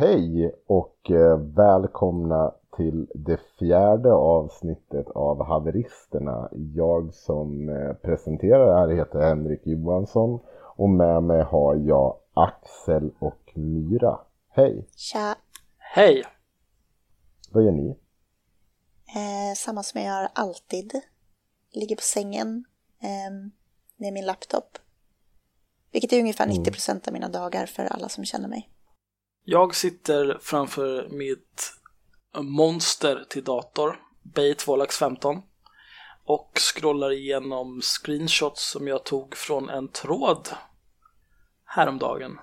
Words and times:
Hej 0.00 0.54
och 0.66 1.10
eh, 1.10 1.38
välkomna 1.38 2.54
till 2.76 3.06
det 3.14 3.40
fjärde 3.58 4.12
avsnittet 4.12 5.10
av 5.10 5.44
Haveristerna. 5.44 6.48
Jag 6.74 7.14
som 7.14 7.68
eh, 7.68 7.92
presenterar 7.92 8.66
det 8.66 8.78
här 8.78 8.96
heter 8.96 9.20
Henrik 9.20 9.66
Johansson 9.66 10.40
och 10.76 10.90
med 10.90 11.22
mig 11.22 11.42
har 11.42 11.76
jag 11.76 12.16
Axel 12.34 13.10
och 13.18 13.52
Myra. 13.54 14.18
Hej! 14.48 14.88
Tja! 14.96 15.36
Hej! 15.78 16.24
Vad 17.50 17.64
gör 17.64 17.72
ni? 17.72 17.88
Eh, 19.06 19.54
samma 19.56 19.82
som 19.82 20.00
jag 20.00 20.08
gör 20.08 20.28
alltid. 20.32 21.00
Ligger 21.72 21.96
på 21.96 22.02
sängen 22.02 22.64
eh, 23.02 23.32
med 23.96 24.12
min 24.12 24.26
laptop. 24.26 24.78
Vilket 25.92 26.12
är 26.12 26.20
ungefär 26.20 26.46
90% 26.46 27.08
av 27.08 27.12
mina 27.12 27.28
dagar 27.28 27.66
för 27.66 27.84
alla 27.84 28.08
som 28.08 28.24
känner 28.24 28.48
mig. 28.48 28.70
Jag 29.44 29.74
sitter 29.74 30.38
framför 30.40 31.08
mitt 31.10 31.72
monster 32.40 33.24
till 33.28 33.44
dator, 33.44 33.96
Bay 34.22 34.54
215 34.54 35.42
och 36.24 36.50
scrollar 36.54 37.12
igenom 37.12 37.80
screenshots 37.82 38.72
som 38.72 38.88
jag 38.88 39.04
tog 39.04 39.36
från 39.36 39.70
en 39.70 39.88
tråd 39.88 40.48
häromdagen. 41.64 42.38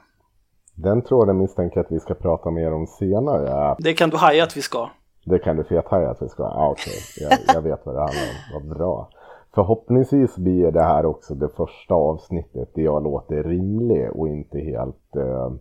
Den 0.75 1.02
tråden 1.02 1.38
misstänker 1.38 1.77
jag 1.77 1.85
att 1.85 1.91
vi 1.91 1.99
ska 1.99 2.13
prata 2.13 2.52
mer 2.52 2.73
om 2.73 2.88
senare. 2.88 3.75
Det 3.79 3.93
kan 3.93 4.09
du 4.09 4.17
haja 4.17 4.43
att 4.43 4.57
vi 4.57 4.61
ska. 4.61 4.89
Det 5.25 5.39
kan 5.39 5.57
du 5.57 5.63
fethaja 5.63 6.09
att 6.09 6.21
vi 6.21 6.29
ska. 6.29 6.43
Ah, 6.43 6.69
Okej, 6.69 6.93
okay. 6.93 7.38
jag, 7.45 7.55
jag 7.55 7.61
vet 7.61 7.85
vad 7.85 7.95
det 7.95 8.02
handlar 8.02 8.21
om. 8.21 8.53
Vad 8.53 8.77
bra. 8.77 9.09
Förhoppningsvis 9.55 10.38
blir 10.38 10.71
det 10.71 10.83
här 10.83 11.05
också 11.05 11.35
det 11.35 11.49
första 11.49 11.93
avsnittet 11.93 12.75
där 12.75 12.81
jag 12.81 13.03
låter 13.03 13.43
rimlig 13.43 14.11
och 14.11 14.27
inte 14.27 14.59
helt 14.59 15.16
eh, 15.16 15.52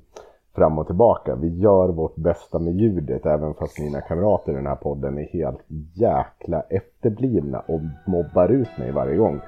fram 0.56 0.78
och 0.78 0.86
tillbaka. 0.86 1.34
Vi 1.34 1.48
gör 1.48 1.88
vårt 1.88 2.16
bästa 2.16 2.58
med 2.58 2.74
ljudet 2.74 3.26
även 3.26 3.54
fast 3.54 3.78
mina 3.78 4.00
kamrater 4.00 4.52
i 4.52 4.54
den 4.54 4.66
här 4.66 4.76
podden 4.76 5.18
är 5.18 5.32
helt 5.32 5.60
jäkla 5.94 6.60
efterblivna 6.60 7.58
och 7.58 7.80
mobbar 8.06 8.48
ut 8.48 8.78
mig 8.78 8.92
varje 8.92 9.16
gång. 9.16 9.40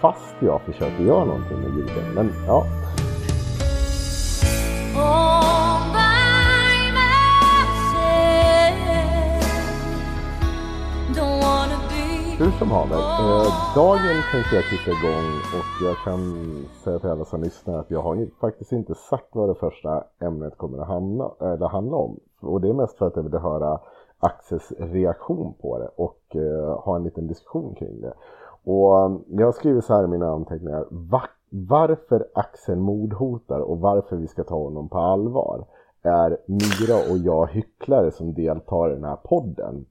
Fast 0.00 0.34
jag 0.40 0.60
försöker 0.60 1.04
göra 1.04 1.24
någonting 1.24 1.58
med 1.58 1.76
ljudet. 1.76 2.14
Men 2.14 2.30
ja. 2.46 2.64
Du 12.42 12.50
som 12.50 12.70
haver, 12.70 12.96
eh, 12.96 13.74
dagen 13.74 14.18
tänkte 14.32 14.54
jag 14.54 14.64
kicka 14.64 14.90
igång 14.90 15.28
och 15.58 15.86
jag 15.86 15.96
kan 16.04 16.20
säga 16.84 16.98
till 16.98 17.10
alla 17.10 17.24
som 17.24 17.42
lyssnar 17.42 17.78
att 17.78 17.90
jag 17.90 18.02
har 18.02 18.28
faktiskt 18.40 18.72
inte 18.72 18.94
sagt 18.94 19.28
vad 19.32 19.48
det 19.48 19.54
första 19.54 20.04
ämnet 20.20 20.58
kommer 20.58 20.78
att 20.78 20.88
hamna, 20.88 21.30
eller 21.40 21.68
handla 21.68 21.96
om. 21.96 22.20
Och 22.40 22.60
det 22.60 22.68
är 22.68 22.72
mest 22.72 22.98
för 22.98 23.06
att 23.06 23.16
jag 23.16 23.22
ville 23.22 23.38
höra 23.38 23.80
Axels 24.20 24.72
reaktion 24.78 25.54
på 25.62 25.78
det 25.78 25.88
och 25.96 26.36
eh, 26.36 26.78
ha 26.84 26.96
en 26.96 27.04
liten 27.04 27.26
diskussion 27.26 27.74
kring 27.74 28.00
det. 28.00 28.14
Och 28.64 28.98
eh, 28.98 29.16
jag 29.28 29.46
har 29.46 29.52
skrivit 29.52 29.84
så 29.84 29.94
här 29.94 30.04
i 30.04 30.08
mina 30.08 30.26
anteckningar, 30.26 30.86
va 30.90 31.22
varför 31.50 32.26
Axel 32.34 32.78
mordhotar 32.78 33.60
och 33.60 33.78
varför 33.80 34.16
vi 34.16 34.26
ska 34.26 34.44
ta 34.44 34.54
honom 34.54 34.88
på 34.88 34.98
allvar 34.98 35.64
är 36.02 36.38
Myra 36.46 37.12
och 37.12 37.18
jag 37.18 37.46
hycklare 37.46 38.10
som 38.10 38.34
deltar 38.34 38.90
i 38.90 38.94
den 38.94 39.04
här 39.04 39.18
podden. 39.24 39.86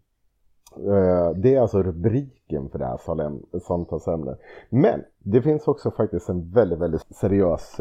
Det 1.35 1.55
är 1.55 1.61
alltså 1.61 1.83
rubriken 1.83 2.69
för 2.69 2.79
det 2.79 2.85
här 2.85 3.59
samtalsämnet. 3.59 4.39
Men 4.69 5.03
det 5.19 5.41
finns 5.41 5.67
också 5.67 5.91
faktiskt 5.91 6.29
en 6.29 6.51
väldigt, 6.51 6.79
väldigt 6.79 7.15
seriös 7.15 7.79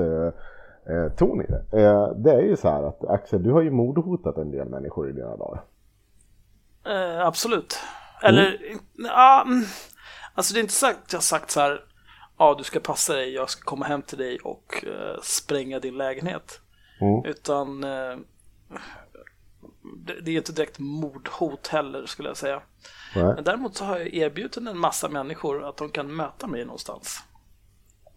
eh, 0.91 1.13
ton 1.13 1.43
i 1.43 1.47
det. 1.47 1.83
Eh, 1.83 2.09
det 2.15 2.33
är 2.33 2.41
ju 2.41 2.57
så 2.57 2.69
här 2.69 2.83
att 2.83 3.05
Axel, 3.05 3.43
du 3.43 3.53
har 3.53 3.63
ju 3.63 3.71
mordhotat 3.71 4.37
en 4.37 4.51
del 4.51 4.69
människor 4.69 5.11
i 5.11 5.13
dina 5.13 5.37
dagar. 5.37 5.65
Eh, 6.87 7.27
absolut. 7.27 7.79
Eller, 8.23 8.47
mm. 8.47 8.79
ja, 8.97 9.47
alltså 10.35 10.55
det 10.55 10.61
är 10.61 10.63
inte 10.63 10.73
sagt 10.73 11.13
jag 11.13 11.19
har 11.19 11.23
sagt 11.23 11.51
så 11.51 11.61
här, 11.61 11.81
ja 12.39 12.55
du 12.59 12.65
ska 12.65 12.81
passa 12.81 13.13
dig, 13.13 13.35
jag 13.35 13.51
ska 13.51 13.65
komma 13.65 13.85
hem 13.85 14.03
till 14.03 14.19
dig 14.19 14.39
och 14.39 14.85
eh, 14.87 15.21
spränga 15.23 15.79
din 15.79 15.97
lägenhet. 15.97 16.61
Mm. 17.01 17.25
Utan 17.25 17.85
det 20.23 20.31
är 20.31 20.37
inte 20.37 20.53
direkt 20.53 20.79
mordhot 20.79 21.67
heller 21.67 22.07
skulle 22.07 22.29
jag 22.29 22.37
säga. 22.37 22.63
Nej. 23.15 23.25
Men 23.25 23.45
däremot 23.45 23.77
så 23.77 23.85
har 23.85 23.99
jag 23.99 24.15
erbjudit 24.15 24.57
en 24.57 24.79
massa 24.79 25.09
människor 25.09 25.65
att 25.65 25.77
de 25.77 25.91
kan 25.91 26.17
möta 26.17 26.47
mig 26.47 26.65
någonstans. 26.65 27.23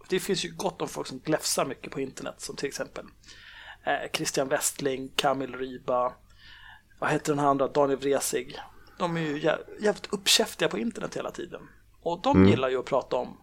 Det 0.09 0.19
finns 0.19 0.45
ju 0.45 0.51
gott 0.55 0.81
om 0.81 0.87
folk 0.87 1.07
som 1.07 1.19
gläfsar 1.19 1.65
mycket 1.65 1.91
på 1.91 2.01
internet 2.01 2.35
som 2.37 2.55
till 2.55 2.67
exempel 2.67 3.05
eh, 3.83 4.11
Christian 4.13 4.47
Westling, 4.47 5.11
Kamil 5.15 5.55
Ryba, 5.55 6.13
vad 6.99 7.09
heter 7.09 7.31
den 7.31 7.39
här 7.39 7.47
andra, 7.47 7.67
Daniel 7.67 7.99
Vresig. 7.99 8.59
De 8.97 9.17
är 9.17 9.21
ju 9.21 9.39
jävligt 9.79 10.13
uppkäftiga 10.13 10.69
på 10.69 10.77
internet 10.77 11.17
hela 11.17 11.31
tiden. 11.31 11.61
Och 12.01 12.21
de 12.21 12.37
mm. 12.37 12.49
gillar 12.49 12.69
ju 12.69 12.79
att 12.79 12.85
prata 12.85 13.15
om. 13.15 13.37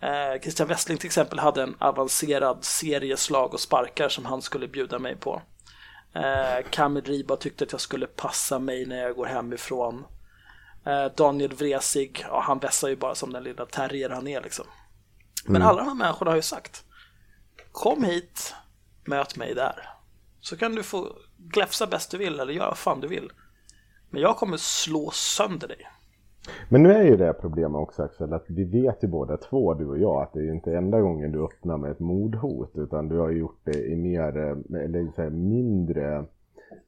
Eh, 0.00 0.40
Christian 0.42 0.68
Westling 0.68 0.98
till 0.98 1.06
exempel 1.06 1.38
hade 1.38 1.62
en 1.62 1.76
avancerad 1.78 2.64
serie 2.64 3.16
slag 3.16 3.54
och 3.54 3.60
sparkar 3.60 4.08
som 4.08 4.24
han 4.24 4.42
skulle 4.42 4.68
bjuda 4.68 4.98
mig 4.98 5.16
på. 5.16 5.42
Eh, 6.14 6.66
Kamil 6.70 7.04
Riba 7.04 7.36
tyckte 7.36 7.64
att 7.64 7.72
jag 7.72 7.80
skulle 7.80 8.06
passa 8.06 8.58
mig 8.58 8.86
när 8.86 8.96
jag 8.96 9.16
går 9.16 9.26
hemifrån. 9.26 10.04
Eh, 10.86 11.06
Daniel 11.16 11.54
Vresig, 11.54 12.24
ja, 12.28 12.40
han 12.46 12.58
vässar 12.58 12.88
ju 12.88 12.96
bara 12.96 13.14
som 13.14 13.32
den 13.32 13.42
lilla 13.44 13.66
terrier 13.66 14.10
han 14.10 14.28
är 14.28 14.40
liksom. 14.42 14.66
Men 15.44 15.56
mm. 15.56 15.68
alla 15.68 15.78
de 15.78 15.88
här 15.88 15.94
människorna 15.94 16.30
har 16.30 16.36
ju 16.36 16.42
sagt 16.42 16.84
Kom 17.72 18.04
hit, 18.04 18.54
möt 19.04 19.36
mig 19.36 19.54
där. 19.54 19.88
Så 20.40 20.56
kan 20.56 20.74
du 20.74 20.82
få 20.82 21.16
gläfsa 21.36 21.86
bäst 21.86 22.10
du 22.10 22.18
vill 22.18 22.40
eller 22.40 22.52
göra 22.52 22.68
vad 22.68 22.78
fan 22.78 23.00
du 23.00 23.08
vill. 23.08 23.32
Men 24.10 24.22
jag 24.22 24.36
kommer 24.36 24.56
slå 24.56 25.10
sönder 25.10 25.68
dig. 25.68 25.88
Men 26.68 26.82
nu 26.82 26.92
är 26.92 27.02
ju 27.02 27.16
det 27.16 27.32
problemet 27.32 27.80
också 27.80 28.02
Axel, 28.02 28.32
att 28.32 28.44
vi 28.48 28.64
vet 28.64 29.04
ju 29.04 29.08
båda 29.08 29.36
två, 29.36 29.74
du 29.74 29.86
och 29.86 29.98
jag, 29.98 30.22
att 30.22 30.32
det 30.32 30.40
är 30.40 30.44
ju 30.44 30.52
inte 30.52 30.76
enda 30.76 31.00
gången 31.00 31.32
du 31.32 31.44
öppnar 31.44 31.76
med 31.76 31.90
ett 31.90 32.00
mordhot, 32.00 32.70
utan 32.74 33.08
du 33.08 33.18
har 33.18 33.30
gjort 33.30 33.60
det 33.64 33.86
i 33.86 33.96
mer, 33.96 34.36
eh, 34.36 34.80
eller 34.84 35.12
så 35.16 35.22
här, 35.22 35.30
mindre 35.30 36.24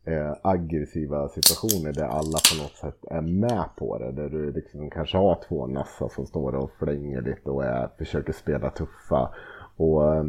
eh, 0.04 0.32
aggressiva 0.42 1.28
situationer 1.28 1.92
där 1.92 2.04
alla 2.04 2.38
på 2.50 2.62
något 2.62 2.76
sätt 2.76 3.04
är 3.10 3.20
med 3.20 3.64
på 3.76 3.98
det. 3.98 4.12
Där 4.12 4.28
du 4.28 4.52
liksom 4.52 4.90
kanske 4.90 5.18
har 5.18 5.38
två 5.48 5.66
nassar 5.66 6.08
som 6.08 6.26
står 6.26 6.54
och 6.54 6.70
flänger 6.78 7.22
lite 7.22 7.50
och 7.50 7.64
är, 7.64 7.88
försöker 7.98 8.32
spela 8.32 8.70
tuffa. 8.70 9.28
Och 9.76 10.14
eh, 10.14 10.24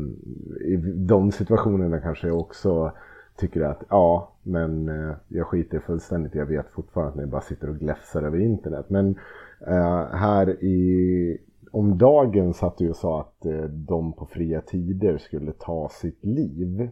i 0.62 0.76
de 0.96 1.32
situationerna 1.32 2.00
kanske 2.00 2.28
jag 2.28 2.40
också 2.40 2.92
tycker 3.36 3.62
att 3.62 3.84
ja, 3.90 4.32
men 4.44 4.90
eh, 4.90 5.16
jag 5.28 5.48
skiter 5.48 5.80
fullständigt. 5.80 6.36
Jag 6.36 6.46
vet 6.46 6.70
fortfarande 6.70 7.14
att 7.14 7.20
ni 7.20 7.26
bara 7.26 7.42
sitter 7.42 7.70
och 7.70 7.78
gläfsar 7.78 8.24
över 8.24 8.40
internet. 8.40 8.86
Men 8.90 9.20
eh, 9.68 10.08
här 10.12 10.64
i 10.64 11.38
om 11.72 11.98
dagen 11.98 12.54
satt 12.54 12.78
du 12.78 12.90
och 12.90 12.96
sa 12.96 13.22
att 13.22 13.46
eh, 13.46 13.64
de 13.64 14.14
på 14.14 14.26
fria 14.26 14.62
tider 14.62 15.18
skulle 15.18 15.52
ta 15.52 15.90
sitt 15.90 16.26
liv. 16.26 16.90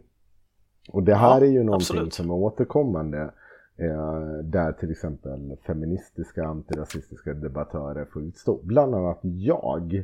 Och 0.90 1.04
det 1.04 1.16
här 1.16 1.42
ja, 1.42 1.48
är 1.48 1.52
ju 1.52 1.64
någonting 1.64 1.98
absolut. 1.98 2.14
som 2.14 2.30
är 2.30 2.34
återkommande. 2.34 3.32
Eh, 3.78 4.44
där 4.44 4.72
till 4.72 4.92
exempel 4.92 5.58
feministiska, 5.68 6.46
antirasistiska 6.46 7.34
debattörer 7.34 8.06
får 8.06 8.24
utstå. 8.24 8.60
Bland 8.64 8.96
annat 8.96 9.20
jag. 9.24 9.96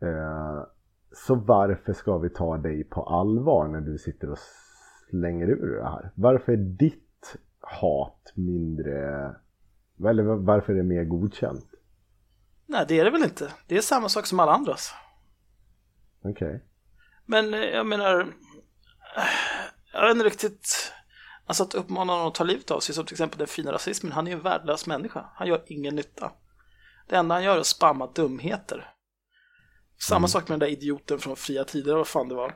Eh, 0.00 0.64
så 1.12 1.34
varför 1.34 1.92
ska 1.92 2.18
vi 2.18 2.30
ta 2.30 2.56
dig 2.56 2.84
på 2.84 3.02
allvar 3.02 3.68
när 3.68 3.80
du 3.80 3.98
sitter 3.98 4.30
och 4.30 4.38
slänger 5.10 5.48
ur 5.50 5.76
det 5.76 5.88
här? 5.88 6.10
Varför 6.14 6.52
är 6.52 6.56
ditt 6.56 7.36
hat 7.60 8.32
mindre, 8.34 9.34
eller 10.08 10.22
varför 10.22 10.72
är 10.72 10.76
det 10.76 10.82
mer 10.82 11.04
godkänt? 11.04 11.66
Nej, 12.66 12.84
det 12.88 13.00
är 13.00 13.04
det 13.04 13.10
väl 13.10 13.22
inte. 13.22 13.52
Det 13.66 13.76
är 13.76 13.80
samma 13.80 14.08
sak 14.08 14.26
som 14.26 14.40
alla 14.40 14.52
andras. 14.52 14.94
Okej. 16.22 16.48
Okay. 16.48 16.60
Men 17.26 17.54
eh, 17.54 17.60
jag 17.60 17.86
menar, 17.86 18.26
jag 19.92 20.02
vet 20.02 20.10
inte 20.10 20.26
riktigt, 20.26 20.92
alltså 21.46 21.62
att 21.62 21.74
uppmana 21.74 22.16
någon 22.16 22.28
att 22.28 22.34
ta 22.34 22.44
livet 22.44 22.70
av 22.70 22.80
sig, 22.80 22.94
som 22.94 23.06
till 23.06 23.14
exempel 23.14 23.38
den 23.38 23.46
fina 23.46 23.72
rasismen, 23.72 24.12
han 24.12 24.26
är 24.26 24.30
ju 24.30 24.36
en 24.36 24.42
värdelös 24.42 24.86
människa. 24.86 25.24
Han 25.34 25.48
gör 25.48 25.62
ingen 25.66 25.94
nytta. 25.94 26.32
Det 27.08 27.16
enda 27.16 27.34
han 27.34 27.44
gör 27.44 27.56
är 27.56 27.60
att 27.60 27.66
spamma 27.66 28.06
dumheter. 28.06 28.94
Samma 29.98 30.18
mm. 30.18 30.28
sak 30.28 30.48
med 30.48 30.60
den 30.60 30.68
där 30.68 30.76
idioten 30.76 31.18
från 31.18 31.36
Fria 31.36 31.64
Tider, 31.64 31.96
vad 31.96 32.06
fan 32.06 32.28
det 32.28 32.34
var. 32.34 32.54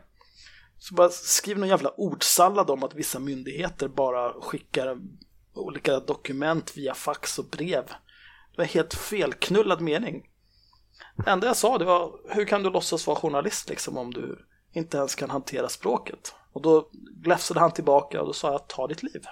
Så 0.84 0.94
bara 0.94 1.08
skriv 1.08 1.58
någon 1.58 1.68
jävla 1.68 1.90
ordsallad 1.96 2.70
om 2.70 2.82
att 2.82 2.94
vissa 2.94 3.18
myndigheter 3.18 3.88
bara 3.88 4.32
skickar 4.32 4.98
olika 5.54 6.00
dokument 6.00 6.72
via 6.76 6.94
fax 6.94 7.38
och 7.38 7.44
brev. 7.44 7.84
Det 8.50 8.58
var 8.58 8.64
helt 8.64 8.94
felknullad 8.94 9.80
mening. 9.80 10.26
Det 11.24 11.30
enda 11.30 11.46
jag 11.46 11.56
sa 11.56 11.78
det 11.78 11.84
var, 11.84 12.12
hur 12.28 12.44
kan 12.44 12.62
du 12.62 12.70
låtsas 12.70 13.06
vara 13.06 13.16
journalist 13.16 13.68
liksom 13.68 13.98
om 13.98 14.10
du 14.10 14.38
inte 14.72 14.96
ens 14.96 15.14
kan 15.14 15.30
hantera 15.30 15.68
språket? 15.68 16.34
Och 16.52 16.62
då 16.62 16.88
gläfsade 17.22 17.60
han 17.60 17.70
tillbaka 17.70 18.20
och 18.20 18.26
då 18.26 18.32
sa 18.32 18.52
jag, 18.52 18.68
ta 18.68 18.86
ditt 18.86 19.02
liv. 19.02 19.22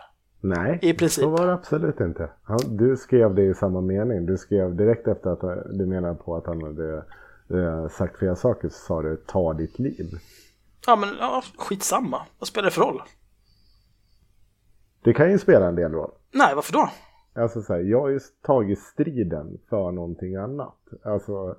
Nej, 0.41 0.79
I 0.83 0.95
princip. 0.95 1.23
så 1.23 1.31
var 1.31 1.47
det 1.47 1.53
absolut 1.53 2.01
inte. 2.01 2.31
du 2.67 2.97
skrev 2.97 3.35
det 3.35 3.43
i 3.43 3.55
samma 3.55 3.81
mening. 3.81 4.27
Du 4.27 4.39
skrev 4.39 4.77
direkt 4.77 5.07
efter 5.07 5.31
att 5.31 5.41
du 5.79 5.87
menade 5.87 6.15
på 6.15 6.37
att 6.37 6.47
han 6.47 6.63
hade 6.63 7.05
eh, 7.51 7.89
sagt 7.89 8.19
fel 8.19 8.37
saker 8.37 8.69
så 8.69 8.79
sa 8.87 9.03
du, 9.03 9.17
ta 9.17 9.55
ditt 9.55 9.79
liv. 9.79 10.19
Ja 10.87 10.97
men 10.97 11.09
ja, 11.21 11.43
skitsamma, 11.59 12.23
vad 12.39 12.49
spelar 12.49 12.65
det 12.65 12.71
för 12.71 12.83
roll? 12.83 13.03
Det 15.05 15.13
kan 15.13 15.31
ju 15.31 15.39
spela 15.39 15.67
en 15.67 15.75
del 15.75 15.93
roll. 15.93 16.11
Nej, 16.33 16.55
varför 16.55 16.73
då? 16.73 16.91
Alltså 17.35 17.63
så 17.63 17.73
här, 17.73 17.81
jag 17.81 18.01
har 18.01 18.09
ju 18.09 18.21
tagit 18.43 18.79
striden 18.79 19.59
för 19.69 19.91
någonting 19.91 20.37
annat. 20.37 20.79
Alltså, 21.05 21.57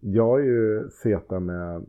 jag 0.00 0.26
har 0.26 0.38
ju 0.38 0.90
setat 0.90 1.42
med 1.42 1.86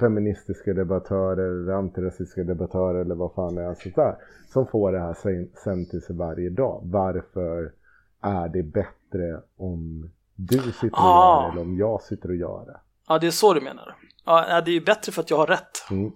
feministiska 0.00 0.74
debattörer 0.74 1.62
eller 1.62 1.72
antirasistiska 1.72 2.44
debattörer 2.44 3.00
eller 3.00 3.14
vad 3.14 3.34
fan 3.34 3.54
det 3.54 3.62
är 3.62 3.74
sånt 3.74 3.94
där. 3.94 4.16
Som 4.48 4.66
får 4.66 4.92
det 4.92 5.00
här 5.00 5.16
sen 5.64 5.86
till 5.90 6.02
sig 6.02 6.16
varje 6.16 6.50
dag. 6.50 6.80
Varför 6.84 7.72
är 8.20 8.48
det 8.48 8.62
bättre 8.62 9.40
om 9.56 10.10
du 10.34 10.58
sitter 10.58 10.86
och 10.86 10.98
ah. 10.98 11.42
gör 11.42 11.46
det 11.46 11.52
eller 11.52 11.62
om 11.62 11.76
jag 11.76 12.02
sitter 12.02 12.28
och 12.28 12.36
gör 12.36 12.64
det? 12.66 12.80
Ja, 13.08 13.18
det 13.18 13.26
är 13.26 13.30
så 13.30 13.54
du 13.54 13.60
menar. 13.60 13.96
Ja, 14.24 14.60
det 14.60 14.70
är 14.70 14.72
ju 14.72 14.80
bättre 14.80 15.12
för 15.12 15.22
att 15.22 15.30
jag 15.30 15.36
har 15.36 15.46
rätt. 15.46 15.90
Mm. 15.90 16.12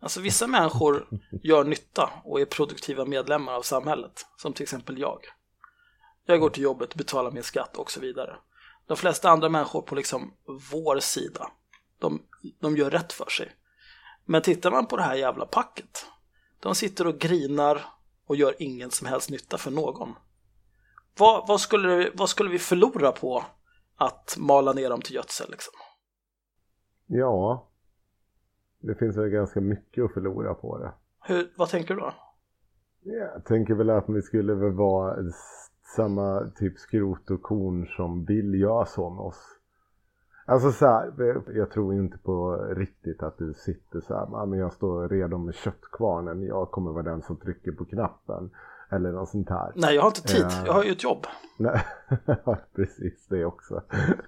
Alltså 0.00 0.20
vissa 0.20 0.46
människor 0.46 1.08
gör 1.42 1.64
nytta 1.64 2.10
och 2.24 2.40
är 2.40 2.44
produktiva 2.44 3.04
medlemmar 3.04 3.52
av 3.52 3.62
samhället, 3.62 4.26
som 4.36 4.52
till 4.52 4.62
exempel 4.62 4.98
jag. 4.98 5.18
Jag 6.26 6.40
går 6.40 6.50
till 6.50 6.62
jobbet, 6.62 6.94
betalar 6.94 7.30
min 7.30 7.42
skatt 7.42 7.76
och 7.76 7.90
så 7.90 8.00
vidare. 8.00 8.36
De 8.86 8.96
flesta 8.96 9.30
andra 9.30 9.48
människor 9.48 9.82
på 9.82 9.94
liksom 9.94 10.34
vår 10.72 11.00
sida, 11.00 11.50
de, 11.98 12.22
de 12.60 12.76
gör 12.76 12.90
rätt 12.90 13.12
för 13.12 13.30
sig. 13.30 13.52
Men 14.24 14.42
tittar 14.42 14.70
man 14.70 14.86
på 14.86 14.96
det 14.96 15.02
här 15.02 15.14
jävla 15.14 15.46
packet, 15.46 16.06
de 16.60 16.74
sitter 16.74 17.06
och 17.06 17.18
grinar 17.18 17.82
och 18.26 18.36
gör 18.36 18.54
ingen 18.58 18.90
som 18.90 19.06
helst 19.06 19.30
nytta 19.30 19.58
för 19.58 19.70
någon. 19.70 20.14
Vad, 21.18 21.48
vad, 21.48 21.60
skulle, 21.60 22.10
vad 22.14 22.28
skulle 22.28 22.50
vi 22.50 22.58
förlora 22.58 23.12
på 23.12 23.44
att 23.96 24.34
mala 24.38 24.72
ner 24.72 24.90
dem 24.90 25.02
till 25.02 25.14
gödsel 25.14 25.50
liksom? 25.50 25.74
Ja, 27.06 27.66
det 28.78 28.94
finns 28.94 29.16
väl 29.16 29.28
ganska 29.28 29.60
mycket 29.60 30.04
att 30.04 30.12
förlora 30.12 30.54
på 30.54 30.78
det. 30.78 30.92
Hur, 31.20 31.52
vad 31.56 31.68
tänker 31.68 31.94
du 31.94 32.00
då? 32.00 32.12
Jag 33.02 33.44
tänker 33.44 33.74
väl 33.74 33.90
att 33.90 34.08
vi 34.08 34.22
skulle 34.22 34.54
väl 34.54 34.72
vara 34.72 35.16
samma 35.96 36.50
typ 36.56 36.78
skrot 36.78 37.30
och 37.30 37.42
korn 37.42 37.86
som 37.86 38.24
vill 38.24 38.60
göra 38.60 38.86
så 38.86 39.10
med 39.10 39.20
oss. 39.20 39.58
Alltså 40.46 40.72
så 40.72 40.86
här, 40.86 41.12
jag 41.54 41.70
tror 41.70 41.94
inte 41.94 42.18
på 42.18 42.56
riktigt 42.56 43.22
att 43.22 43.38
du 43.38 43.54
sitter 43.54 44.00
så 44.00 44.14
här, 44.14 44.46
men 44.46 44.58
jag 44.58 44.72
står 44.72 45.08
redo 45.08 45.38
med 45.38 45.54
köttkvarnen, 45.54 46.42
jag 46.42 46.70
kommer 46.70 46.90
vara 46.90 47.02
den 47.02 47.22
som 47.22 47.36
trycker 47.36 47.72
på 47.72 47.84
knappen. 47.84 48.50
Eller 48.90 49.12
något 49.12 49.28
sånt 49.28 49.48
här. 49.48 49.72
Nej, 49.74 49.94
jag 49.94 50.02
har 50.02 50.08
inte 50.08 50.22
tid. 50.22 50.44
Uh, 50.44 50.62
jag 50.66 50.72
har 50.72 50.84
ju 50.84 50.92
ett 50.92 51.02
jobb. 51.02 51.26
Nej, 51.58 51.80
precis 52.76 53.26
det 53.28 53.44
också. 53.44 53.82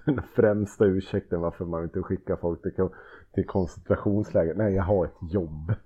Den 0.05 0.21
främsta 0.35 0.85
ursäkten 0.85 1.41
varför 1.41 1.65
man 1.65 1.83
inte 1.83 2.01
skickar 2.01 2.35
folk 2.35 2.61
till, 2.61 2.73
till 3.33 3.45
koncentrationsläger. 3.45 4.55
Nej, 4.55 4.73
jag 4.73 4.83
har 4.83 5.05
ett 5.05 5.31
jobb. 5.33 5.73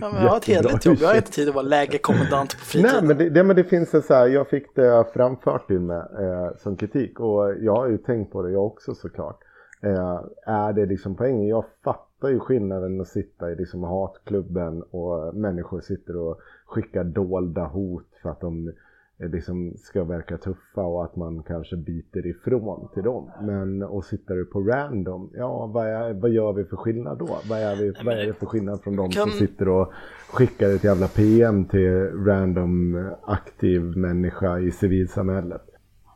ja, 0.00 0.10
men 0.12 0.22
jag 0.22 0.30
har 0.30 0.36
ett 0.36 0.44
hederligt 0.44 0.86
jobb. 0.86 0.96
Jag 1.00 1.08
har 1.08 1.14
inte 1.14 1.32
tid 1.32 1.48
att 1.48 1.54
vara 1.54 1.66
lägerkommendant 1.66 2.58
på 2.58 2.64
fritiden. 2.64 2.92
Nej, 2.94 3.08
men 3.08 3.18
det, 3.18 3.30
det, 3.30 3.44
men 3.44 3.56
det 3.56 3.64
finns 3.64 3.94
en 3.94 4.02
så 4.02 4.14
här, 4.14 4.26
jag 4.26 4.48
fick 4.48 4.74
det 4.74 5.04
framfört 5.14 5.66
till 5.66 5.80
mig 5.80 5.96
eh, 5.96 6.56
som 6.58 6.76
kritik. 6.76 7.20
Och 7.20 7.54
jag 7.60 7.76
har 7.76 7.88
ju 7.88 7.98
tänkt 7.98 8.32
på 8.32 8.42
det 8.42 8.50
jag 8.50 8.66
också 8.66 8.94
såklart. 8.94 9.38
Eh, 9.82 10.20
är 10.46 10.72
det 10.72 10.86
liksom 10.86 11.14
poängen? 11.16 11.46
Jag 11.46 11.64
fattar 11.84 12.13
ju 12.28 12.40
skillnaden 12.40 13.00
att 13.00 13.08
sitta 13.08 13.52
i 13.52 13.56
liksom 13.56 13.82
hatklubben 13.82 14.82
och 14.82 15.34
människor 15.34 15.80
sitter 15.80 16.16
och 16.16 16.40
skickar 16.66 17.04
dolda 17.04 17.64
hot 17.64 18.08
för 18.22 18.30
att 18.30 18.40
de 18.40 18.72
eh, 19.18 19.28
liksom 19.28 19.74
ska 19.76 20.04
verka 20.04 20.38
tuffa 20.38 20.82
och 20.82 21.04
att 21.04 21.16
man 21.16 21.42
kanske 21.42 21.76
biter 21.76 22.26
ifrån 22.26 22.88
till 22.94 23.02
dem. 23.02 23.30
Men 23.42 23.82
och 23.82 24.04
sitter 24.04 24.34
du 24.34 24.44
på 24.44 24.60
random, 24.60 25.30
ja 25.34 25.66
vad, 25.66 25.86
är, 25.86 26.14
vad 26.14 26.30
gör 26.30 26.52
vi 26.52 26.64
för 26.64 26.76
skillnad 26.76 27.18
då? 27.18 27.38
Vad 27.48 27.58
är, 27.58 27.76
vi, 27.76 27.92
vad 28.04 28.18
är 28.18 28.26
det 28.26 28.34
för 28.34 28.46
skillnad 28.46 28.80
från 28.82 28.96
de 28.96 29.10
kan... 29.10 29.30
som 29.30 29.38
sitter 29.38 29.68
och 29.68 29.92
skickar 30.28 30.70
ett 30.70 30.84
jävla 30.84 31.08
PM 31.08 31.64
till 31.64 32.10
random 32.26 33.10
aktiv 33.22 33.82
människa 33.82 34.58
i 34.58 34.70
civilsamhället? 34.70 35.62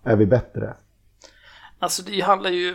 Är 0.04 0.16
vi 0.16 0.26
bättre? 0.26 0.75
Alltså 1.78 2.02
det 2.02 2.20
handlar 2.20 2.50
ju 2.50 2.75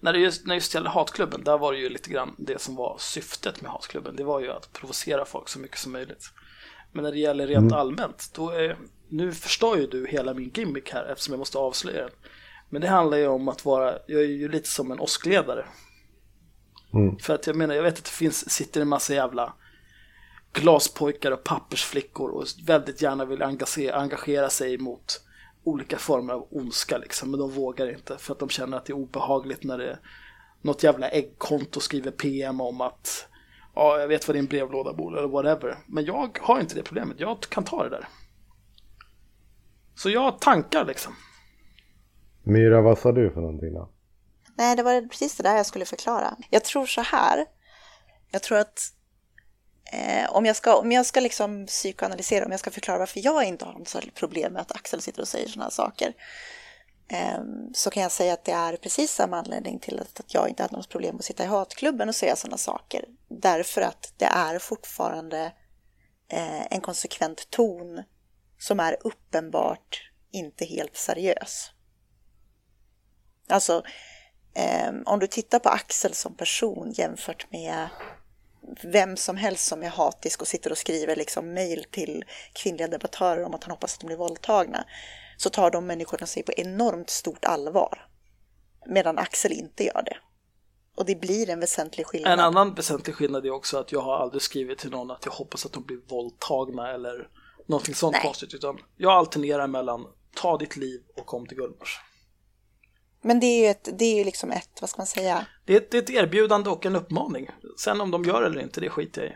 när 0.00 0.12
det 0.12 0.18
just, 0.18 0.46
när 0.46 0.54
just 0.54 0.74
gäller 0.74 0.90
hatklubben, 0.90 1.44
där 1.44 1.58
var 1.58 1.72
det 1.72 1.78
ju 1.78 1.88
lite 1.88 2.10
grann 2.10 2.34
det 2.38 2.60
som 2.60 2.76
var 2.76 2.96
syftet 2.98 3.62
med 3.62 3.70
hatklubben. 3.70 4.16
Det 4.16 4.24
var 4.24 4.40
ju 4.40 4.50
att 4.50 4.72
provocera 4.72 5.24
folk 5.24 5.48
så 5.48 5.58
mycket 5.58 5.78
som 5.78 5.92
möjligt. 5.92 6.32
Men 6.92 7.04
när 7.04 7.12
det 7.12 7.18
gäller 7.18 7.46
rent 7.46 7.72
mm. 7.72 7.78
allmänt, 7.78 8.30
då 8.34 8.50
är, 8.50 8.76
nu 9.08 9.32
förstår 9.32 9.78
ju 9.78 9.86
du 9.86 10.06
hela 10.06 10.34
min 10.34 10.50
gimmick 10.54 10.92
här 10.92 11.04
eftersom 11.04 11.32
jag 11.32 11.38
måste 11.38 11.58
avslöja 11.58 12.02
den. 12.02 12.10
Men 12.68 12.82
det 12.82 12.88
handlar 12.88 13.18
ju 13.18 13.26
om 13.26 13.48
att 13.48 13.64
vara, 13.64 13.98
jag 14.06 14.20
är 14.20 14.26
ju 14.26 14.48
lite 14.48 14.68
som 14.68 14.92
en 14.92 15.00
åskledare. 15.00 15.66
Mm. 16.94 17.18
För 17.18 17.34
att 17.34 17.46
jag 17.46 17.56
menar, 17.56 17.74
jag 17.74 17.82
vet 17.82 17.98
att 17.98 18.04
det 18.04 18.10
finns, 18.10 18.50
sitter 18.50 18.80
en 18.80 18.88
massa 18.88 19.14
jävla 19.14 19.52
glaspojkar 20.52 21.30
och 21.30 21.44
pappersflickor 21.44 22.30
och 22.30 22.46
väldigt 22.66 23.02
gärna 23.02 23.24
vill 23.24 23.42
engagera, 23.42 23.96
engagera 23.96 24.50
sig 24.50 24.78
mot 24.78 25.25
olika 25.66 25.98
former 25.98 26.34
av 26.34 26.46
ondska 26.50 26.98
liksom, 26.98 27.30
men 27.30 27.40
de 27.40 27.50
vågar 27.50 27.90
inte 27.90 28.18
för 28.18 28.32
att 28.32 28.38
de 28.38 28.48
känner 28.48 28.76
att 28.76 28.84
det 28.84 28.92
är 28.92 28.96
obehagligt 28.96 29.64
när 29.64 29.78
det 29.78 29.98
något 30.62 30.82
jävla 30.82 31.08
äggkonto 31.08 31.80
skriver 31.80 32.10
PM 32.10 32.60
om 32.60 32.80
att 32.80 33.28
ja, 33.74 34.00
jag 34.00 34.08
vet 34.08 34.28
vad 34.28 34.36
din 34.36 34.46
brevlåda 34.46 34.92
bor 34.92 35.18
eller 35.18 35.28
whatever. 35.28 35.76
Men 35.86 36.04
jag 36.04 36.38
har 36.42 36.60
inte 36.60 36.74
det 36.74 36.82
problemet, 36.82 37.20
jag 37.20 37.40
kan 37.40 37.64
ta 37.64 37.82
det 37.82 37.90
där. 37.90 38.08
Så 39.94 40.10
jag 40.10 40.40
tankar 40.40 40.84
liksom. 40.84 41.12
Myra, 42.42 42.82
vad 42.82 42.98
sa 42.98 43.12
du 43.12 43.30
för 43.30 43.40
någonting 43.40 43.74
då? 43.74 43.90
Nej, 44.56 44.76
det 44.76 44.82
var 44.82 45.08
precis 45.08 45.36
det 45.36 45.42
där 45.42 45.56
jag 45.56 45.66
skulle 45.66 45.84
förklara. 45.84 46.36
Jag 46.50 46.64
tror 46.64 46.86
så 46.86 47.00
här. 47.00 47.46
Jag 48.30 48.42
tror 48.42 48.58
att 48.58 48.95
Eh, 49.92 50.32
om 50.32 50.46
jag 50.46 50.56
ska, 50.56 50.76
om 50.76 50.92
jag 50.92 51.06
ska 51.06 51.20
liksom 51.20 51.66
psykoanalysera, 51.66 52.44
om 52.44 52.50
jag 52.50 52.60
ska 52.60 52.70
förklara 52.70 52.98
varför 52.98 53.20
jag 53.24 53.44
inte 53.44 53.64
har 53.64 53.72
något 53.72 54.14
problem 54.14 54.52
med 54.52 54.62
att 54.62 54.72
Axel 54.72 55.02
sitter 55.02 55.20
och 55.20 55.28
säger 55.28 55.48
sådana 55.48 55.64
här 55.64 55.70
saker, 55.70 56.12
eh, 57.08 57.40
så 57.74 57.90
kan 57.90 58.02
jag 58.02 58.12
säga 58.12 58.32
att 58.32 58.44
det 58.44 58.52
är 58.52 58.76
precis 58.76 59.10
samma 59.10 59.38
anledning 59.38 59.78
till 59.78 60.00
att, 60.00 60.20
att 60.20 60.34
jag 60.34 60.48
inte 60.48 60.62
hade 60.62 60.76
något 60.76 60.88
problem 60.88 61.16
att 61.16 61.24
sitta 61.24 61.44
i 61.44 61.46
hatklubben 61.46 62.08
och 62.08 62.14
säga 62.14 62.36
sådana 62.36 62.56
saker. 62.56 63.04
Därför 63.28 63.80
att 63.80 64.12
det 64.16 64.24
är 64.24 64.58
fortfarande 64.58 65.52
eh, 66.28 66.72
en 66.72 66.80
konsekvent 66.80 67.50
ton 67.50 68.02
som 68.58 68.80
är 68.80 68.96
uppenbart 69.00 70.10
inte 70.30 70.64
helt 70.64 70.96
seriös. 70.96 71.70
Alltså, 73.48 73.82
eh, 74.54 74.92
om 75.04 75.18
du 75.18 75.26
tittar 75.26 75.58
på 75.58 75.68
Axel 75.68 76.14
som 76.14 76.34
person 76.34 76.92
jämfört 76.92 77.46
med 77.52 77.88
vem 78.82 79.16
som 79.16 79.36
helst 79.36 79.66
som 79.66 79.82
är 79.82 79.88
hatisk 79.88 80.40
och 80.40 80.48
sitter 80.48 80.70
och 80.70 80.78
skriver 80.78 81.16
liksom 81.16 81.52
mejl 81.54 81.84
till 81.90 82.24
kvinnliga 82.52 82.88
debattörer 82.88 83.44
om 83.44 83.54
att 83.54 83.64
han 83.64 83.70
hoppas 83.70 83.94
att 83.94 84.00
de 84.00 84.06
blir 84.06 84.16
våldtagna 84.16 84.84
så 85.36 85.50
tar 85.50 85.70
de 85.70 85.86
människorna 85.86 86.26
sig 86.26 86.42
på 86.42 86.52
enormt 86.52 87.10
stort 87.10 87.44
allvar. 87.44 88.08
Medan 88.86 89.18
Axel 89.18 89.52
inte 89.52 89.84
gör 89.84 90.02
det. 90.02 90.16
Och 90.96 91.04
det 91.04 91.20
blir 91.20 91.50
en 91.50 91.60
väsentlig 91.60 92.06
skillnad. 92.06 92.32
En 92.32 92.40
annan 92.40 92.74
väsentlig 92.74 93.16
skillnad 93.16 93.46
är 93.46 93.50
också 93.50 93.78
att 93.78 93.92
jag 93.92 94.00
har 94.00 94.16
aldrig 94.16 94.42
skrivit 94.42 94.78
till 94.78 94.90
någon 94.90 95.10
att 95.10 95.24
jag 95.24 95.32
hoppas 95.32 95.66
att 95.66 95.72
de 95.72 95.84
blir 95.84 96.00
våldtagna 96.08 96.92
eller 96.92 97.28
någonting 97.66 97.94
sånt 97.94 98.12
Nej. 98.12 98.22
konstigt. 98.22 98.54
Utan 98.54 98.78
jag 98.96 99.12
alternerar 99.12 99.66
mellan 99.66 100.06
ta 100.34 100.58
ditt 100.58 100.76
liv 100.76 101.00
och 101.16 101.26
kom 101.26 101.46
till 101.46 101.56
Gullmars. 101.56 102.00
Men 103.26 103.40
det 103.40 103.46
är 103.46 103.62
ju, 103.62 103.70
ett, 103.70 103.88
det 103.98 104.04
är 104.04 104.18
ju 104.18 104.24
liksom 104.24 104.50
ett, 104.50 104.78
vad 104.80 104.90
ska 104.90 105.00
man 105.00 105.06
säga? 105.06 105.38
Det 105.64 105.72
är, 105.72 105.76
ett, 105.76 105.90
det 105.90 105.98
är 105.98 106.02
ett 106.02 106.10
erbjudande 106.10 106.70
och 106.70 106.86
en 106.86 106.96
uppmaning. 106.96 107.48
Sen 107.84 108.00
om 108.00 108.10
de 108.10 108.24
gör 108.24 108.42
eller 108.42 108.60
inte, 108.60 108.80
det 108.80 108.88
skiter 108.88 109.22
jag 109.22 109.30
i. 109.30 109.34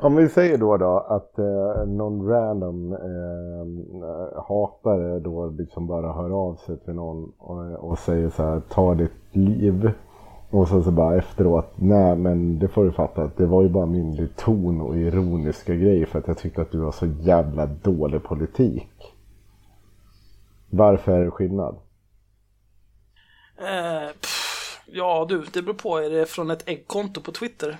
Om 0.00 0.16
vi 0.16 0.28
säger 0.28 0.58
då, 0.58 0.76
då 0.76 0.98
att 0.98 1.38
eh, 1.38 1.86
någon 1.86 2.28
random 2.28 2.92
eh, 2.92 4.42
hatare 4.48 5.18
då 5.18 5.46
liksom 5.46 5.86
bara 5.86 6.12
hör 6.12 6.30
av 6.30 6.54
sig 6.54 6.78
till 6.78 6.94
någon 6.94 7.32
och, 7.38 7.90
och 7.90 7.98
säger 7.98 8.30
så 8.30 8.42
här, 8.42 8.60
ta 8.60 8.94
ditt 8.94 9.36
liv. 9.36 9.90
Och 10.50 10.68
sen 10.68 10.84
så 10.84 10.90
bara 10.90 11.16
efteråt, 11.16 11.72
nej 11.76 12.16
men 12.16 12.58
det 12.58 12.68
får 12.68 12.84
du 12.84 12.92
fatta 12.92 13.22
att 13.22 13.36
det 13.36 13.46
var 13.46 13.62
ju 13.62 13.68
bara 13.68 13.86
min 13.86 14.28
ton 14.36 14.80
och 14.80 14.96
ironiska 14.96 15.74
grej 15.74 16.06
för 16.06 16.18
att 16.18 16.28
jag 16.28 16.38
tyckte 16.38 16.62
att 16.62 16.72
du 16.72 16.78
var 16.78 16.92
så 16.92 17.06
jävla 17.06 17.66
dålig 17.66 18.22
politik. 18.22 19.11
Varför 20.72 21.12
är 21.12 21.24
det 21.24 21.30
skillnad? 21.30 21.74
Eh, 23.58 24.12
pff, 24.20 24.80
ja 24.86 25.26
du, 25.28 25.44
det 25.52 25.62
beror 25.62 25.74
på. 25.74 25.98
Är 25.98 26.10
det 26.10 26.26
från 26.26 26.50
ett 26.50 26.68
äggkonto 26.68 27.20
på 27.20 27.32
Twitter? 27.32 27.78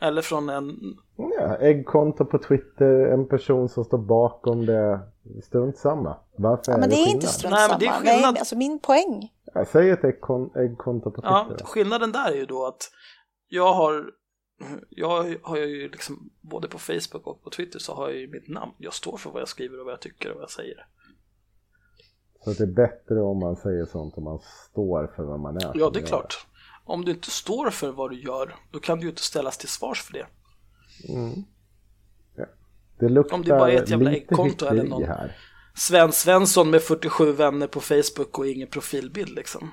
Eller 0.00 0.22
från 0.22 0.48
en... 0.48 0.96
Ja, 1.16 1.56
äggkonto 1.56 2.24
på 2.24 2.38
Twitter, 2.38 3.06
en 3.06 3.28
person 3.28 3.68
som 3.68 3.84
står 3.84 3.98
bakom 3.98 4.66
det. 4.66 5.00
Strunt 5.42 5.78
samma. 5.78 6.16
Varför 6.36 6.72
ja, 6.72 6.76
är 6.76 6.80
men 6.80 6.90
det, 6.90 6.96
det 6.96 7.02
är 7.02 7.14
inte 7.14 7.26
strunt 7.26 7.54
samma. 7.54 7.66
Nej, 7.66 7.68
men 7.70 7.78
det 7.78 7.86
är 7.86 8.12
skillnad. 8.12 8.32
Nej, 8.32 8.38
alltså 8.38 8.56
min 8.56 8.78
poäng. 8.78 9.32
Ja, 9.54 9.64
säg 9.64 9.90
ett 9.90 10.04
äggkonto 10.04 11.10
på 11.10 11.20
Twitter. 11.20 11.28
Ja, 11.28 11.56
skillnaden 11.64 12.12
där 12.12 12.30
är 12.30 12.36
ju 12.36 12.46
då 12.46 12.66
att 12.66 12.90
jag 13.48 13.72
har 13.72 14.04
jag 14.90 15.36
har 15.42 15.56
ju 15.56 15.88
liksom 15.88 16.30
både 16.40 16.68
på 16.68 16.78
Facebook 16.78 17.26
och 17.26 17.42
på 17.42 17.50
Twitter 17.50 17.78
så 17.78 17.94
har 17.94 18.08
jag 18.08 18.18
ju 18.18 18.28
mitt 18.28 18.48
namn. 18.48 18.72
Jag 18.78 18.94
står 18.94 19.16
för 19.16 19.30
vad 19.30 19.40
jag 19.40 19.48
skriver 19.48 19.78
och 19.78 19.84
vad 19.84 19.92
jag 19.92 20.00
tycker 20.00 20.30
och 20.30 20.34
vad 20.34 20.42
jag 20.42 20.50
säger. 20.50 20.86
Så 22.44 22.52
det 22.52 22.62
är 22.62 22.66
bättre 22.66 23.20
om 23.20 23.38
man 23.38 23.56
säger 23.56 23.84
sånt 23.84 24.18
om 24.18 24.24
man 24.24 24.38
står 24.70 25.12
för 25.16 25.22
vad 25.22 25.40
man 25.40 25.56
är. 25.56 25.72
Ja, 25.74 25.90
det 25.90 26.00
är 26.00 26.06
klart. 26.06 26.46
Om 26.84 27.04
du 27.04 27.10
inte 27.10 27.30
står 27.30 27.70
för 27.70 27.92
vad 27.92 28.10
du 28.10 28.20
gör, 28.20 28.56
då 28.70 28.80
kan 28.80 28.98
du 28.98 29.04
ju 29.04 29.10
inte 29.10 29.22
ställas 29.22 29.58
till 29.58 29.68
svars 29.68 30.02
för 30.02 30.12
det. 30.12 30.26
Mm. 31.12 31.32
Ja. 32.36 32.44
Det 32.98 33.08
luktar 33.08 33.36
Om 33.36 33.42
det 33.42 33.50
bara 33.50 33.72
är 33.72 33.82
ett 33.82 33.90
jävla 33.90 34.12
äggkonto 34.12 34.66
eller 34.66 34.84
någon 34.84 35.04
här. 35.04 35.36
Sven 35.74 36.12
Svensson 36.12 36.70
med 36.70 36.82
47 36.82 37.32
vänner 37.32 37.66
på 37.66 37.80
Facebook 37.80 38.38
och 38.38 38.46
ingen 38.46 38.68
profilbild 38.68 39.30
liksom. 39.30 39.70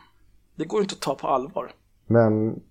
Det 0.55 0.65
går 0.65 0.81
inte 0.81 0.93
att 0.93 1.01
ta 1.01 1.15
på 1.15 1.27
allvar. 1.27 1.71
Men 2.07 2.61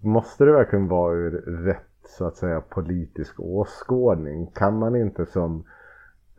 måste 0.00 0.44
det 0.44 0.52
verkligen 0.52 0.88
vara 0.88 1.14
ur 1.14 1.30
rätt 1.64 1.86
så 2.18 2.26
att 2.26 2.36
säga 2.36 2.60
politisk 2.60 3.40
åskådning? 3.40 4.46
Kan 4.46 4.78
man 4.78 4.96
inte 4.96 5.26
som 5.26 5.64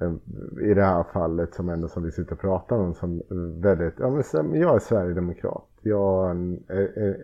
Eh, 0.02 0.14
i 0.62 0.74
det 0.74 0.84
här 0.84 1.04
fallet 1.04 1.54
som 1.54 1.70
ändå 1.70 1.88
som 1.88 2.04
vi 2.04 2.12
sitter 2.12 2.34
och 2.34 2.40
pratar 2.40 2.78
om 2.78 2.94
som 2.94 3.22
väldigt, 3.62 3.94
ja 4.00 4.10
men 4.10 4.62
jag 4.62 4.76
är 4.76 4.80
sverigedemokrat. 4.80 5.68
Jag 5.82 5.98
har 5.98 6.30
en 6.30 6.64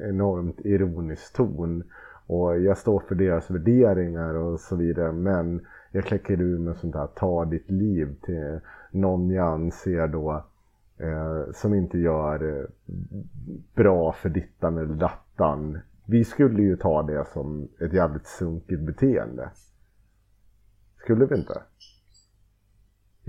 enormt 0.10 0.60
ironisk 0.66 1.34
ton 1.34 1.84
och 2.28 2.60
jag 2.60 2.78
står 2.78 3.00
för 3.00 3.16
deras 3.16 3.50
värderingar 3.52 4.34
och 4.34 4.60
så 4.60 4.76
vidare 4.76 5.12
men 5.12 5.66
jag 5.92 6.06
kläcker 6.06 6.42
ur 6.42 6.60
med 6.60 6.78
sånt 6.78 6.96
här 6.96 7.08
ta 7.08 7.46
ditt 7.46 7.72
liv 7.72 8.16
till 8.22 8.60
någon 8.92 9.30
jag 9.30 9.48
anser 9.48 10.08
då 10.08 10.46
eh, 10.98 11.52
som 11.54 11.74
inte 11.74 11.98
gör 11.98 12.60
eh, 12.60 12.66
bra 13.76 14.12
för 14.12 14.30
dittan 14.30 14.78
eller 14.78 14.96
dattan. 14.96 15.80
Vi 16.06 16.24
skulle 16.24 16.62
ju 16.62 16.78
ta 16.78 17.04
det 17.04 17.26
som 17.34 17.68
ett 17.80 17.94
jävligt 17.94 18.28
sunkigt 18.28 18.82
beteende. 18.82 19.50
Skulle 20.98 21.26
vi 21.26 21.36
inte? 21.36 21.62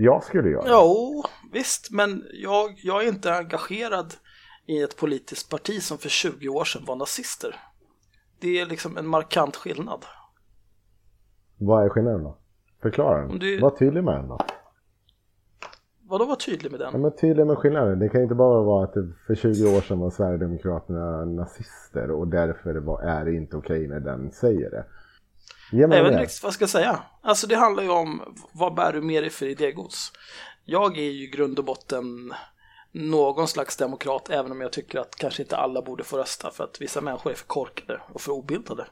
Jag 0.01 0.23
skulle 0.23 0.49
göra. 0.49 0.63
Jo, 0.67 1.23
visst, 1.51 1.91
men 1.91 2.23
jag, 2.33 2.79
jag 2.83 3.03
är 3.03 3.07
inte 3.07 3.33
engagerad 3.33 4.13
i 4.65 4.81
ett 4.81 4.97
politiskt 4.97 5.49
parti 5.49 5.81
som 5.81 5.97
för 5.97 6.09
20 6.09 6.49
år 6.49 6.63
sedan 6.63 6.81
var 6.87 6.95
nazister. 6.95 7.55
Det 8.39 8.59
är 8.59 8.65
liksom 8.65 8.97
en 8.97 9.07
markant 9.07 9.55
skillnad. 9.55 10.05
Vad 11.57 11.85
är 11.85 11.89
skillnaden 11.89 12.23
då? 12.23 12.37
Förklara 12.81 13.27
den. 13.27 13.39
Du... 13.39 13.59
Var 13.59 13.69
tydlig 13.69 14.03
med 14.03 14.15
den 14.15 14.27
då. 14.27 14.39
Vadå 16.09 16.25
var 16.25 16.35
tydlig 16.35 16.71
med 16.71 16.79
den? 16.79 16.89
Ja, 16.93 16.97
men 16.97 17.15
tydlig 17.15 17.47
med 17.47 17.57
skillnaden. 17.57 17.99
Det 17.99 18.09
kan 18.09 18.21
inte 18.21 18.35
bara 18.35 18.61
vara 18.61 18.83
att 18.83 18.93
för 19.27 19.35
20 19.35 19.77
år 19.77 19.81
sedan 19.81 19.99
var 19.99 20.09
Sverigedemokraterna 20.09 21.25
nazister 21.25 22.11
och 22.11 22.27
därför 22.27 23.01
är 23.03 23.25
det 23.25 23.33
inte 23.33 23.57
okej 23.57 23.87
när 23.87 23.99
den 23.99 24.31
säger 24.31 24.71
det. 24.71 24.85
Jag 25.71 25.87
vet 25.87 26.05
inte 26.05 26.21
riktigt 26.21 26.43
vad 26.43 26.47
jag 26.47 26.53
ska 26.53 26.67
säga. 26.67 27.03
Alltså 27.21 27.47
det 27.47 27.55
handlar 27.55 27.83
ju 27.83 27.89
om 27.89 28.35
vad 28.51 28.73
bär 28.73 28.93
du 28.93 29.01
med 29.01 29.23
dig 29.23 29.29
för 29.29 29.45
idégods? 29.45 30.11
Jag 30.65 30.97
är 30.97 31.01
ju 31.01 31.23
i 31.23 31.27
grund 31.27 31.59
och 31.59 31.65
botten 31.65 32.33
någon 32.91 33.47
slags 33.47 33.77
demokrat 33.77 34.29
även 34.29 34.51
om 34.51 34.61
jag 34.61 34.71
tycker 34.71 34.99
att 34.99 35.15
kanske 35.15 35.41
inte 35.41 35.57
alla 35.57 35.81
borde 35.81 36.03
få 36.03 36.17
rösta 36.17 36.51
för 36.51 36.63
att 36.63 36.81
vissa 36.81 37.01
människor 37.01 37.31
är 37.31 37.35
för 37.35 37.45
korkade 37.45 38.01
och 38.13 38.21
för 38.21 38.31
obildade. 38.31 38.87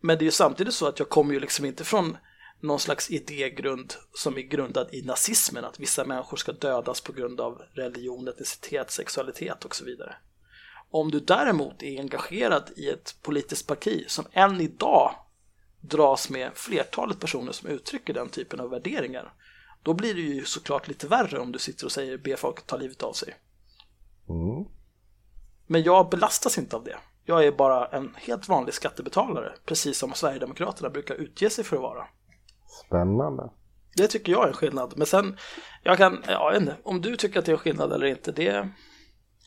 Men 0.00 0.18
det 0.18 0.22
är 0.22 0.26
ju 0.26 0.30
samtidigt 0.30 0.74
så 0.74 0.86
att 0.86 0.98
jag 0.98 1.08
kommer 1.08 1.34
ju 1.34 1.40
liksom 1.40 1.64
inte 1.64 1.84
från 1.84 2.16
någon 2.60 2.80
slags 2.80 3.10
idégrund 3.10 3.94
som 4.14 4.36
är 4.36 4.40
grundad 4.40 4.88
i 4.92 5.02
nazismen, 5.02 5.64
att 5.64 5.80
vissa 5.80 6.04
människor 6.04 6.36
ska 6.36 6.52
dödas 6.52 7.00
på 7.00 7.12
grund 7.12 7.40
av 7.40 7.62
religion, 7.74 8.28
etnicitet, 8.28 8.90
sexualitet 8.90 9.64
och 9.64 9.76
så 9.76 9.84
vidare. 9.84 10.14
Om 10.90 11.10
du 11.10 11.20
däremot 11.20 11.82
är 11.82 12.00
engagerad 12.00 12.70
i 12.76 12.88
ett 12.88 13.16
politiskt 13.22 13.66
parti 13.66 14.04
som 14.08 14.26
än 14.32 14.60
idag 14.60 15.14
dras 15.82 16.30
med 16.30 16.50
flertalet 16.54 17.20
personer 17.20 17.52
som 17.52 17.68
uttrycker 17.68 18.14
den 18.14 18.28
typen 18.28 18.60
av 18.60 18.70
värderingar, 18.70 19.32
då 19.82 19.94
blir 19.94 20.14
det 20.14 20.20
ju 20.20 20.44
såklart 20.44 20.88
lite 20.88 21.06
värre 21.06 21.38
om 21.38 21.52
du 21.52 21.58
sitter 21.58 21.84
och 21.84 21.92
säger 21.92 22.18
be 22.18 22.36
folk 22.36 22.66
ta 22.66 22.76
livet 22.76 23.02
av 23.02 23.12
sig. 23.12 23.34
Mm. 24.28 24.64
Men 25.66 25.82
jag 25.82 26.10
belastas 26.10 26.58
inte 26.58 26.76
av 26.76 26.84
det. 26.84 26.96
Jag 27.24 27.46
är 27.46 27.52
bara 27.52 27.86
en 27.86 28.14
helt 28.14 28.48
vanlig 28.48 28.74
skattebetalare, 28.74 29.52
precis 29.66 29.98
som 29.98 30.12
Sverigedemokraterna 30.12 30.90
brukar 30.90 31.14
utge 31.14 31.50
sig 31.50 31.64
för 31.64 31.76
att 31.76 31.82
vara. 31.82 32.06
Spännande. 32.86 33.50
Det 33.96 34.06
tycker 34.06 34.32
jag 34.32 34.44
är 34.44 34.48
en 34.48 34.54
skillnad. 34.54 34.92
Men 34.96 35.06
sen, 35.06 35.36
jag 35.82 35.98
kan, 35.98 36.18
ja, 36.28 36.56
inte, 36.56 36.76
om 36.82 37.00
du 37.00 37.16
tycker 37.16 37.38
att 37.38 37.44
det 37.44 37.50
är 37.50 37.54
en 37.54 37.58
skillnad 37.58 37.92
eller 37.92 38.06
inte, 38.06 38.32
det... 38.32 38.68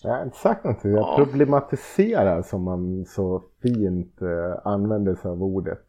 Jag 0.01 0.11
har 0.11 0.23
inte 0.23 0.37
sagt 0.37 0.63
någonting. 0.63 0.91
Jag 0.91 0.99
ja. 0.99 1.15
problematiserar 1.17 2.41
som 2.41 2.63
man 2.63 3.05
så 3.05 3.43
fint 3.61 4.21
eh, 4.21 4.67
använder 4.67 5.15
sig 5.15 5.31
av 5.31 5.43
ordet. 5.43 5.84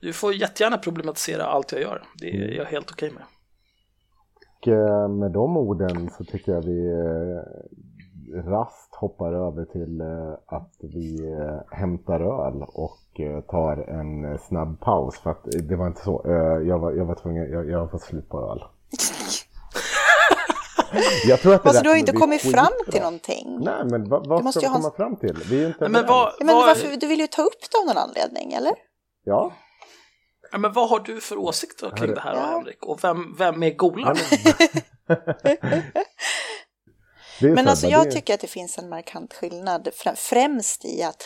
Du 0.00 0.12
får 0.12 0.34
jättegärna 0.34 0.78
problematisera 0.78 1.44
allt 1.44 1.72
jag 1.72 1.80
gör. 1.80 2.02
Det 2.14 2.30
är 2.30 2.44
mm. 2.44 2.56
jag 2.56 2.64
helt 2.64 2.90
okej 2.90 3.10
med. 3.10 3.22
Och 4.60 4.68
eh, 4.68 5.08
med 5.08 5.30
de 5.30 5.56
orden 5.56 6.10
så 6.18 6.24
tycker 6.24 6.52
jag 6.52 6.62
vi 6.62 6.86
eh, 6.86 7.42
rast 8.50 8.94
hoppar 8.94 9.32
över 9.32 9.64
till 9.64 10.00
eh, 10.00 10.32
att 10.46 10.72
vi 10.80 11.36
hämtar 11.70 12.20
öl 12.20 12.62
och 12.62 12.98
tar 13.50 13.76
en 13.76 14.38
snabb 14.38 14.80
paus. 14.80 15.18
För 15.18 15.30
att 15.30 15.44
det 15.68 15.76
var 15.76 15.86
inte 15.86 16.02
så. 16.02 16.22
Jag 16.66 16.78
var, 16.78 16.92
jag 16.92 17.04
var 17.04 17.14
tvungen, 17.14 17.52
jag, 17.52 17.70
jag 17.70 17.78
har 17.78 17.88
fått 17.88 18.02
slut 18.02 18.28
på 18.28 18.52
öl. 18.52 18.62
Jag 21.26 21.40
tror 21.40 21.54
att 21.54 21.62
det 21.62 21.68
alltså, 21.68 21.82
du 21.82 21.88
har 21.88 21.96
inte 21.96 22.12
kommit 22.12 22.42
fram 22.42 22.72
till 22.90 23.00
någonting. 23.00 23.58
Nej, 23.60 23.84
men 23.84 24.08
vad, 24.08 24.26
vad 24.26 24.54
ska 24.54 24.60
vi 24.60 24.66
komma 24.66 24.88
ha... 24.88 24.96
fram 24.96 25.16
till? 25.16 25.36
Vi 25.50 25.62
är 25.62 25.66
inte 25.66 25.88
men, 25.88 26.06
vad, 26.06 26.32
men 26.40 26.54
varför, 26.54 26.96
du 26.96 27.06
vill 27.06 27.20
ju 27.20 27.26
ta 27.26 27.42
upp 27.42 27.60
det 27.72 27.78
av 27.78 27.86
någon 27.86 28.08
anledning, 28.08 28.52
eller? 28.52 28.72
Ja. 29.24 29.52
Ja, 30.50 30.58
men 30.58 30.72
vad 30.72 30.88
har 30.88 31.00
du 31.00 31.20
för 31.20 31.36
åsikter 31.36 31.90
kring 31.96 32.14
det 32.14 32.20
här 32.20 32.34
ja. 32.34 32.46
Henrik? 32.46 32.82
Och 32.82 33.04
vem, 33.04 33.36
vem 33.38 33.62
är 33.62 33.70
Golan? 33.70 34.16
men 37.40 37.68
alltså 37.68 37.86
jag 37.86 38.10
tycker 38.10 38.34
att 38.34 38.40
det 38.40 38.46
finns 38.46 38.78
en 38.78 38.88
markant 38.88 39.34
skillnad 39.34 39.88
främst 40.16 40.84
i 40.84 41.02
att 41.02 41.24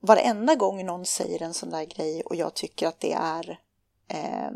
varenda 0.00 0.54
gång 0.54 0.86
någon 0.86 1.06
säger 1.06 1.42
en 1.42 1.54
sån 1.54 1.70
där 1.70 1.84
grej 1.84 2.22
och 2.22 2.36
jag 2.36 2.54
tycker 2.54 2.88
att 2.88 3.00
det 3.00 3.12
är 3.12 3.58
eh, 4.08 4.50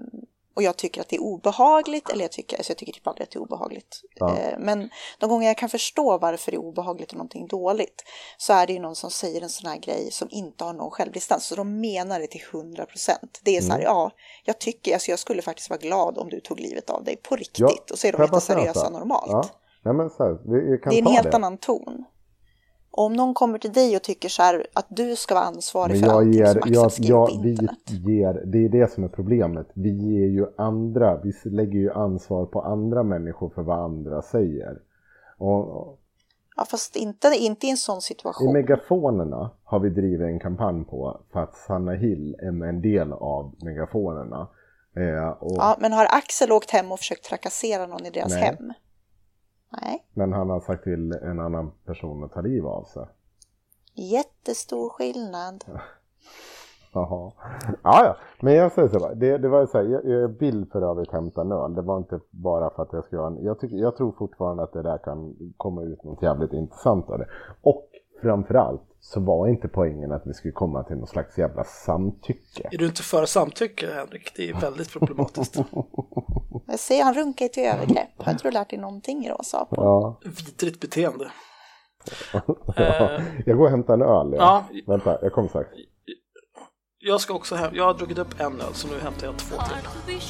och 0.56 0.62
jag 0.62 0.76
tycker 0.76 1.00
att 1.00 1.08
det 1.08 1.16
är 1.16 1.22
obehagligt, 1.22 2.10
eller 2.10 2.24
jag 2.24 2.32
tycker, 2.32 2.56
alltså 2.56 2.70
jag 2.70 2.78
tycker 2.78 2.92
typ 2.92 3.06
aldrig 3.06 3.24
att 3.24 3.30
det 3.30 3.36
är 3.36 3.40
obehagligt. 3.40 4.00
Ja. 4.14 4.38
Eh, 4.38 4.58
men 4.58 4.90
de 5.18 5.30
gånger 5.30 5.46
jag 5.46 5.56
kan 5.56 5.68
förstå 5.68 6.18
varför 6.18 6.50
det 6.50 6.56
är 6.56 6.60
obehagligt 6.60 7.10
och 7.10 7.16
någonting 7.16 7.46
dåligt 7.46 8.04
så 8.38 8.52
är 8.52 8.66
det 8.66 8.72
ju 8.72 8.78
någon 8.78 8.96
som 8.96 9.10
säger 9.10 9.42
en 9.42 9.48
sån 9.48 9.70
här 9.70 9.78
grej 9.78 10.10
som 10.10 10.28
inte 10.30 10.64
har 10.64 10.72
någon 10.72 10.90
självdistans. 10.90 11.46
Så 11.46 11.54
de 11.54 11.80
menar 11.80 12.20
det 12.20 12.26
till 12.26 12.42
100 12.52 12.86
procent. 12.86 13.40
Det 13.42 13.56
är 13.56 13.60
så 13.60 13.68
här, 13.68 13.78
mm. 13.78 13.84
ja, 13.84 14.10
jag 14.44 14.58
tycker, 14.58 14.92
alltså 14.92 15.10
jag 15.10 15.18
skulle 15.18 15.42
faktiskt 15.42 15.70
vara 15.70 15.80
glad 15.80 16.18
om 16.18 16.28
du 16.28 16.40
tog 16.40 16.60
livet 16.60 16.90
av 16.90 17.04
dig 17.04 17.16
på 17.16 17.36
riktigt. 17.36 17.60
Ja, 17.60 17.76
och 17.90 17.98
så 17.98 18.06
är 18.06 18.12
de 18.12 18.22
jätteseriösa 18.22 18.90
normalt. 18.90 19.30
Ja. 19.30 19.42
Så 19.82 20.24
här, 20.24 20.38
det 20.90 20.96
är 20.96 20.98
en 20.98 21.06
helt 21.06 21.30
det. 21.30 21.36
annan 21.36 21.58
ton 21.58 22.04
om 22.96 23.12
någon 23.12 23.34
kommer 23.34 23.58
till 23.58 23.72
dig 23.72 23.96
och 23.96 24.02
tycker 24.02 24.28
så 24.28 24.42
här 24.42 24.66
att 24.72 24.86
du 24.88 25.16
ska 25.16 25.34
vara 25.34 25.44
ansvarig 25.44 26.00
för 26.00 26.08
allting 26.08 26.32
ger, 26.32 26.46
som 26.46 26.60
jag, 26.72 26.92
jag, 26.98 27.28
på 27.28 27.48
internet. 27.48 27.78
Ger, 27.86 28.42
det 28.46 28.64
är 28.64 28.68
det 28.68 28.92
som 28.92 29.04
är 29.04 29.08
problemet. 29.08 29.66
Vi 29.74 29.90
ger 29.90 30.26
ju 30.26 30.46
andra, 30.56 31.20
vi 31.22 31.32
lägger 31.44 31.78
ju 31.78 31.92
ansvar 31.92 32.46
på 32.46 32.62
andra 32.62 33.02
människor 33.02 33.50
för 33.54 33.62
vad 33.62 33.78
andra 33.78 34.22
säger. 34.22 34.78
Och, 35.38 35.98
ja, 36.56 36.64
fast 36.70 36.96
inte, 36.96 37.28
inte 37.38 37.66
i 37.66 37.70
en 37.70 37.76
sån 37.76 38.00
situation. 38.00 38.48
I 38.48 38.52
megafonerna 38.52 39.50
har 39.64 39.80
vi 39.80 39.90
drivit 39.90 40.26
en 40.26 40.40
kampanj 40.40 40.84
på 40.84 41.20
för 41.32 41.40
att 41.40 41.56
Sanna 41.56 41.92
Hill 41.92 42.36
är 42.38 42.64
en 42.68 42.82
del 42.82 43.12
av 43.12 43.54
megafonerna. 43.58 44.48
Eh, 44.96 45.28
och... 45.28 45.56
Ja, 45.56 45.76
men 45.80 45.92
har 45.92 46.06
Axel 46.10 46.52
åkt 46.52 46.70
hem 46.70 46.92
och 46.92 46.98
försökt 46.98 47.24
trakassera 47.24 47.86
någon 47.86 48.06
i 48.06 48.10
deras 48.10 48.32
Nej. 48.32 48.42
hem? 48.42 48.72
Nej. 49.68 50.06
Men 50.14 50.32
han 50.32 50.50
har 50.50 50.60
sagt 50.60 50.84
till 50.84 51.12
en 51.12 51.40
annan 51.40 51.72
person 51.84 52.24
att 52.24 52.32
ta 52.32 52.40
liv 52.40 52.66
av 52.66 52.84
sig. 52.84 53.06
Jättestor 53.94 54.88
skillnad. 54.88 55.64
Jaha. 56.92 57.32
Ja, 57.82 58.04
ja. 58.04 58.16
Men 58.40 58.54
jag 58.54 58.72
säger 58.72 58.88
så 58.88 59.06
här, 59.06 59.14
det, 59.14 59.38
det 59.38 59.48
var 59.48 59.66
så 59.66 59.78
här, 59.78 59.84
jag, 59.84 60.04
jag 60.04 60.28
vill 60.28 60.66
för 60.72 60.82
övrigt 60.90 61.12
hämta 61.12 61.40
en 61.40 61.52
öl. 61.52 61.74
Det 61.74 61.82
var 61.82 61.98
inte 61.98 62.20
bara 62.30 62.70
för 62.70 62.82
att 62.82 62.92
jag 62.92 63.04
ska 63.04 63.16
göra 63.16 63.26
en, 63.26 63.44
jag, 63.44 63.60
tycker, 63.60 63.76
jag 63.76 63.96
tror 63.96 64.12
fortfarande 64.12 64.62
att 64.62 64.72
det 64.72 64.82
där 64.82 64.98
kan 64.98 65.36
komma 65.56 65.82
ut 65.82 66.04
något 66.04 66.22
jävligt 66.22 66.52
intressant 66.52 67.10
av 67.10 67.18
det. 67.18 67.26
Och 67.62 67.85
framförallt 68.22 68.82
så 69.00 69.20
var 69.20 69.48
inte 69.48 69.68
poängen 69.68 70.12
att 70.12 70.22
vi 70.26 70.34
skulle 70.34 70.52
komma 70.52 70.82
till 70.82 70.96
någon 70.96 71.06
slags 71.06 71.38
jävla 71.38 71.64
samtycke. 71.64 72.68
Är 72.72 72.78
du 72.78 72.86
inte 72.86 73.02
för 73.02 73.26
samtycke 73.26 73.94
Henrik? 73.94 74.32
Det 74.36 74.50
är 74.50 74.60
väldigt 74.60 74.92
problematiskt. 74.92 75.56
jag 76.66 76.78
ser, 76.78 77.04
han 77.04 77.14
runkar 77.14 77.48
till 77.48 77.62
övergrepp. 77.62 78.08
Har 78.16 78.32
inte 78.32 78.48
du 78.48 78.50
lärt 78.50 78.70
dig 78.70 78.78
någonting 78.78 79.24
idag, 79.26 79.44
Sapo? 79.44 79.76
Ja. 79.76 80.20
Vidrigt 80.24 80.80
beteende. 80.80 81.30
ja, 82.76 83.20
jag 83.46 83.56
går 83.56 83.64
och 83.64 83.70
hämtar 83.70 83.94
en 83.94 84.02
öl. 84.02 84.34
Ja. 84.38 84.64
ja. 84.72 84.82
Vänta, 84.86 85.18
jag 85.22 85.32
kommer 85.32 85.48
strax. 85.48 85.68
Jag 86.98 87.20
ska 87.20 87.34
också 87.34 87.54
hem. 87.54 87.74
Jag 87.74 87.84
har 87.84 87.94
druckit 87.94 88.18
upp 88.18 88.40
en 88.40 88.60
öl 88.60 88.74
så 88.74 88.88
nu 88.88 88.98
hämtar 88.98 89.26
jag 89.26 89.36
två 89.36 89.56
till. 89.56 90.20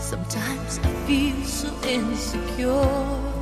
Sometimes 0.00 0.78
I 0.78 0.88
feel 1.06 1.44
so 1.44 1.68
insecure 1.88 3.37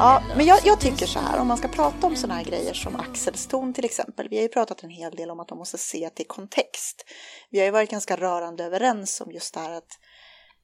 Ja, 0.00 0.22
men 0.36 0.46
jag, 0.46 0.58
jag, 0.64 0.80
tycker 0.80 1.06
så 1.06 1.18
här, 1.18 1.40
om 1.40 1.48
man 1.48 1.56
ska 1.56 1.68
prata 1.68 2.06
om 2.06 2.16
sådana 2.16 2.34
här 2.34 2.44
grejer 2.44 2.74
som 2.74 2.96
Axels 2.96 3.46
ton 3.46 3.72
till 3.72 3.84
exempel. 3.84 4.28
Vi 4.28 4.36
har 4.36 4.42
ju 4.42 4.48
pratat 4.48 4.82
en 4.82 4.90
hel 4.90 5.14
del 5.14 5.30
om 5.30 5.40
att 5.40 5.50
man 5.50 5.58
måste 5.58 5.78
se 5.78 6.10
till 6.10 6.26
kontext. 6.26 7.04
Vi 7.50 7.58
har 7.58 7.64
ju 7.64 7.70
varit 7.70 7.90
ganska 7.90 8.16
rörande 8.16 8.64
överens 8.64 9.20
om 9.20 9.32
just 9.32 9.54
det 9.54 9.60
här 9.60 9.70
att 9.70 9.98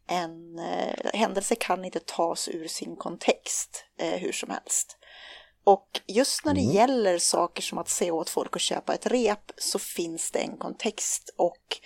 en 0.07 0.59
eh, 0.59 1.11
händelse 1.15 1.55
kan 1.55 1.85
inte 1.85 2.01
tas 2.01 2.49
ur 2.49 2.69
sin 2.69 2.97
kontext 2.97 3.85
eh, 3.99 4.21
hur 4.21 4.33
som 4.33 4.51
helst. 4.51 4.97
Och 5.65 6.01
just 6.07 6.45
när 6.45 6.55
det 6.55 6.61
mm. 6.61 6.75
gäller 6.75 7.19
saker 7.19 7.63
som 7.63 7.79
att 7.79 7.89
se 7.89 8.11
åt 8.11 8.31
folk 8.31 8.57
att 8.57 8.63
köpa 8.63 8.95
ett 8.95 9.07
rep 9.07 9.53
så 9.57 9.79
finns 9.79 10.31
det 10.31 10.39
en 10.39 10.57
kontext 10.57 11.35
och 11.37 11.79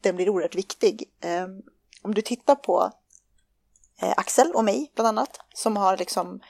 den 0.00 0.16
blir 0.16 0.28
oerhört 0.28 0.54
viktig. 0.54 1.04
Um, 1.24 1.62
om 2.02 2.14
du 2.14 2.22
tittar 2.22 2.54
på 2.54 2.90
eh, 4.02 4.14
Axel 4.16 4.52
och 4.52 4.64
mig 4.64 4.92
bland 4.94 5.08
annat 5.08 5.40
som 5.54 5.76
har 5.76 5.96
liksom 5.96 6.40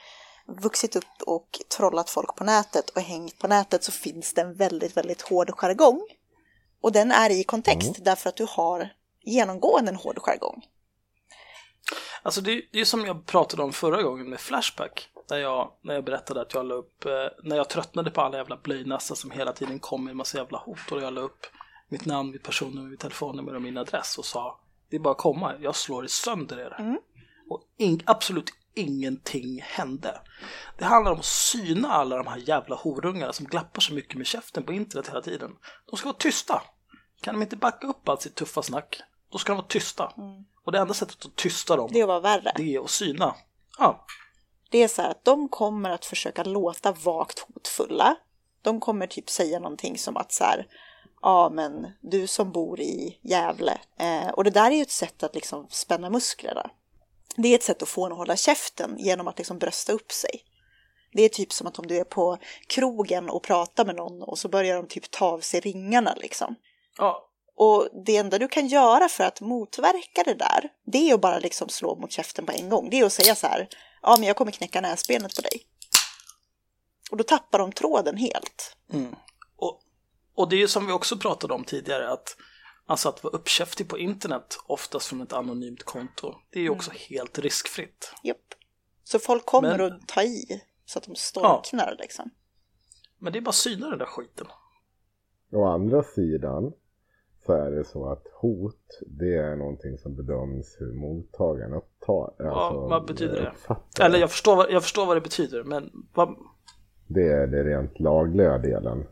vuxit 0.51 0.95
upp 0.95 1.21
och 1.25 1.59
trollat 1.77 2.09
folk 2.09 2.35
på 2.35 2.43
nätet 2.43 2.89
och 2.89 3.01
hängt 3.01 3.39
på 3.39 3.47
nätet 3.47 3.83
så 3.83 3.91
finns 3.91 4.33
det 4.33 4.41
en 4.41 4.53
väldigt, 4.53 4.97
väldigt 4.97 5.21
hård 5.21 5.51
jargong. 5.57 6.01
Och 6.81 6.91
den 6.91 7.11
är 7.11 7.29
i 7.29 7.43
kontext 7.43 7.89
mm. 7.89 8.03
därför 8.03 8.29
att 8.29 8.35
du 8.35 8.45
har 8.49 8.89
genomgående 9.21 9.91
en 9.91 9.95
hård 9.95 10.19
jargong. 10.19 10.65
Alltså 12.23 12.41
det, 12.41 12.61
det 12.71 12.79
är 12.79 12.85
som 12.85 13.05
jag 13.05 13.25
pratade 13.25 13.63
om 13.63 13.73
förra 13.73 14.01
gången 14.01 14.29
med 14.29 14.39
Flashback. 14.39 15.09
När 15.29 15.37
jag, 15.37 15.71
när 15.81 15.93
jag 15.93 16.05
berättade 16.05 16.41
att 16.41 16.53
jag 16.53 16.65
la 16.65 16.75
upp, 16.75 17.05
eh, 17.05 17.11
när 17.43 17.55
jag 17.55 17.69
tröttnade 17.69 18.11
på 18.11 18.21
alla 18.21 18.37
jävla 18.37 18.57
blöjnassar 18.57 19.15
som 19.15 19.31
hela 19.31 19.53
tiden 19.53 19.79
kom 19.79 20.03
med 20.03 20.11
en 20.11 20.17
massa 20.17 20.37
jävla 20.37 20.57
hot 20.57 20.91
och 20.91 21.01
jag 21.01 21.13
la 21.13 21.21
upp 21.21 21.45
mitt 21.89 22.05
namn, 22.05 22.31
mitt 22.31 22.43
personnummer, 22.43 22.89
mitt 22.89 22.99
telefonnummer 22.99 23.55
och 23.55 23.61
min 23.61 23.77
adress 23.77 24.17
och 24.17 24.25
sa 24.25 24.59
det 24.91 24.95
är 24.95 24.99
bara 24.99 25.11
att 25.11 25.17
komma, 25.17 25.55
jag 25.59 25.75
slår 25.75 26.07
sönder 26.07 26.59
er. 26.59 26.75
Mm. 26.79 26.99
Och 27.49 27.61
in, 27.77 28.01
absolut 28.05 28.49
ingenting 28.73 29.61
hände. 29.61 30.21
Det 30.77 30.85
handlar 30.85 31.11
om 31.11 31.19
att 31.19 31.25
syna 31.25 31.93
alla 31.93 32.17
de 32.17 32.27
här 32.27 32.37
jävla 32.37 32.75
horungarna 32.75 33.33
som 33.33 33.45
glappar 33.45 33.81
så 33.81 33.93
mycket 33.93 34.17
med 34.17 34.27
käften 34.27 34.63
på 34.63 34.73
internet 34.73 35.07
hela 35.07 35.21
tiden. 35.21 35.51
De 35.89 35.97
ska 35.97 36.07
vara 36.07 36.17
tysta. 36.17 36.61
Kan 37.21 37.35
de 37.35 37.41
inte 37.41 37.55
backa 37.55 37.87
upp 37.87 38.09
allt 38.09 38.21
sitt 38.21 38.35
tuffa 38.35 38.61
snack, 38.61 39.01
då 39.31 39.37
ska 39.37 39.51
de 39.51 39.57
vara 39.57 39.67
tysta. 39.67 40.13
Mm. 40.17 40.45
Och 40.65 40.71
det 40.71 40.79
enda 40.79 40.93
sättet 40.93 41.25
att 41.25 41.35
tysta 41.35 41.75
dem, 41.75 41.89
det 41.93 41.99
är 41.99 42.03
att 42.03 42.07
vara 42.07 42.19
värre. 42.19 42.51
Det 42.55 42.75
är 42.75 42.79
att 42.79 42.89
syna. 42.89 43.35
Ja. 43.77 44.05
Det 44.69 44.83
är 44.83 44.87
så 44.87 45.01
här 45.01 45.09
att 45.09 45.25
de 45.25 45.49
kommer 45.49 45.89
att 45.89 46.05
försöka 46.05 46.43
låta 46.43 46.91
vagt 46.91 47.39
hotfulla. 47.39 48.15
De 48.61 48.79
kommer 48.79 49.07
typ 49.07 49.29
säga 49.29 49.59
någonting 49.59 49.97
som 49.97 50.17
att 50.17 50.31
så 50.31 50.43
här, 50.43 50.67
ja 51.21 51.49
men 51.53 51.87
du 52.01 52.27
som 52.27 52.51
bor 52.51 52.79
i 52.79 53.19
Gävle. 53.21 53.77
Eh, 53.99 54.29
och 54.29 54.43
det 54.43 54.49
där 54.49 54.71
är 54.71 54.75
ju 54.75 54.81
ett 54.81 54.91
sätt 54.91 55.23
att 55.23 55.35
liksom 55.35 55.67
spänna 55.69 56.09
musklerna. 56.09 56.71
Det 57.35 57.47
är 57.47 57.55
ett 57.55 57.63
sätt 57.63 57.81
att 57.81 57.89
få 57.89 58.05
en 58.05 58.11
att 58.11 58.17
hålla 58.17 58.35
käften 58.35 58.95
genom 58.97 59.27
att 59.27 59.37
liksom 59.37 59.57
brösta 59.59 59.93
upp 59.93 60.11
sig. 60.11 60.43
Det 61.13 61.23
är 61.23 61.29
typ 61.29 61.53
som 61.53 61.67
att 61.67 61.79
om 61.79 61.87
du 61.87 61.97
är 61.97 62.03
på 62.03 62.37
krogen 62.67 63.29
och 63.29 63.43
pratar 63.43 63.85
med 63.85 63.95
någon 63.95 64.23
och 64.23 64.37
så 64.37 64.49
börjar 64.49 64.75
de 64.75 64.87
typ 64.87 65.11
ta 65.11 65.25
av 65.25 65.39
sig 65.39 65.59
ringarna 65.59 66.13
liksom. 66.17 66.55
Ja. 66.97 67.27
Och 67.55 67.89
det 68.05 68.17
enda 68.17 68.39
du 68.39 68.47
kan 68.47 68.67
göra 68.67 69.09
för 69.09 69.23
att 69.23 69.41
motverka 69.41 70.23
det 70.25 70.33
där, 70.33 70.69
det 70.85 71.09
är 71.09 71.13
att 71.13 71.21
bara 71.21 71.39
liksom 71.39 71.69
slå 71.69 71.95
mot 71.95 72.11
käften 72.11 72.45
på 72.45 72.51
en 72.51 72.69
gång. 72.69 72.89
Det 72.89 72.99
är 72.99 73.05
att 73.05 73.13
säga 73.13 73.35
så 73.35 73.47
här, 73.47 73.67
ja 74.01 74.15
men 74.19 74.27
jag 74.27 74.35
kommer 74.35 74.51
knäcka 74.51 74.81
näsbenet 74.81 75.35
på 75.35 75.41
dig. 75.41 75.65
Och 77.11 77.17
då 77.17 77.23
tappar 77.23 77.59
de 77.59 77.71
tråden 77.71 78.17
helt. 78.17 78.75
Mm. 78.93 79.15
Och, 79.55 79.81
och 80.35 80.49
det 80.49 80.61
är 80.61 80.67
som 80.67 80.87
vi 80.87 80.93
också 80.93 81.17
pratade 81.17 81.53
om 81.53 81.63
tidigare, 81.63 82.09
att 82.09 82.35
Alltså 82.85 83.09
att 83.09 83.23
vara 83.23 83.33
uppkäftig 83.33 83.89
på 83.89 83.97
internet, 83.97 84.57
oftast 84.67 85.07
från 85.07 85.21
ett 85.21 85.33
anonymt 85.33 85.83
konto, 85.83 86.35
det 86.49 86.59
är 86.59 86.63
ju 86.63 86.69
också 86.69 86.91
mm. 86.91 87.01
helt 87.09 87.39
riskfritt. 87.39 88.13
Japp. 88.23 88.37
Så 89.03 89.19
folk 89.19 89.45
kommer 89.45 89.77
Men... 89.77 89.93
att 89.93 90.07
ta 90.07 90.23
i 90.23 90.61
så 90.85 90.99
att 90.99 91.05
de 91.05 91.15
storknar 91.15 91.87
ja. 91.87 91.95
liksom. 91.99 92.29
Men 93.19 93.33
det 93.33 93.39
är 93.39 93.41
bara 93.41 93.49
att 93.49 93.55
syna 93.55 93.89
den 93.89 93.99
där 93.99 94.05
skiten. 94.05 94.47
Å 95.51 95.65
andra 95.65 96.03
sidan 96.03 96.73
så 97.45 97.53
är 97.53 97.71
det 97.71 97.83
så 97.83 98.11
att 98.11 98.23
hot, 98.33 98.99
det 99.07 99.35
är 99.35 99.55
någonting 99.55 99.97
som 99.97 100.15
bedöms 100.15 100.75
hur 100.79 100.93
mottagaren 100.93 101.73
upptar. 101.73 102.33
Ja, 102.37 102.65
alltså, 102.65 102.79
vad 102.79 103.05
betyder 103.05 103.55
det? 103.97 104.03
Eller 104.03 104.19
jag 104.19 104.31
förstår, 104.31 104.71
jag 104.71 104.83
förstår 104.83 105.05
vad 105.05 105.17
det 105.17 105.21
betyder, 105.21 105.63
men 105.63 105.91
vad... 106.13 106.35
Det 107.07 107.27
är 107.27 107.47
det 107.47 107.63
rent 107.63 107.99
lagliga 107.99 108.57
delen. 108.57 109.03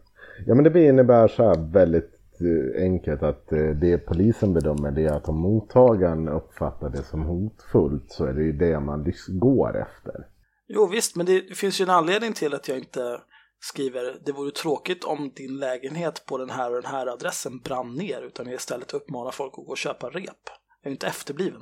Ja, 0.46 0.56
men 0.56 0.64
det 0.64 0.86
innebär 0.86 1.28
så 1.28 1.44
här 1.44 1.72
väldigt 1.72 2.19
Eh, 2.42 2.84
enkelt 2.84 3.24
att 3.24 3.52
eh, 3.52 3.70
det 3.70 3.98
polisen 3.98 4.54
bedömer 4.54 4.92
det 4.92 5.06
är 5.06 5.14
att 5.14 5.30
om 5.30 5.40
mottagaren 5.40 6.30
uppfattar 6.30 6.90
det 6.90 7.04
som 7.04 7.22
hotfullt 7.22 8.12
så 8.12 8.26
är 8.26 8.34
det 8.34 8.44
ju 8.44 8.52
det 8.52 8.80
man 8.80 9.14
går 9.28 9.82
efter. 9.82 10.28
Jo 10.68 10.88
visst, 10.88 11.16
men 11.16 11.26
det 11.26 11.58
finns 11.58 11.82
ju 11.82 11.84
en 11.84 11.90
anledning 11.90 12.34
till 12.34 12.54
att 12.54 12.68
jag 12.68 12.78
inte 12.78 13.22
skriver 13.60 14.20
det 14.26 14.32
vore 14.32 14.52
tråkigt 14.52 15.04
om 15.04 15.32
din 15.36 15.58
lägenhet 15.58 16.26
på 16.26 16.38
den 16.38 16.50
här 16.50 16.76
och 16.76 16.82
den 16.82 16.92
här 16.92 17.08
adressen 17.08 17.60
brann 17.60 17.96
ner 17.96 18.22
utan 18.22 18.46
jag 18.46 18.56
istället 18.56 18.94
uppmanar 18.94 19.32
folk 19.32 19.54
att 19.58 19.66
gå 19.66 19.72
och 19.72 19.78
köpa 19.78 20.10
rep. 20.10 20.26
Jag 20.26 20.84
är 20.84 20.90
ju 20.90 20.92
inte 20.92 21.08
efterbliven. 21.08 21.62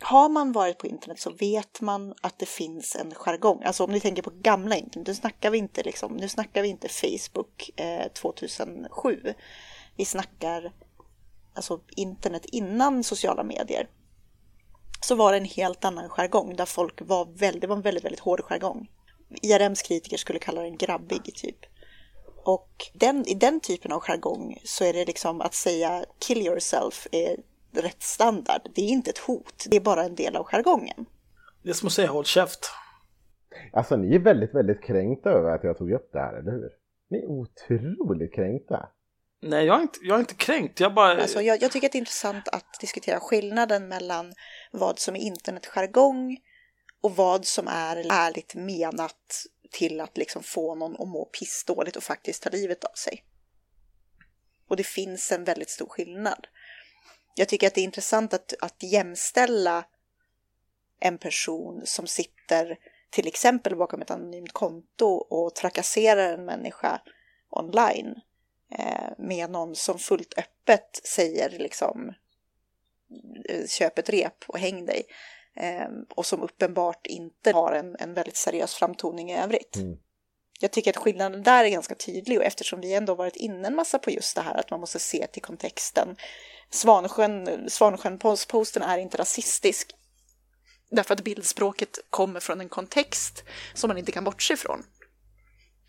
Har 0.00 0.28
man 0.28 0.52
varit 0.52 0.78
på 0.78 0.86
internet 0.86 1.20
så 1.20 1.30
vet 1.30 1.80
man 1.80 2.14
att 2.20 2.38
det 2.38 2.46
finns 2.46 2.96
en 2.96 3.14
jargong. 3.14 3.62
Alltså 3.62 3.84
om 3.84 3.90
ni 3.90 4.00
tänker 4.00 4.22
på 4.22 4.30
gamla 4.30 4.76
internet, 4.76 5.06
nu 5.06 5.14
snackar 5.14 5.50
vi 5.50 5.58
inte, 5.58 5.82
liksom, 5.82 6.16
nu 6.16 6.28
snackar 6.28 6.62
vi 6.62 6.68
inte 6.68 6.88
Facebook 6.88 7.70
eh, 7.76 8.08
2007. 8.12 9.34
Vi 9.96 10.04
snackar 10.04 10.72
alltså 11.54 11.80
internet 11.96 12.44
innan 12.44 13.04
sociala 13.04 13.42
medier. 13.42 13.88
Så 15.00 15.14
var 15.14 15.32
det 15.32 15.38
en 15.38 15.44
helt 15.44 15.84
annan 15.84 16.08
jargong 16.08 16.56
där 16.56 16.66
folk 16.66 17.00
var 17.00 17.24
väldigt, 17.24 17.60
det 17.60 17.66
var 17.66 17.76
en 17.76 17.82
väldigt, 17.82 18.04
väldigt 18.04 18.20
hård 18.20 18.40
jargong. 18.40 18.88
IRMs 19.42 19.82
kritiker 19.82 20.16
skulle 20.16 20.38
kalla 20.38 20.62
den 20.62 20.76
grabbig 20.76 21.34
typ. 21.34 21.58
Och 22.44 22.90
den, 22.92 23.28
i 23.28 23.34
den 23.34 23.60
typen 23.60 23.92
av 23.92 24.00
jargong 24.00 24.58
så 24.64 24.84
är 24.84 24.92
det 24.92 25.04
liksom 25.04 25.40
att 25.40 25.54
säga 25.54 26.04
kill 26.18 26.42
yourself 26.42 27.06
är 27.12 27.36
rätt 27.82 28.02
standard. 28.02 28.60
Det 28.74 28.82
är 28.82 28.88
inte 28.88 29.10
ett 29.10 29.18
hot, 29.18 29.64
det 29.70 29.76
är 29.76 29.80
bara 29.80 30.04
en 30.04 30.14
del 30.14 30.36
av 30.36 30.44
jargongen. 30.44 31.06
Det 31.62 31.70
är 31.70 31.74
som 31.74 31.86
att 31.86 31.92
säga 31.92 32.08
håll 32.08 32.24
käft. 32.24 32.70
Alltså 33.72 33.96
ni 33.96 34.14
är 34.14 34.18
väldigt, 34.18 34.54
väldigt 34.54 34.82
kränkta 34.82 35.30
över 35.30 35.50
att 35.50 35.64
jag 35.64 35.78
tog 35.78 35.92
upp 35.92 36.10
det 36.12 36.18
här, 36.18 36.38
eller 36.38 36.52
hur? 36.52 36.70
Ni 37.10 37.18
är 37.18 37.26
otroligt 37.26 38.34
kränkta. 38.34 38.88
Nej, 39.42 39.66
jag 39.66 39.78
är 39.78 39.82
inte, 39.82 39.98
jag 40.02 40.16
är 40.16 40.20
inte 40.20 40.34
kränkt. 40.34 40.80
Jag, 40.80 40.94
bara... 40.94 41.22
alltså, 41.22 41.42
jag, 41.42 41.62
jag 41.62 41.72
tycker 41.72 41.88
att 41.88 41.92
det 41.92 41.98
är 41.98 42.00
intressant 42.00 42.48
att 42.48 42.80
diskutera 42.80 43.20
skillnaden 43.20 43.88
mellan 43.88 44.32
vad 44.72 44.98
som 44.98 45.16
är 45.16 45.20
internetjargong 45.20 46.38
och 47.00 47.16
vad 47.16 47.44
som 47.44 47.68
är 47.68 48.06
ärligt 48.10 48.54
menat 48.54 49.46
till 49.70 50.00
att 50.00 50.16
liksom 50.16 50.42
få 50.42 50.74
någon 50.74 50.92
att 50.92 51.08
må 51.08 51.24
pissdåligt 51.24 51.96
och 51.96 52.02
faktiskt 52.02 52.42
ta 52.42 52.50
livet 52.50 52.84
av 52.84 52.94
sig. 52.94 53.24
Och 54.68 54.76
det 54.76 54.86
finns 54.86 55.32
en 55.32 55.44
väldigt 55.44 55.70
stor 55.70 55.86
skillnad 55.88 56.46
jag 57.34 57.48
tycker 57.48 57.66
att 57.66 57.74
det 57.74 57.80
är 57.80 57.84
intressant 57.84 58.34
att, 58.34 58.54
att 58.60 58.82
jämställa 58.82 59.84
en 61.00 61.18
person 61.18 61.82
som 61.84 62.06
sitter 62.06 62.78
till 63.10 63.26
exempel 63.26 63.76
bakom 63.76 64.02
ett 64.02 64.10
anonymt 64.10 64.52
konto 64.52 65.06
och 65.06 65.54
trakasserar 65.54 66.32
en 66.34 66.44
människa 66.44 67.00
online 67.50 68.20
eh, 68.78 69.10
med 69.18 69.50
någon 69.50 69.74
som 69.74 69.98
fullt 69.98 70.34
öppet 70.38 71.00
säger 71.04 71.58
liksom 71.58 72.14
eh, 73.48 73.66
köp 73.66 73.98
ett 73.98 74.10
rep 74.10 74.44
och 74.46 74.58
häng 74.58 74.86
dig 74.86 75.02
eh, 75.56 75.88
och 76.08 76.26
som 76.26 76.42
uppenbart 76.42 77.06
inte 77.06 77.52
har 77.52 77.72
en, 77.72 77.96
en 77.98 78.14
väldigt 78.14 78.36
seriös 78.36 78.74
framtoning 78.74 79.30
i 79.30 79.38
övrigt. 79.38 79.76
Mm. 79.76 79.98
Jag 80.64 80.72
tycker 80.72 80.90
att 80.90 80.96
skillnaden 80.96 81.42
där 81.42 81.64
är 81.64 81.68
ganska 81.68 81.94
tydlig 81.94 82.38
och 82.38 82.44
eftersom 82.44 82.80
vi 82.80 82.94
ändå 82.94 83.14
varit 83.14 83.36
inne 83.36 83.68
en 83.68 83.76
massa 83.76 83.98
på 83.98 84.10
just 84.10 84.36
det 84.36 84.42
här 84.42 84.54
att 84.54 84.70
man 84.70 84.80
måste 84.80 84.98
se 84.98 85.26
till 85.26 85.42
kontexten 85.42 86.16
Svansjön, 86.70 87.70
Svansjön-posten 87.70 88.82
är 88.82 88.98
inte 88.98 89.18
rasistisk. 89.18 89.90
Därför 90.90 91.14
att 91.14 91.24
bildspråket 91.24 91.98
kommer 92.10 92.40
från 92.40 92.60
en 92.60 92.68
kontext 92.68 93.44
som 93.74 93.88
man 93.88 93.98
inte 93.98 94.12
kan 94.12 94.24
bortse 94.24 94.54
ifrån. 94.54 94.82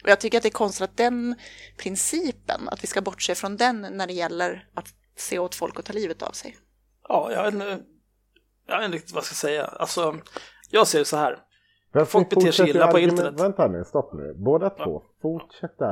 Och 0.03 0.09
jag 0.09 0.19
tycker 0.19 0.37
att 0.37 0.43
det 0.43 0.49
är 0.49 0.51
konstigt 0.51 0.81
att 0.81 0.97
den 0.97 1.35
principen, 1.77 2.69
att 2.69 2.83
vi 2.83 2.87
ska 2.87 3.01
bortse 3.01 3.35
från 3.35 3.57
den 3.57 3.81
när 3.81 4.07
det 4.07 4.13
gäller 4.13 4.67
att 4.73 4.87
se 5.17 5.39
åt 5.39 5.55
folk 5.55 5.79
och 5.79 5.85
ta 5.85 5.93
livet 5.93 6.21
av 6.21 6.31
sig. 6.31 6.57
Ja, 7.07 7.31
jag 7.31 7.43
vet 7.43 7.53
inte, 7.53 7.79
jag 8.67 8.77
vet 8.77 8.85
inte 8.85 8.97
riktigt 8.97 9.13
vad 9.13 9.21
jag 9.21 9.25
ska 9.25 9.35
säga. 9.35 9.65
Alltså, 9.65 10.19
jag 10.69 10.87
ser 10.87 10.99
det 10.99 11.05
så 11.05 11.17
här. 11.17 11.44
Folk 12.03 12.29
beter 12.29 12.51
sig 12.51 12.69
illa 12.69 12.87
på 12.87 12.99
internet. 12.99 13.41
Vänta 13.41 13.67
nu, 13.67 13.83
stopp 13.83 14.13
nu. 14.13 14.33
Båda 14.37 14.71
ja. 14.77 14.83
två 14.83 15.01
fortsätter 15.21 15.85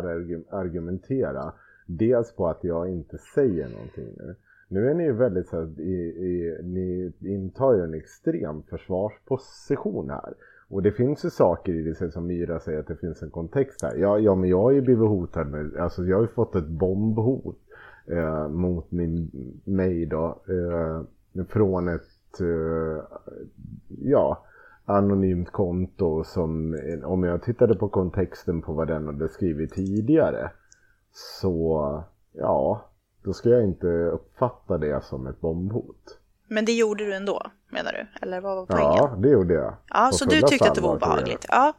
argumentera. 0.49 1.53
Dels 1.85 2.35
på 2.35 2.47
att 2.47 2.63
jag 2.63 2.89
inte 2.89 3.17
säger 3.17 3.69
någonting 3.69 4.07
nu. 4.17 4.35
Nu 4.67 4.89
är 4.89 4.93
ni 4.93 5.03
ju 5.03 5.13
väldigt 5.13 5.47
så 5.47 5.55
här, 5.55 5.81
i, 5.81 5.93
i, 6.01 6.57
ni 6.63 7.13
intar 7.19 7.73
ju 7.73 7.83
en 7.83 7.93
extrem 7.93 8.63
försvarsposition 8.63 10.09
här. 10.09 10.33
Och 10.69 10.83
det 10.83 10.91
finns 10.91 11.25
ju 11.25 11.29
saker 11.29 11.73
i 11.73 11.81
det 11.81 12.11
som 12.11 12.27
Myra 12.27 12.59
säger 12.59 12.79
att 12.79 12.87
det 12.87 12.95
finns 12.95 13.23
en 13.23 13.29
kontext 13.29 13.81
här. 13.81 13.95
Ja, 13.95 14.19
ja 14.19 14.35
men 14.35 14.49
jag 14.49 14.61
har 14.61 14.71
ju 14.71 14.81
blivit 14.81 15.09
hotad 15.09 15.47
med, 15.47 15.77
alltså 15.77 16.03
jag 16.03 16.17
har 16.17 16.21
ju 16.21 16.27
fått 16.27 16.55
ett 16.55 16.67
bombhot 16.67 17.59
eh, 18.05 18.47
mot 18.47 18.91
min, 18.91 19.31
mig 19.63 20.05
då. 20.05 20.41
Eh, 20.47 21.01
från 21.45 21.87
ett, 21.87 22.41
eh, 22.41 23.03
ja, 23.87 24.45
anonymt 24.85 25.51
konto 25.51 26.23
som, 26.23 26.79
om 27.03 27.23
jag 27.23 27.43
tittade 27.43 27.75
på 27.75 27.89
kontexten 27.89 28.61
på 28.61 28.73
vad 28.73 28.87
den 28.87 29.05
hade 29.05 29.29
skrivit 29.29 29.73
tidigare. 29.73 30.51
Så, 31.11 32.03
ja, 32.31 32.89
då 33.23 33.33
ska 33.33 33.49
jag 33.49 33.63
inte 33.63 33.87
uppfatta 33.87 34.77
det 34.77 35.03
som 35.03 35.27
ett 35.27 35.41
bombhot. 35.41 36.19
Men 36.47 36.65
det 36.65 36.71
gjorde 36.71 37.05
du 37.05 37.13
ändå, 37.13 37.41
menar 37.69 37.91
du? 37.91 38.07
Eller 38.21 38.41
vad 38.41 38.55
var 38.55 38.65
poängen? 38.65 38.95
Ja, 38.97 39.17
det 39.21 39.29
gjorde 39.29 39.53
jag. 39.53 39.75
Ja, 39.89 40.11
så 40.13 40.25
du 40.25 40.41
tyckte 40.41 40.69
att 40.69 40.75
det 40.75 40.81
var 40.81 40.95
obehagligt? 40.95 41.45
Ja. 41.49 41.73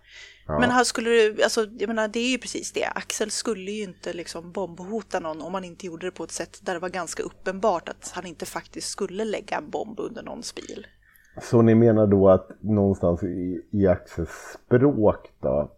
Ja. 0.47 0.59
Men 0.59 0.71
här 0.71 0.85
skulle 0.85 1.11
du, 1.11 1.43
alltså, 1.43 1.67
jag 1.79 1.89
menar, 1.89 2.09
det 2.09 2.19
är 2.19 2.31
ju 2.31 2.39
precis 2.39 2.73
det. 2.73 2.87
Axel 2.95 3.31
skulle 3.31 3.71
ju 3.71 3.83
inte 3.83 4.13
liksom 4.13 4.53
bombhota 4.53 5.21
någon 5.21 5.43
om 5.43 5.55
han 5.55 5.65
inte 5.65 5.87
gjorde 5.87 6.07
det 6.07 6.11
på 6.11 6.25
ett 6.25 6.31
sätt 6.31 6.61
där 6.63 6.75
det 6.75 6.81
var 6.81 6.89
ganska 6.89 7.23
uppenbart 7.23 7.89
att 7.89 8.13
han 8.15 8.27
inte 8.27 8.47
faktiskt 8.47 8.89
skulle 8.89 9.25
lägga 9.25 9.57
en 9.57 9.71
bomb 9.71 10.01
under 10.01 10.23
någons 10.23 10.55
bil. 10.55 10.87
Så 11.43 11.63
ni 11.63 11.75
menar 11.75 12.07
då 12.07 12.29
att 12.29 12.51
någonstans 12.61 13.23
i, 13.23 13.63
i 13.71 13.87
Axels 13.87 14.31
språk 14.31 15.33
då 15.41 15.71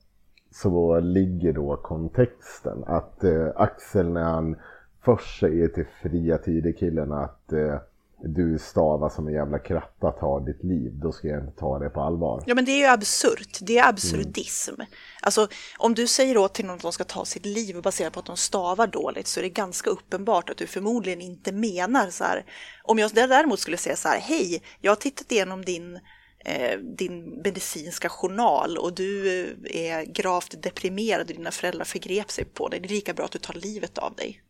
så 0.50 1.00
ligger 1.00 1.52
då 1.52 1.76
kontexten 1.76 2.84
att 2.86 3.24
eh, 3.24 3.48
Axel 3.54 4.12
när 4.12 4.24
han 4.24 4.56
först 5.00 5.40
säger 5.40 5.68
till 5.68 5.86
fria 6.02 6.38
tider-killen 6.38 7.12
att 7.12 7.52
eh, 7.52 7.78
du 8.24 8.58
stavar 8.58 9.08
som 9.08 9.28
en 9.28 9.34
jävla 9.34 9.58
kratta, 9.58 10.12
ta 10.12 10.40
ditt 10.40 10.64
liv, 10.64 10.92
då 10.94 11.12
ska 11.12 11.28
jag 11.28 11.44
inte 11.44 11.58
ta 11.58 11.78
det 11.78 11.90
på 11.90 12.00
allvar. 12.00 12.42
Ja 12.46 12.54
men 12.54 12.64
det 12.64 12.70
är 12.70 12.78
ju 12.78 12.86
absurt, 12.86 13.58
det 13.60 13.78
är 13.78 13.88
absurdism. 13.88 14.74
Mm. 14.74 14.86
Alltså 15.22 15.48
om 15.78 15.94
du 15.94 16.06
säger 16.06 16.36
åt 16.36 16.54
till 16.54 16.66
någon 16.66 16.76
att 16.76 16.82
de 16.82 16.92
ska 16.92 17.04
ta 17.04 17.24
sitt 17.24 17.46
liv 17.46 17.82
baserat 17.82 18.12
på 18.12 18.20
att 18.20 18.26
de 18.26 18.36
stavar 18.36 18.86
dåligt 18.86 19.26
så 19.26 19.40
är 19.40 19.42
det 19.42 19.48
ganska 19.48 19.90
uppenbart 19.90 20.50
att 20.50 20.56
du 20.56 20.66
förmodligen 20.66 21.20
inte 21.20 21.52
menar 21.52 22.10
så 22.10 22.24
här. 22.24 22.44
Om 22.84 22.98
jag 22.98 23.14
däremot 23.14 23.60
skulle 23.60 23.76
säga 23.76 23.96
så 23.96 24.08
här, 24.08 24.20
hej, 24.20 24.62
jag 24.80 24.90
har 24.90 24.96
tittat 24.96 25.32
igenom 25.32 25.64
din 25.64 25.98
eh, 26.44 26.78
din 26.78 27.42
medicinska 27.44 28.08
journal 28.08 28.78
och 28.78 28.94
du 28.94 29.40
eh, 29.64 29.90
är 29.90 30.04
gravt 30.04 30.62
deprimerad 30.62 31.20
och 31.20 31.26
dina 31.26 31.50
föräldrar 31.50 31.84
förgrep 31.84 32.30
sig 32.30 32.44
på 32.44 32.68
dig. 32.68 32.80
Det 32.80 32.86
är 32.86 32.90
lika 32.90 33.14
bra 33.14 33.24
att 33.24 33.32
du 33.32 33.38
tar 33.38 33.54
livet 33.54 33.98
av 33.98 34.14
dig. 34.14 34.42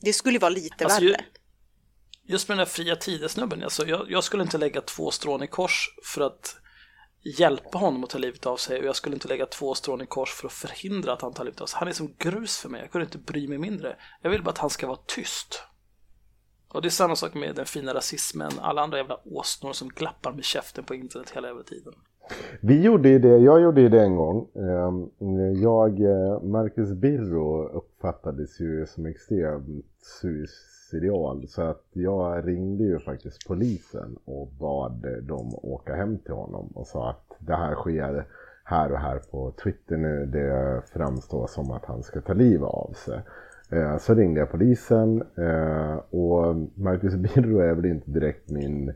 Det 0.00 0.12
skulle 0.12 0.38
vara 0.38 0.50
lite 0.50 0.84
alltså, 0.84 1.00
värre. 1.00 1.24
Just 2.28 2.48
med 2.48 2.58
den 2.58 2.66
här 2.66 2.72
fria 2.72 2.96
tidesnubben, 2.96 3.62
alltså 3.62 3.86
jag, 3.86 4.10
jag 4.10 4.24
skulle 4.24 4.42
inte 4.42 4.58
lägga 4.58 4.80
två 4.80 5.10
strån 5.10 5.42
i 5.42 5.46
kors 5.46 5.94
för 6.02 6.20
att 6.20 6.56
hjälpa 7.38 7.78
honom 7.78 8.04
att 8.04 8.10
ta 8.10 8.18
livet 8.18 8.46
av 8.46 8.56
sig 8.56 8.78
och 8.78 8.84
jag 8.84 8.96
skulle 8.96 9.16
inte 9.16 9.28
lägga 9.28 9.46
två 9.46 9.74
strån 9.74 10.00
i 10.00 10.06
kors 10.06 10.32
för 10.32 10.46
att 10.46 10.52
förhindra 10.52 11.12
att 11.12 11.22
han 11.22 11.32
tar 11.32 11.44
livet 11.44 11.60
av 11.60 11.66
sig. 11.66 11.78
Han 11.78 11.88
är 11.88 11.92
som 11.92 12.14
grus 12.18 12.58
för 12.58 12.68
mig, 12.68 12.80
jag 12.80 12.90
kunde 12.90 13.04
inte 13.04 13.18
bry 13.18 13.48
mig 13.48 13.58
mindre. 13.58 13.96
Jag 14.22 14.30
vill 14.30 14.42
bara 14.42 14.50
att 14.50 14.58
han 14.58 14.70
ska 14.70 14.86
vara 14.86 14.98
tyst. 15.06 15.62
Och 16.68 16.82
det 16.82 16.88
är 16.88 16.90
samma 16.90 17.16
sak 17.16 17.34
med 17.34 17.54
den 17.54 17.66
fina 17.66 17.94
rasismen, 17.94 18.52
alla 18.60 18.82
andra 18.82 18.98
jävla 18.98 19.20
åsnor 19.24 19.72
som 19.72 19.88
glappar 19.88 20.32
med 20.32 20.44
käften 20.44 20.84
på 20.84 20.94
internet 20.94 21.30
hela 21.30 21.48
jävla 21.48 21.62
tiden. 21.62 21.92
Vi 22.60 22.82
gjorde 22.82 23.08
ju 23.08 23.18
det, 23.18 23.38
jag 23.38 23.62
gjorde 23.62 23.80
ju 23.80 23.88
det 23.88 24.02
en 24.02 24.16
gång. 24.16 24.48
Ehm, 24.54 25.10
jag, 25.62 26.00
eh, 26.00 26.42
Marcus 26.42 26.92
Birro 26.92 27.68
uppfattades 27.68 28.60
ju 28.60 28.86
som 28.86 29.06
extremt 29.06 29.84
suicidal 30.90 31.48
så 31.48 31.62
att 31.62 31.84
jag 31.92 32.48
ringde 32.48 32.84
ju 32.84 32.98
faktiskt 32.98 33.48
polisen 33.48 34.16
och 34.24 34.48
bad 34.60 35.06
dem 35.22 35.54
åka 35.62 35.94
hem 35.94 36.18
till 36.18 36.34
honom 36.34 36.66
och 36.74 36.86
sa 36.86 37.10
att 37.10 37.36
det 37.38 37.56
här 37.56 37.74
sker 37.74 38.26
här 38.64 38.92
och 38.92 38.98
här 38.98 39.18
på 39.30 39.52
Twitter 39.62 39.96
nu. 39.96 40.26
Det 40.26 40.82
framstår 40.92 41.46
som 41.46 41.70
att 41.70 41.84
han 41.84 42.02
ska 42.02 42.20
ta 42.20 42.32
livet 42.32 42.68
av 42.68 42.92
sig. 42.92 43.20
Eh, 43.70 43.98
så 43.98 44.14
ringde 44.14 44.40
jag 44.40 44.50
polisen 44.50 45.22
eh, 45.36 45.96
och 46.10 46.56
Marcus 46.74 47.14
Birro 47.34 47.58
är 47.58 47.74
väl 47.74 47.86
inte 47.86 48.10
direkt 48.10 48.50
min 48.50 48.88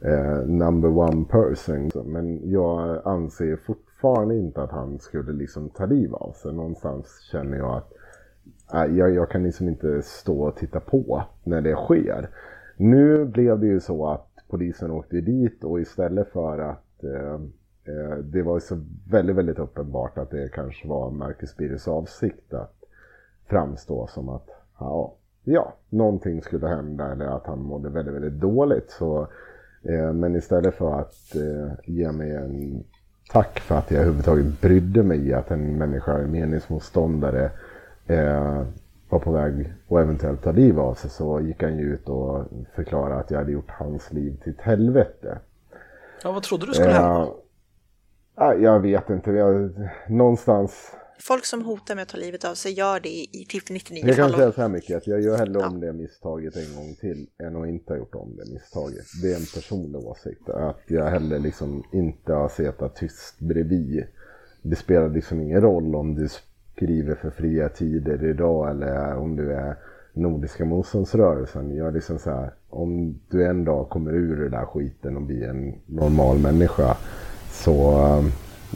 eh, 0.00 0.46
number 0.46 0.88
one 0.88 1.24
person. 1.24 1.90
Men 2.04 2.50
jag 2.50 3.02
anser 3.04 3.56
fortfarande 3.56 4.36
inte 4.36 4.62
att 4.62 4.70
han 4.70 4.98
skulle 4.98 5.32
liksom 5.32 5.68
ta 5.68 5.86
liv 5.86 6.14
av 6.14 6.32
sig. 6.32 6.52
Någonstans 6.52 7.20
känner 7.32 7.58
jag 7.58 7.76
att 7.76 7.92
jag, 8.72 9.14
jag 9.14 9.30
kan 9.30 9.42
liksom 9.42 9.68
inte 9.68 10.02
stå 10.02 10.42
och 10.42 10.56
titta 10.56 10.80
på 10.80 11.22
när 11.44 11.60
det 11.60 11.74
sker. 11.74 12.28
Nu 12.76 13.24
blev 13.24 13.60
det 13.60 13.66
ju 13.66 13.80
så 13.80 14.08
att 14.08 14.28
polisen 14.48 14.90
åkte 14.90 15.20
dit 15.20 15.64
och 15.64 15.80
istället 15.80 16.28
för 16.28 16.58
att 16.58 17.04
eh, 17.04 17.34
eh 17.84 18.16
det 18.16 18.42
var 18.42 18.60
så 18.60 18.80
väldigt, 19.10 19.36
väldigt 19.36 19.58
uppenbart 19.58 20.18
att 20.18 20.30
det 20.30 20.52
kanske 20.52 20.88
var 20.88 21.10
Marcus 21.10 21.56
Birres 21.56 21.88
avsikt 21.88 22.54
att 22.54 22.74
framstå 23.46 24.06
som 24.06 24.28
att 24.28 24.48
ja, 24.78 25.14
ja, 25.44 25.74
någonting 25.88 26.42
skulle 26.42 26.66
hända 26.66 27.12
eller 27.12 27.24
att 27.24 27.46
han 27.46 27.62
mådde 27.62 27.88
väldigt, 27.88 28.14
väldigt 28.14 28.40
dåligt. 28.40 28.90
Så 28.90 29.28
Eh, 29.82 30.12
men 30.12 30.36
istället 30.36 30.74
för 30.74 31.00
att 31.00 31.36
eh, 31.36 31.72
ge 31.84 32.12
mig 32.12 32.36
en 32.36 32.84
tack 33.32 33.60
för 33.60 33.78
att 33.78 33.90
jag 33.90 34.00
överhuvudtaget 34.00 34.60
brydde 34.60 35.02
mig 35.02 35.28
i 35.28 35.34
att 35.34 35.50
en 35.50 35.78
människa, 35.78 36.12
är 36.12 36.26
meningsmotståndare, 36.26 37.50
eh, 38.06 38.62
var 39.08 39.18
på 39.18 39.32
väg 39.32 39.72
att 39.88 39.98
eventuellt 39.98 40.42
ta 40.42 40.52
liv 40.52 40.80
av 40.80 40.94
sig 40.94 41.10
så 41.10 41.40
gick 41.40 41.62
han 41.62 41.78
ju 41.78 41.94
ut 41.94 42.08
och 42.08 42.44
förklarade 42.74 43.20
att 43.20 43.30
jag 43.30 43.38
hade 43.38 43.52
gjort 43.52 43.70
hans 43.70 44.12
liv 44.12 44.40
till 44.42 44.52
ett 44.52 44.60
helvete. 44.60 45.38
Ja, 46.22 46.32
vad 46.32 46.42
trodde 46.42 46.66
du 46.66 46.74
skulle 46.74 46.90
hända? 46.90 47.28
Jag 48.58 48.80
vet 48.80 49.10
inte. 49.10 49.30
Jag, 49.30 49.70
någonstans 50.08 50.92
folk 51.22 51.44
som 51.44 51.64
hotar 51.64 51.94
med 51.94 52.02
att 52.02 52.08
ta 52.08 52.18
livet 52.18 52.44
av 52.44 52.54
sig 52.54 52.72
gör 52.72 53.00
det 53.00 53.08
i 53.08 53.46
typ 53.48 53.70
99 53.70 54.00
fall. 54.00 54.08
Jag 54.08 54.16
kan 54.16 54.30
säga 54.30 54.52
så 54.52 54.60
här 54.60 54.68
mycket 54.68 54.96
att 54.96 55.06
jag 55.06 55.20
gör 55.20 55.38
hellre 55.38 55.60
ja. 55.60 55.68
om 55.68 55.80
det 55.80 55.92
misstaget 55.92 56.56
en 56.56 56.76
gång 56.76 56.94
till 57.00 57.26
än 57.38 57.56
att 57.56 57.68
inte 57.68 57.92
ha 57.92 57.98
gjort 57.98 58.14
om 58.14 58.36
det 58.36 58.52
misstaget. 58.52 59.04
Det 59.22 59.32
är 59.32 59.36
en 59.36 59.46
personlig 59.54 60.00
åsikt. 60.00 60.48
Att 60.48 60.80
jag 60.86 61.04
hellre 61.04 61.38
liksom 61.38 61.82
inte 61.92 62.32
har 62.32 62.48
suttit 62.48 62.94
tyst 62.94 63.38
bredvid. 63.38 64.04
Det 64.62 64.76
spelar 64.76 65.08
liksom 65.08 65.40
ingen 65.40 65.60
roll 65.60 65.94
om 65.94 66.14
du 66.14 66.28
skriver 66.82 67.14
för 67.14 67.30
fria 67.30 67.68
tider 67.68 68.24
idag 68.24 68.70
eller 68.70 69.16
om 69.16 69.36
du 69.36 69.52
är 69.52 69.76
Nordiska 70.12 70.64
motståndsrörelsen. 70.64 71.76
Jag 71.76 71.88
är 71.88 71.92
liksom 71.92 72.18
så 72.18 72.30
här, 72.30 72.50
om 72.70 73.20
du 73.30 73.46
en 73.46 73.64
dag 73.64 73.88
kommer 73.88 74.12
ur 74.12 74.42
den 74.42 74.50
där 74.50 74.66
skiten 74.66 75.16
och 75.16 75.22
blir 75.22 75.48
en 75.48 75.74
normal 75.86 76.38
människa 76.38 76.96
så 77.50 77.94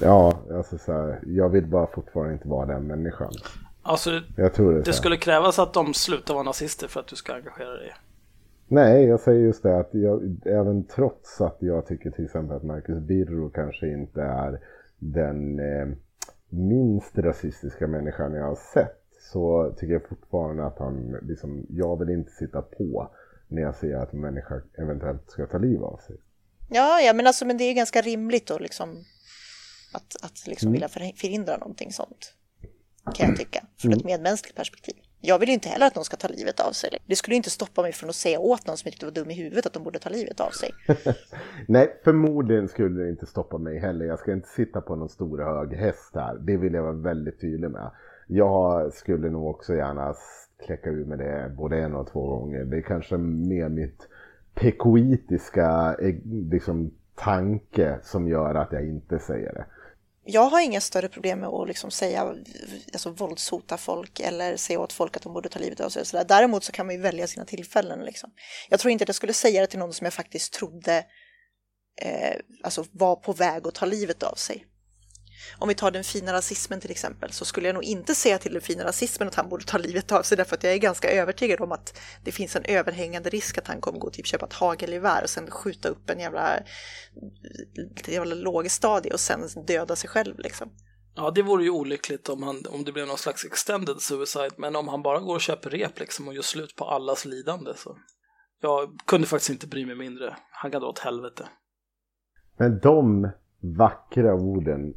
Ja, 0.01 0.33
alltså 0.55 0.79
så 0.79 0.93
här, 0.93 1.21
jag 1.27 1.49
vill 1.49 1.67
bara 1.67 1.87
fortfarande 1.87 2.33
inte 2.33 2.49
vara 2.49 2.67
den 2.67 2.87
människan. 2.87 3.33
Alltså, 3.83 4.11
jag 4.37 4.55
tror 4.55 4.73
det, 4.73 4.83
det 4.83 4.93
skulle 4.93 5.17
krävas 5.17 5.59
att 5.59 5.73
de 5.73 5.95
slutar 5.95 6.35
vara 6.35 6.45
nazister 6.45 6.89
för 6.89 7.01
att 7.01 7.07
du 7.07 7.17
ska 7.17 7.35
engagera 7.35 7.71
dig? 7.71 7.93
Nej, 8.69 9.05
jag 9.05 9.21
säger 9.21 9.41
just 9.41 9.63
det 9.63 9.79
att 9.79 9.95
jag, 9.95 10.37
även 10.45 10.85
trots 10.85 11.41
att 11.41 11.57
jag 11.59 11.87
tycker 11.87 12.11
till 12.11 12.25
exempel 12.25 12.57
att 12.57 12.63
Marcus 12.63 12.99
Birro 12.99 13.51
kanske 13.51 13.89
inte 13.89 14.23
är 14.23 14.59
den 14.99 15.59
eh, 15.59 15.89
minst 16.49 17.19
rasistiska 17.19 17.87
människan 17.87 18.33
jag 18.33 18.45
har 18.45 18.59
sett 18.75 19.03
så 19.33 19.75
tycker 19.77 19.93
jag 19.93 20.09
fortfarande 20.09 20.67
att 20.67 20.79
han, 20.79 21.17
liksom, 21.23 21.67
jag 21.69 21.99
vill 21.99 22.09
inte 22.09 22.31
sitta 22.31 22.63
på 22.63 23.11
när 23.49 23.63
jag 23.63 23.75
ser 23.75 23.97
att 23.97 24.13
en 24.13 24.21
människa 24.21 24.63
eventuellt 24.79 25.31
ska 25.31 25.47
ta 25.47 25.59
liv 25.59 25.85
av 25.85 25.97
sig. 25.97 26.17
Ja, 26.69 27.01
ja 27.01 27.13
men, 27.13 27.27
alltså, 27.27 27.45
men 27.47 27.57
det 27.57 27.65
är 27.65 27.75
ganska 27.75 28.01
rimligt 28.01 28.51
att 28.51 28.61
liksom 28.61 29.05
att, 29.93 30.17
att 30.23 30.47
liksom 30.47 30.67
mm. 30.67 30.73
vilja 30.73 30.89
förhindra 30.89 31.57
någonting 31.57 31.93
sånt. 31.93 32.35
Kan 33.15 33.29
jag 33.29 33.39
tycka, 33.39 33.67
från 33.77 33.93
mm. 33.93 33.99
ett 33.99 34.05
medmänskligt 34.05 34.57
perspektiv. 34.57 34.95
Jag 35.27 35.39
vill 35.39 35.49
inte 35.49 35.69
heller 35.69 35.87
att 35.87 35.95
någon 35.95 36.05
ska 36.05 36.17
ta 36.17 36.29
livet 36.29 36.61
av 36.61 36.73
sig. 36.73 36.99
Det 37.07 37.17
skulle 37.17 37.37
inte 37.37 37.51
stoppa 37.51 37.83
mig 37.83 37.93
från 37.93 38.11
att 38.11 38.17
säga 38.17 38.39
åt 38.39 38.67
någon 38.67 38.77
som 38.77 38.89
inte 38.89 39.07
var 39.07 39.13
dum 39.13 39.31
i 39.31 39.35
huvudet 39.35 39.67
att 39.67 39.73
de 39.73 39.83
borde 39.83 39.99
ta 39.99 40.11
livet 40.11 40.41
av 40.41 40.51
sig. 40.51 40.71
Nej, 41.69 42.01
förmodligen 42.05 42.69
skulle 42.69 43.03
det 43.03 43.09
inte 43.09 43.27
stoppa 43.27 43.59
mig 43.59 43.79
heller. 43.79 44.05
Jag 44.05 44.19
ska 44.19 44.33
inte 44.33 44.49
sitta 44.49 44.81
på 44.81 44.97
någon 44.97 45.09
stor 45.09 45.39
hög 45.39 45.73
häst 45.73 46.11
här. 46.15 46.39
Det 46.41 46.57
vill 46.57 46.75
jag 46.75 46.83
vara 46.83 46.93
väldigt 46.93 47.41
tydlig 47.41 47.71
med. 47.71 47.91
Jag 48.27 48.93
skulle 48.93 49.31
nog 49.31 49.47
också 49.47 49.75
gärna 49.75 50.15
kläcka 50.67 50.91
ur 50.91 51.05
med 51.05 51.19
det 51.19 51.53
både 51.57 51.79
en 51.79 51.95
och 51.95 52.09
två 52.09 52.27
gånger. 52.27 52.65
Det 52.65 52.77
är 52.77 52.83
kanske 52.83 53.17
mer 53.17 53.69
mitt 53.69 54.09
pekoitiska 54.55 55.97
eh, 56.01 56.15
liksom, 56.51 56.91
tanke 57.15 57.99
som 58.03 58.29
gör 58.29 58.55
att 58.55 58.73
jag 58.73 58.87
inte 58.87 59.19
säger 59.19 59.53
det 59.53 59.65
jag 60.27 60.43
har 60.43 60.61
inga 60.61 60.81
större 60.81 61.09
problem 61.09 61.41
med 61.41 61.49
att 61.49 61.69
liksom 61.69 61.91
säga, 61.91 62.35
alltså 62.93 63.11
våldshota 63.11 63.77
folk 63.77 64.21
eller 64.21 64.57
säga 64.57 64.81
åt 64.81 64.93
folk 64.93 65.17
att 65.17 65.23
de 65.23 65.33
borde 65.33 65.49
ta 65.49 65.59
livet 65.59 65.81
av 65.81 65.91
sig. 65.91 66.01
Och 66.01 66.07
så 66.07 66.17
där. 66.17 66.25
Däremot 66.25 66.65
så 66.65 66.73
kan 66.73 66.87
man 66.87 66.95
ju 66.95 67.01
välja 67.01 67.27
sina 67.27 67.45
tillfällen. 67.45 68.05
Liksom. 68.05 68.31
Jag 68.69 68.81
tror 68.81 68.93
inte 68.93 69.05
att 69.05 69.09
jag 69.09 69.15
skulle 69.15 69.33
säga 69.33 69.61
det 69.61 69.67
till 69.67 69.79
någon 69.79 69.93
som 69.93 70.05
jag 70.05 70.15
faktiskt 70.15 70.53
trodde 70.53 71.05
eh, 72.03 72.37
alltså 72.63 72.85
var 72.93 73.17
på 73.17 73.33
väg 73.33 73.67
att 73.67 73.75
ta 73.75 73.87
livet 73.87 74.23
av 74.23 74.35
sig. 74.35 74.67
Om 75.59 75.69
vi 75.69 75.75
tar 75.75 75.91
den 75.91 76.05
fina 76.05 76.33
rasismen 76.33 76.81
till 76.81 76.91
exempel 76.91 77.33
så 77.33 77.45
skulle 77.45 77.69
jag 77.69 77.75
nog 77.75 77.85
inte 77.85 78.15
säga 78.15 78.39
till 78.39 78.53
den 78.53 78.63
fina 78.63 78.85
rasismen 78.85 79.29
att 79.29 79.35
han 79.35 79.49
borde 79.49 79.65
ta 79.65 79.79
livet 79.79 80.13
av 80.13 80.23
sig 80.23 80.37
därför 80.37 80.57
att 80.57 80.65
jag 80.65 80.73
är 80.73 80.79
ganska 80.79 81.11
övertygad 81.11 81.61
om 81.61 81.73
att 81.73 81.99
det 82.25 82.33
finns 82.33 82.57
en 82.57 82.65
överhängande 82.65 83.31
risk 83.31 83.59
att 83.59 83.69
han 83.69 83.81
kommer 83.81 83.99
gå 83.99 84.07
och 84.07 84.13
typ 84.13 84.27
köpa 84.27 84.47
ett 84.47 84.53
hagelgevär 84.53 85.23
och 85.23 85.31
sen 85.31 85.51
skjuta 85.51 85.89
upp 85.89 86.11
en 86.11 86.21
jävla, 86.21 86.59
jävla 88.07 88.35
lågstadie 88.35 89.13
och 89.13 89.21
sen 89.21 89.41
döda 89.67 89.97
sig 89.97 90.11
själv 90.11 90.39
liksom. 90.39 90.71
Ja, 91.15 91.31
det 91.31 91.43
vore 91.43 91.65
ju 91.65 91.71
olyckligt 91.71 92.29
om, 92.29 92.43
han, 92.43 92.63
om 92.71 92.85
det 92.85 92.93
blev 92.93 93.07
någon 93.07 93.19
slags 93.19 93.45
extended 93.45 94.01
suicide, 94.01 94.51
men 94.57 94.77
om 94.77 94.89
han 94.89 95.03
bara 95.03 95.21
går 95.21 95.35
och 95.35 95.41
köper 95.41 95.71
rep 95.71 95.99
liksom 95.99 96.29
och 96.29 96.35
gör 96.35 96.43
slut 96.43 96.77
på 96.77 96.85
allas 96.85 97.25
lidande 97.25 97.73
så. 97.77 97.97
Jag 98.63 98.99
kunde 99.07 99.27
faktiskt 99.27 99.51
inte 99.51 99.67
bry 99.67 99.87
mig 99.87 99.97
mindre. 99.97 100.37
Han 100.51 100.71
kan 100.71 100.81
dra 100.81 100.89
åt 100.89 100.99
helvete. 100.99 101.49
Men 102.59 102.79
de 102.79 103.31
vackra 103.79 104.35
orden 104.35 104.95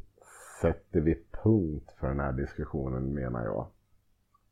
sätter 0.61 0.99
vi 0.99 1.17
punkt 1.43 1.91
för 1.99 2.07
den 2.07 2.19
här 2.19 2.31
diskussionen 2.31 3.13
menar 3.13 3.43
jag. 3.43 3.67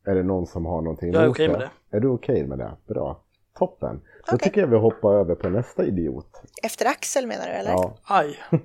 Är 0.04 0.14
det 0.14 0.22
någon 0.22 0.46
som 0.46 0.66
har 0.66 0.82
någonting 0.82 1.12
Jag 1.12 1.22
är 1.22 1.28
okej 1.28 1.48
okay 1.48 1.58
med 1.58 1.70
det. 1.90 1.96
Är 1.96 2.00
du 2.00 2.08
okej 2.08 2.34
okay 2.34 2.46
med 2.46 2.58
det? 2.58 2.76
Bra. 2.86 3.22
Toppen. 3.58 4.00
Då 4.26 4.34
okay. 4.34 4.48
tycker 4.48 4.60
jag 4.60 4.68
vi 4.68 4.76
hoppar 4.76 5.14
över 5.14 5.34
på 5.34 5.48
nästa 5.48 5.84
idiot. 5.84 6.42
Efter 6.62 6.86
Axel 6.86 7.26
menar 7.26 7.46
du 7.46 7.52
eller? 7.52 7.70
Ja. 7.70 7.96
Aj. 8.02 8.38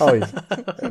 Oj, 0.00 0.24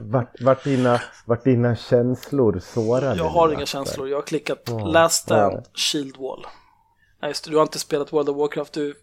vart, 0.01 0.41
vart, 0.41 0.63
dina, 0.63 1.01
vart 1.25 1.43
dina 1.43 1.75
känslor 1.75 2.59
sårade? 2.59 3.15
Jag 3.15 3.29
har 3.29 3.53
inga 3.53 3.65
känslor, 3.65 4.09
jag 4.09 4.17
har 4.17 4.21
klickat 4.21 4.69
oh, 4.69 4.91
Last 4.91 5.23
Stand, 5.23 5.53
oh. 5.53 5.63
Shield 5.73 6.17
Wall. 6.17 6.45
Nej, 7.21 7.29
just 7.29 7.49
du 7.49 7.55
har 7.55 7.61
inte 7.61 7.79
spelat 7.79 8.13
World 8.13 8.29
of 8.29 8.37
Warcraft, 8.37 8.73
du 8.73 8.93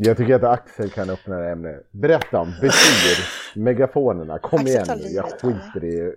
jag 0.00 0.16
tycker 0.16 0.34
att 0.34 0.44
Axel 0.44 0.90
kan 0.90 1.10
öppna 1.10 1.36
det 1.36 1.50
ämnet. 1.50 1.88
Berätta 1.90 2.38
om 2.38 2.50
betyder 2.50 3.28
megafonerna. 3.54 4.38
Kom 4.38 4.60
Axel 4.60 4.68
igen 4.68 4.98
nu, 5.02 5.08
jag 5.08 5.24
skiter 5.24 5.84
i 5.84 6.14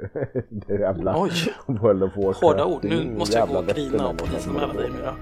det 0.49 0.73
jävla 0.73 1.21
Oj. 1.21 1.31
Hårda 2.41 2.65
ord, 2.65 2.83
nu 2.83 3.11
måste 3.17 3.37
jag 3.37 3.47
gå 3.47 3.57
och 3.57 3.67
grina 3.67 4.07
och 4.07 4.17
polisanmäla 4.17 4.73
dig 4.73 4.89
Mira. 4.89 5.15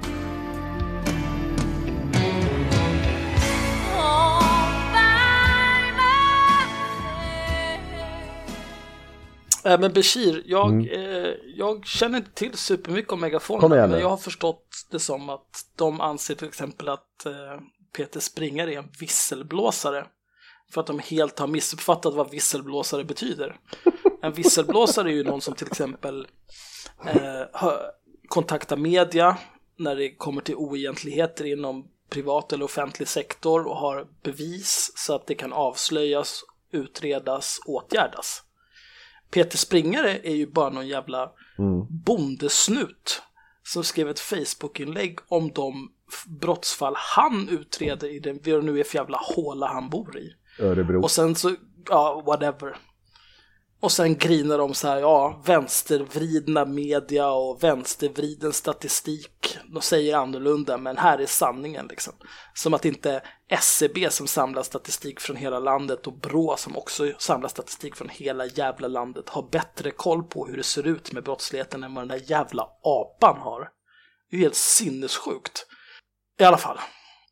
Äh, 9.66 9.80
men 9.80 9.94
Bashir, 9.94 10.44
jag, 10.46 10.70
mm. 10.70 10.90
eh, 10.90 11.32
jag 11.56 11.86
känner 11.86 12.18
inte 12.18 12.32
till 12.32 12.58
supermycket 12.58 13.12
om 13.12 13.22
megafonerna, 13.22 13.88
men 13.88 14.00
jag 14.00 14.10
har 14.10 14.18
förstått 14.18 14.88
det 14.92 15.00
som 15.00 15.30
att 15.30 15.66
de 15.76 16.02
anser 16.02 16.36
till 16.36 16.48
exempel 16.48 16.90
att 16.90 17.26
eh, 17.26 17.62
Peter 17.92 18.20
Springare 18.20 18.74
är 18.74 18.78
en 18.78 18.90
visselblåsare. 19.00 20.06
För 20.72 20.82
att 20.82 20.88
de 20.88 21.00
helt 21.00 21.40
har 21.40 21.48
missuppfattat 21.48 22.14
vad 22.14 22.32
visselblåsare 22.32 23.04
betyder. 23.04 23.60
En 24.22 24.34
visselblåsare 24.34 25.10
är 25.10 25.14
ju 25.14 25.24
någon 25.24 25.42
som 25.42 25.54
till 25.54 25.68
exempel 25.68 26.28
eh, 27.06 27.72
kontaktar 28.28 28.78
media 28.78 29.38
när 29.78 29.96
det 29.96 30.16
kommer 30.16 30.42
till 30.42 30.56
oegentligheter 30.56 31.46
inom 31.46 31.88
privat 32.10 32.54
eller 32.54 32.66
offentlig 32.66 33.08
sektor 33.08 33.68
och 33.68 33.76
har 33.76 34.08
bevis 34.24 34.92
så 34.96 35.16
att 35.16 35.28
det 35.28 35.36
kan 35.36 35.54
avslöjas, 35.54 36.44
utredas, 36.72 37.60
åtgärdas. 37.66 38.44
Peter 39.32 39.58
Springare 39.58 40.20
är 40.24 40.36
ju 40.36 40.48
bara 40.48 40.70
någon 40.70 40.88
jävla 40.88 41.32
mm. 41.58 41.86
bondesnut 41.90 43.22
som 43.64 43.84
skrev 43.84 44.10
ett 44.10 44.20
Facebook-inlägg 44.20 45.20
om 45.28 45.52
de 45.52 45.92
brottsfall 46.28 46.94
han 46.98 47.50
utreder 47.50 48.08
i 48.08 48.20
den, 48.20 48.66
nu 48.66 48.80
är 48.80 48.84
för 48.84 48.98
jävla 48.98 49.18
håla 49.18 49.68
han 49.68 49.90
bor 49.90 50.18
i. 50.18 50.34
Örebro. 50.60 51.02
Och 51.02 51.12
sen 51.12 51.36
så, 51.36 51.56
ja, 51.90 52.24
whatever. 52.26 52.76
Och 53.82 53.92
sen 53.92 54.18
grinar 54.18 54.58
de 54.58 54.74
så 54.74 54.88
här, 54.88 54.98
ja, 54.98 55.42
vänstervridna 55.46 56.66
media 56.66 57.30
och 57.30 57.64
vänstervriden 57.64 58.54
statistik. 58.54 59.58
De 59.74 59.82
säger 59.82 60.18
annorlunda, 60.18 60.78
men 60.78 60.98
här 60.98 61.18
är 61.18 61.26
sanningen 61.26 61.88
liksom. 61.90 62.14
Som 62.54 62.74
att 62.74 62.86
inte 62.86 63.22
SCB 63.48 64.10
som 64.10 64.28
samlar 64.28 64.64
statistik 64.64 65.20
från 65.20 65.36
hela 65.36 65.60
landet 65.60 66.08
och 66.08 66.14
BRÅ 66.14 66.56
som 66.58 66.78
också 66.78 67.12
samlar 67.18 67.50
statistik 67.50 67.96
från 67.96 68.10
hela 68.10 68.46
jävla 68.46 68.88
landet 68.88 69.30
har 69.30 69.50
bättre 69.52 69.92
koll 69.92 70.24
på 70.24 70.48
hur 70.48 70.58
det 70.58 70.64
ser 70.64 70.88
ut 70.88 71.12
med 71.12 71.24
brottsligheten 71.24 71.84
än 71.84 71.94
vad 71.94 72.02
den 72.02 72.20
där 72.20 72.32
jävla 72.32 72.68
apan 72.84 73.38
har. 73.38 73.70
Det 74.32 74.38
är 74.38 74.42
helt 74.42 74.56
sinnessjukt. 74.56 75.66
I 76.40 76.44
alla 76.44 76.58
fall, 76.58 76.80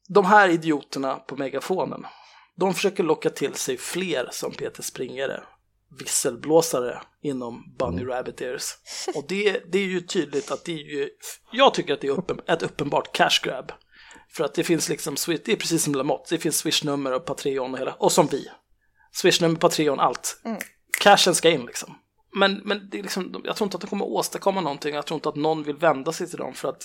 de 0.07 0.25
här 0.25 0.49
idioterna 0.49 1.15
på 1.15 1.35
megafonen, 1.35 2.05
de 2.55 2.73
försöker 2.73 3.03
locka 3.03 3.29
till 3.29 3.53
sig 3.53 3.77
fler 3.77 4.29
som 4.31 4.51
Peter 4.51 4.83
Springare, 4.83 5.43
visselblåsare 5.99 7.01
inom 7.21 7.75
Bunny 7.79 8.01
mm. 8.01 8.13
Rabbit 8.13 8.41
Ears. 8.41 8.73
Och 9.15 9.25
det, 9.27 9.71
det 9.71 9.77
är 9.77 9.85
ju 9.85 10.01
tydligt 10.01 10.51
att 10.51 10.65
det 10.65 10.71
är 10.71 10.77
ju, 10.77 11.09
jag 11.51 11.73
tycker 11.73 11.93
att 11.93 12.01
det 12.01 12.07
är 12.07 12.19
uppen, 12.19 12.39
ett 12.47 12.63
uppenbart 12.63 13.15
cash 13.15 13.39
grab. 13.43 13.71
För 14.31 14.43
att 14.43 14.53
det 14.53 14.63
finns 14.63 14.89
liksom, 14.89 15.15
det 15.27 15.47
är 15.47 15.55
precis 15.55 15.83
som 15.83 15.95
Lamotte, 15.95 16.35
det 16.35 16.39
finns 16.39 16.57
swishnummer 16.57 17.13
och 17.13 17.25
Patreon 17.25 17.73
och 17.73 17.79
hela, 17.79 17.93
och 17.93 18.11
som 18.11 18.27
vi. 18.27 18.47
Swishnummer, 19.11 19.55
Patreon, 19.55 19.99
allt. 19.99 20.41
Mm. 20.45 20.57
Cashen 20.99 21.35
ska 21.35 21.49
in 21.49 21.65
liksom. 21.65 21.97
Men, 22.33 22.61
men 22.65 22.89
det 22.89 22.99
är 22.99 23.03
liksom, 23.03 23.41
jag 23.45 23.55
tror 23.55 23.65
inte 23.65 23.77
att 23.77 23.81
de 23.81 23.87
kommer 23.87 24.05
åstadkomma 24.05 24.61
någonting, 24.61 24.95
jag 24.95 25.05
tror 25.05 25.15
inte 25.15 25.29
att 25.29 25.35
någon 25.35 25.63
vill 25.63 25.75
vända 25.75 26.13
sig 26.13 26.29
till 26.29 26.37
dem 26.37 26.53
för 26.53 26.69
att 26.69 26.83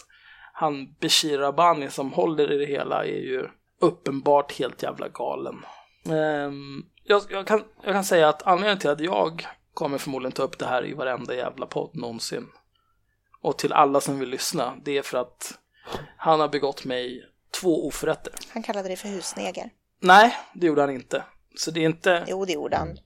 han 0.63 0.95
Bashir 1.01 1.39
Rabani 1.39 1.91
som 1.91 2.13
håller 2.13 2.53
i 2.53 2.59
det 2.59 2.67
hela 2.67 3.05
är 3.05 3.21
ju 3.21 3.49
uppenbart 3.81 4.53
helt 4.59 4.83
jävla 4.83 5.09
galen. 5.09 5.55
Um, 6.09 6.87
jag, 7.05 7.23
jag, 7.31 7.47
kan, 7.47 7.65
jag 7.85 7.95
kan 7.95 8.05
säga 8.05 8.29
att 8.29 8.43
anledningen 8.43 8.79
till 8.79 8.91
att 8.91 9.01
jag 9.01 9.47
kommer 9.75 9.99
förmodligen 9.99 10.33
ta 10.33 10.43
upp 10.43 10.59
det 10.59 10.67
här 10.67 10.87
i 10.87 10.95
varenda 10.95 11.35
jävla 11.35 11.67
podd 11.67 11.91
någonsin 11.97 12.49
och 13.41 13.59
till 13.59 13.73
alla 13.73 14.01
som 14.01 14.19
vill 14.19 14.29
lyssna, 14.29 14.75
det 14.85 14.99
är 14.99 15.03
för 15.03 15.19
att 15.19 15.59
han 16.17 16.41
har 16.41 16.49
begått 16.49 16.85
mig 16.85 17.25
två 17.61 17.87
oförrätter. 17.87 18.33
Han 18.53 18.63
kallade 18.63 18.89
dig 18.89 18.97
för 18.97 19.09
husneger. 19.09 19.71
Nej, 20.01 20.35
det 20.55 20.67
gjorde 20.67 20.81
han 20.81 20.91
inte. 20.91 21.25
Så 21.57 21.71
det 21.71 21.81
är 21.81 21.85
inte... 21.85 22.25
Jo, 22.29 22.45
det 22.45 22.53
gjorde 22.53 22.77
han. 22.77 22.99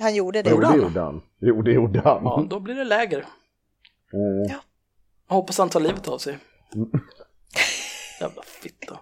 Han 0.00 0.14
gjorde 0.14 0.42
det. 0.42 0.50
Jo, 0.50 0.60
det 0.60 0.76
gjorde 0.76 1.00
han. 1.00 1.22
Jo, 1.40 1.62
det 1.62 1.72
gjorde 1.72 2.00
han. 2.00 2.24
Ja, 2.24 2.46
då 2.50 2.60
blir 2.60 2.74
det 2.74 2.84
läger. 2.84 3.26
Mm. 4.12 4.46
Ja. 4.48 4.56
Jag 5.32 5.36
hoppas 5.36 5.58
han 5.58 5.68
tar 5.68 5.80
livet 5.80 6.08
av 6.08 6.18
sig. 6.18 6.38
Jävla 8.20 8.42
fitta. 8.42 8.92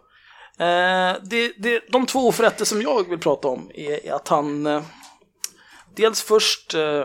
Eh, 0.58 1.16
det, 1.22 1.52
det, 1.58 1.82
de 1.92 2.06
två 2.06 2.28
oförrätter 2.28 2.64
som 2.64 2.82
jag 2.82 3.08
vill 3.08 3.18
prata 3.18 3.48
om 3.48 3.70
är, 3.74 4.06
är 4.06 4.12
att 4.12 4.28
han 4.28 4.66
eh, 4.66 4.82
Dels 5.96 6.22
först, 6.22 6.74
eh, 6.74 7.04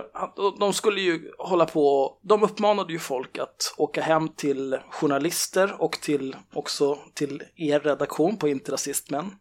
de 0.59 0.73
skulle 0.73 1.01
ju 1.01 1.31
hålla 1.37 1.65
på, 1.65 2.17
de 2.21 2.43
uppmanade 2.43 2.93
ju 2.93 2.99
folk 2.99 3.37
att 3.37 3.73
åka 3.77 4.01
hem 4.01 4.29
till 4.29 4.77
journalister 4.89 5.81
och 5.81 5.91
till 5.91 6.35
också 6.53 6.99
till 7.13 7.43
er 7.55 7.79
redaktion 7.79 8.37
på 8.37 8.47
Inte 8.47 8.71
Rasistmän. 8.71 9.31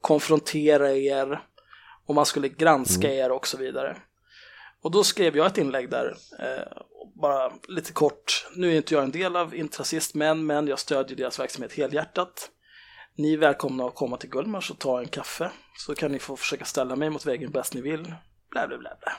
Konfrontera 0.00 0.92
er 0.92 1.42
och 2.06 2.14
man 2.14 2.26
skulle 2.26 2.48
granska 2.48 3.08
mm. 3.08 3.18
er 3.18 3.32
och 3.32 3.46
så 3.46 3.56
vidare. 3.56 3.96
Och 4.82 4.90
då 4.90 5.04
skrev 5.04 5.36
jag 5.36 5.46
ett 5.46 5.58
inlägg 5.58 5.90
där 5.90 6.16
eh, 6.38 6.82
bara 7.14 7.52
lite 7.68 7.92
kort, 7.92 8.46
nu 8.56 8.72
är 8.72 8.76
inte 8.76 8.94
jag 8.94 9.04
en 9.04 9.10
del 9.10 9.36
av 9.36 9.54
Intrasist 9.54 10.14
men, 10.14 10.46
men 10.46 10.66
jag 10.66 10.78
stödjer 10.78 11.16
deras 11.16 11.40
verksamhet 11.40 11.72
helhjärtat. 11.72 12.50
Ni 13.16 13.34
är 13.34 13.38
välkomna 13.38 13.86
att 13.86 13.94
komma 13.94 14.16
till 14.16 14.30
Gullmars 14.30 14.70
och 14.70 14.78
ta 14.78 15.00
en 15.00 15.08
kaffe, 15.08 15.50
så 15.76 15.94
kan 15.94 16.12
ni 16.12 16.18
få 16.18 16.36
försöka 16.36 16.64
ställa 16.64 16.96
mig 16.96 17.10
mot 17.10 17.26
väggen 17.26 17.50
bäst 17.50 17.74
ni 17.74 17.80
vill. 17.80 18.14
Bla, 18.50 18.68
bla, 18.68 18.78
bla, 18.78 18.90
bla. 19.00 19.12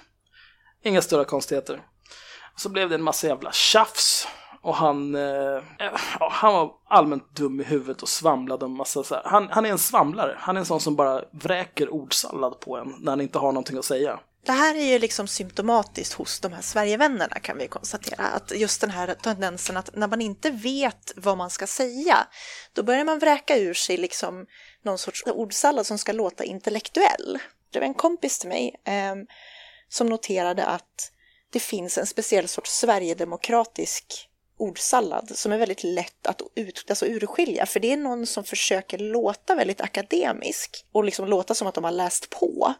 Inga 0.83 1.01
större 1.01 1.25
konstigheter. 1.25 1.81
Så 2.55 2.69
blev 2.69 2.89
det 2.89 2.95
en 2.95 3.03
massa 3.03 3.27
jävla 3.27 3.51
tjafs 3.51 4.27
och 4.61 4.75
han, 4.75 5.15
eh, 5.15 5.55
eh 5.55 5.91
han 6.31 6.53
var 6.53 6.71
allmänt 6.87 7.35
dum 7.35 7.61
i 7.61 7.63
huvudet 7.63 8.01
och 8.01 8.09
svamlade 8.09 8.65
en 8.65 8.71
massa 8.71 9.03
så 9.03 9.15
här. 9.15 9.23
Han, 9.25 9.49
han 9.51 9.65
är 9.65 9.69
en 9.69 9.77
svamlare, 9.77 10.35
han 10.39 10.55
är 10.55 10.59
en 10.59 10.65
sån 10.65 10.79
som 10.79 10.95
bara 10.95 11.21
vräker 11.31 11.93
ordsallad 11.93 12.59
på 12.59 12.77
en 12.77 12.95
när 12.99 13.11
han 13.11 13.21
inte 13.21 13.39
har 13.39 13.51
någonting 13.51 13.77
att 13.77 13.85
säga. 13.85 14.19
Det 14.47 14.53
här 14.53 14.75
är 14.75 14.83
ju 14.83 14.99
liksom 14.99 15.27
symptomatiskt 15.27 16.13
hos 16.13 16.39
de 16.39 16.53
här 16.53 16.61
Sverigevännerna 16.61 17.39
kan 17.39 17.57
vi 17.57 17.67
konstatera. 17.67 18.23
Att 18.27 18.51
just 18.55 18.81
den 18.81 18.89
här 18.89 19.13
tendensen 19.13 19.77
att 19.77 19.95
när 19.95 20.07
man 20.07 20.21
inte 20.21 20.49
vet 20.49 21.11
vad 21.15 21.37
man 21.37 21.49
ska 21.49 21.67
säga, 21.67 22.27
då 22.73 22.83
börjar 22.83 23.05
man 23.05 23.19
vräka 23.19 23.57
ur 23.57 23.73
sig 23.73 23.97
liksom 23.97 24.45
någon 24.83 24.97
sorts 24.97 25.23
ordsallad 25.25 25.85
som 25.85 25.97
ska 25.97 26.11
låta 26.11 26.43
intellektuell. 26.43 27.39
Det 27.71 27.79
var 27.79 27.87
en 27.87 27.93
kompis 27.93 28.39
till 28.39 28.49
mig 28.49 28.75
eh, 28.85 29.15
som 29.89 30.07
noterade 30.07 30.65
att 30.65 31.11
det 31.53 31.59
finns 31.59 31.97
en 31.97 32.07
speciell 32.07 32.47
sorts 32.47 32.71
sverigedemokratisk 32.71 34.29
ordsallad 34.57 35.31
som 35.35 35.51
är 35.51 35.57
väldigt 35.57 35.83
lätt 35.83 36.27
att 36.27 36.41
ut, 36.55 36.85
alltså 36.89 37.05
urskilja, 37.05 37.65
för 37.65 37.79
det 37.79 37.93
är 37.93 37.97
någon 37.97 38.25
som 38.25 38.43
försöker 38.43 38.97
låta 38.97 39.55
väldigt 39.55 39.81
akademisk 39.81 40.85
och 40.91 41.03
liksom 41.03 41.27
låta 41.27 41.53
som 41.53 41.67
att 41.67 41.75
de 41.75 41.83
har 41.83 41.91
läst 41.91 42.29
på 42.29 42.75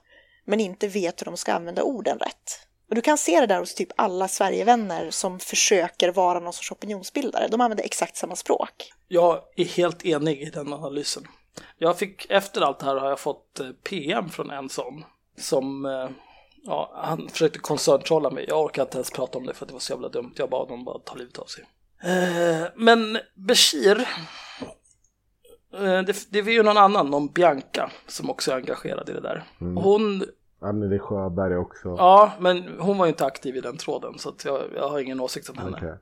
men 0.48 0.60
inte 0.60 0.88
vet 0.88 1.22
hur 1.22 1.26
de 1.26 1.38
ska 1.38 1.54
använda 1.54 1.84
orden 1.84 2.20
rätt. 2.20 2.68
Och 2.90 2.96
du 2.96 3.02
kan 3.02 3.18
se 3.18 3.40
det 3.40 3.48
där 3.48 3.60
hos 3.60 3.76
typ 3.76 3.90
alla 3.96 4.28
Sverigevänner 4.28 5.12
som 5.12 5.40
försöker 5.40 6.12
vara 6.12 6.40
någon 6.40 6.54
sorts 6.54 6.72
opinionsbildare. 6.72 7.48
De 7.48 7.62
använder 7.62 7.84
exakt 7.84 8.18
samma 8.18 8.36
språk. 8.36 8.94
Jag 9.08 9.42
är 9.56 9.66
helt 9.66 10.06
enig 10.06 10.42
i 10.42 10.50
den 10.50 10.74
analysen. 10.74 11.28
Jag 11.78 11.98
fick, 11.98 12.26
efter 12.30 12.62
allt 12.62 12.80
det 12.80 12.86
här 12.86 12.96
har 12.96 13.10
jag 13.10 13.20
fått 13.20 13.60
eh, 13.60 13.70
PM 13.70 14.30
från 14.30 14.52
en 14.52 14.70
sån 14.70 15.06
som 15.38 15.86
eh, 15.86 16.10
Ja, 16.64 16.92
han 16.96 17.30
försökte 17.30 17.60
koncerntrolla 17.60 18.30
mig. 18.30 18.46
Jag 18.48 18.62
orkade 18.62 18.86
inte 18.86 18.98
ens 18.98 19.12
prata 19.12 19.38
om 19.38 19.46
det 19.46 19.54
för 19.54 19.66
att 19.66 19.70
det 19.70 19.74
var 19.74 19.80
så 19.80 19.94
jävla 19.94 20.10
dumt. 20.10 20.34
Jag 20.36 20.50
bad 20.50 20.70
honom 20.70 20.86
bara 20.86 21.00
ta 21.00 21.16
livet 21.16 21.38
av 21.38 21.46
sig. 21.46 21.66
Eh, 22.04 22.68
men 22.76 23.20
Bashir 23.36 24.08
det, 26.06 26.32
det 26.32 26.40
är 26.40 26.50
ju 26.50 26.64
någon 26.64 26.78
annan, 26.78 27.10
någon 27.10 27.28
Bianca, 27.28 27.92
som 28.08 28.30
också 28.30 28.52
är 28.52 28.56
engagerad 28.56 29.10
i 29.10 29.14
det 29.14 29.22
där. 29.22 29.44
Mm. 29.62 29.78
Hon... 29.78 30.26
Anneli 30.60 31.00
Sjöberg 31.00 31.58
också. 31.58 31.96
Ja, 31.98 32.32
men 32.40 32.80
hon 32.80 32.98
var 32.98 33.06
ju 33.06 33.10
inte 33.10 33.26
aktiv 33.26 33.56
i 33.56 33.62
den 33.62 33.78
tråden 33.78 34.20
så 34.20 34.34
jag, 34.44 34.62
jag, 34.76 34.90
har 34.90 35.00
ingen 35.00 35.20
åsikt 35.20 35.50
om 35.50 35.58
henne. 35.58 35.78
Okay. 35.78 35.96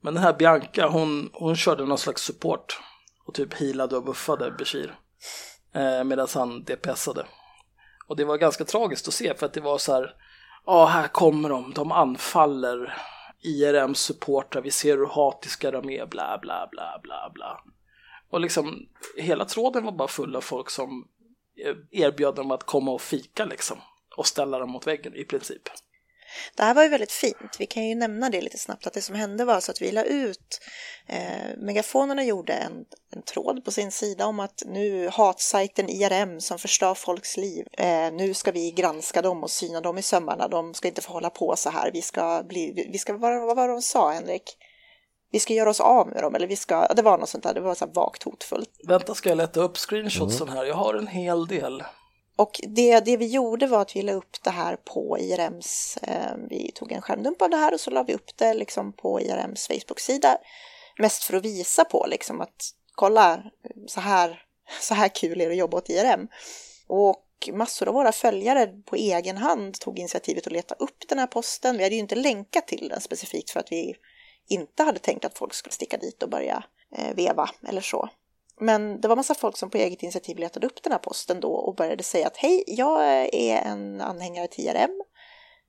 Men 0.00 0.14
den 0.14 0.22
här 0.22 0.32
Bianca, 0.32 0.88
hon, 0.88 1.30
hon 1.32 1.56
körde 1.56 1.86
någon 1.86 1.98
slags 1.98 2.22
support 2.22 2.80
och 3.26 3.34
typ 3.34 3.54
healade 3.54 3.96
och 3.96 4.04
buffade 4.04 4.50
Bashir. 4.50 4.94
Eh, 5.72 6.04
Medan 6.04 6.28
han 6.34 6.64
DPSade. 6.64 7.26
Och 8.06 8.16
det 8.16 8.24
var 8.24 8.36
ganska 8.36 8.64
tragiskt 8.64 9.08
att 9.08 9.14
se 9.14 9.34
för 9.34 9.46
att 9.46 9.52
det 9.52 9.60
var 9.60 9.78
så 9.78 9.92
här, 9.92 10.14
ja 10.66 10.86
här 10.86 11.08
kommer 11.08 11.48
de, 11.48 11.72
de 11.74 11.92
anfaller 11.92 12.96
IRM 13.42 13.94
supportrar, 13.94 14.62
vi 14.62 14.70
ser 14.70 14.96
hur 14.96 15.06
hatiska 15.06 15.70
de 15.70 15.90
är, 15.90 16.06
bla 16.06 16.38
bla 16.42 16.68
bla 16.70 17.00
bla 17.02 17.30
bla. 17.34 17.60
Och 18.30 18.40
liksom 18.40 18.88
hela 19.16 19.44
tråden 19.44 19.84
var 19.84 19.92
bara 19.92 20.08
full 20.08 20.36
av 20.36 20.40
folk 20.40 20.70
som 20.70 21.08
Eh, 21.56 22.02
erbjöd 22.04 22.34
dem 22.34 22.50
att 22.50 22.64
komma 22.64 22.92
och 22.92 23.02
fika 23.02 23.44
liksom. 23.44 23.78
och 24.16 24.26
ställa 24.26 24.58
dem 24.58 24.70
mot 24.70 24.86
väggen 24.86 25.16
i 25.16 25.24
princip. 25.24 25.62
Det 26.56 26.62
här 26.62 26.74
var 26.74 26.82
ju 26.82 26.88
väldigt 26.88 27.12
fint. 27.12 27.56
Vi 27.58 27.66
kan 27.66 27.88
ju 27.88 27.94
nämna 27.94 28.30
det 28.30 28.40
lite 28.40 28.58
snabbt 28.58 28.86
att 28.86 28.92
det 28.92 29.02
som 29.02 29.14
hände 29.14 29.44
var 29.44 29.60
så 29.60 29.70
att 29.70 29.82
vi 29.82 29.90
la 29.90 30.04
ut 30.04 30.60
eh, 31.06 31.56
Megafonerna 31.56 32.24
gjorde 32.24 32.52
en, 32.52 32.84
en 33.10 33.22
tråd 33.22 33.64
på 33.64 33.70
sin 33.70 33.92
sida 33.92 34.26
om 34.26 34.40
att 34.40 34.62
nu 34.66 35.08
hatsajten 35.08 35.90
IRM 35.90 36.40
som 36.40 36.58
förstör 36.58 36.94
folks 36.94 37.36
liv. 37.36 37.66
Eh, 37.72 38.12
nu 38.12 38.34
ska 38.34 38.52
vi 38.52 38.70
granska 38.70 39.22
dem 39.22 39.42
och 39.42 39.50
syna 39.50 39.80
dem 39.80 39.98
i 39.98 40.02
sömmarna. 40.02 40.48
De 40.48 40.74
ska 40.74 40.88
inte 40.88 41.02
få 41.02 41.12
hålla 41.12 41.30
på 41.30 41.56
så 41.56 41.70
här. 41.70 41.90
Vi 41.92 42.02
ska 42.02 42.42
bli, 42.48 42.88
vi 42.92 42.98
ska, 42.98 43.12
vara 43.12 43.46
vad 43.46 43.56
var 43.56 43.68
det 43.68 43.74
de 43.74 43.82
sa 43.82 44.10
Henrik? 44.10 44.56
Vi 45.34 45.40
ska 45.40 45.54
göra 45.54 45.70
oss 45.70 45.80
av 45.80 46.08
med 46.08 46.22
dem 46.22 46.34
eller 46.34 46.46
vi 46.46 46.56
ska, 46.56 46.86
det 46.86 47.02
var 47.02 47.18
något 47.18 47.28
sånt 47.28 47.44
där, 47.44 47.54
det 47.54 47.60
var 47.60 47.74
så 47.74 47.86
vagt 47.86 48.22
hotfullt. 48.22 48.70
Vänta 48.88 49.14
ska 49.14 49.28
jag 49.28 49.38
leta 49.38 49.60
upp 49.60 49.76
screenshotsen 49.76 50.48
här, 50.48 50.64
jag 50.64 50.74
har 50.74 50.94
en 50.94 51.06
hel 51.06 51.46
del. 51.46 51.84
Och 52.36 52.60
det, 52.68 53.00
det 53.00 53.16
vi 53.16 53.26
gjorde 53.26 53.66
var 53.66 53.80
att 53.80 53.96
vi 53.96 54.02
la 54.02 54.12
upp 54.12 54.42
det 54.42 54.50
här 54.50 54.76
på 54.76 55.18
IRMs, 55.20 55.98
eh, 56.02 56.36
vi 56.50 56.72
tog 56.74 56.92
en 56.92 57.02
skärmdump 57.02 57.42
av 57.42 57.50
det 57.50 57.56
här 57.56 57.74
och 57.74 57.80
så 57.80 57.90
la 57.90 58.02
vi 58.02 58.14
upp 58.14 58.36
det 58.36 58.54
liksom 58.54 58.92
på 58.92 59.20
IRMs 59.20 59.66
Facebook-sida. 59.66 60.38
Mest 60.98 61.24
för 61.24 61.36
att 61.36 61.44
visa 61.44 61.84
på 61.84 62.06
liksom 62.10 62.40
att 62.40 62.70
kolla, 62.94 63.42
så 63.86 64.00
här, 64.00 64.42
så 64.80 64.94
här 64.94 65.08
kul 65.08 65.40
är 65.40 65.46
det 65.46 65.52
att 65.52 65.58
jobba 65.58 65.76
åt 65.76 65.90
IRM. 65.90 66.28
Och 66.86 67.50
massor 67.52 67.88
av 67.88 67.94
våra 67.94 68.12
följare 68.12 68.66
på 68.66 68.96
egen 68.96 69.36
hand 69.36 69.80
tog 69.80 69.98
initiativet 69.98 70.46
att 70.46 70.52
leta 70.52 70.74
upp 70.74 71.08
den 71.08 71.18
här 71.18 71.26
posten. 71.26 71.76
Vi 71.76 71.82
hade 71.82 71.94
ju 71.94 72.00
inte 72.00 72.14
länkat 72.14 72.66
till 72.66 72.88
den 72.88 73.00
specifikt 73.00 73.50
för 73.50 73.60
att 73.60 73.72
vi 73.72 73.96
inte 74.48 74.82
hade 74.82 74.98
tänkt 74.98 75.24
att 75.24 75.38
folk 75.38 75.54
skulle 75.54 75.72
sticka 75.72 75.96
dit 75.96 76.22
och 76.22 76.30
börja 76.30 76.64
eh, 76.96 77.14
veva 77.14 77.50
eller 77.68 77.80
så. 77.80 78.08
Men 78.60 79.00
det 79.00 79.08
var 79.08 79.16
massa 79.16 79.34
folk 79.34 79.56
som 79.56 79.70
på 79.70 79.78
eget 79.78 80.02
initiativ 80.02 80.38
letade 80.38 80.66
upp 80.66 80.82
den 80.82 80.92
här 80.92 80.98
posten 80.98 81.40
då 81.40 81.52
och 81.52 81.74
började 81.74 82.02
säga 82.02 82.26
att 82.26 82.36
hej, 82.36 82.64
jag 82.66 83.02
är 83.34 83.56
en 83.56 84.00
anhängare 84.00 84.46
till 84.46 84.64
IRM. 84.64 85.02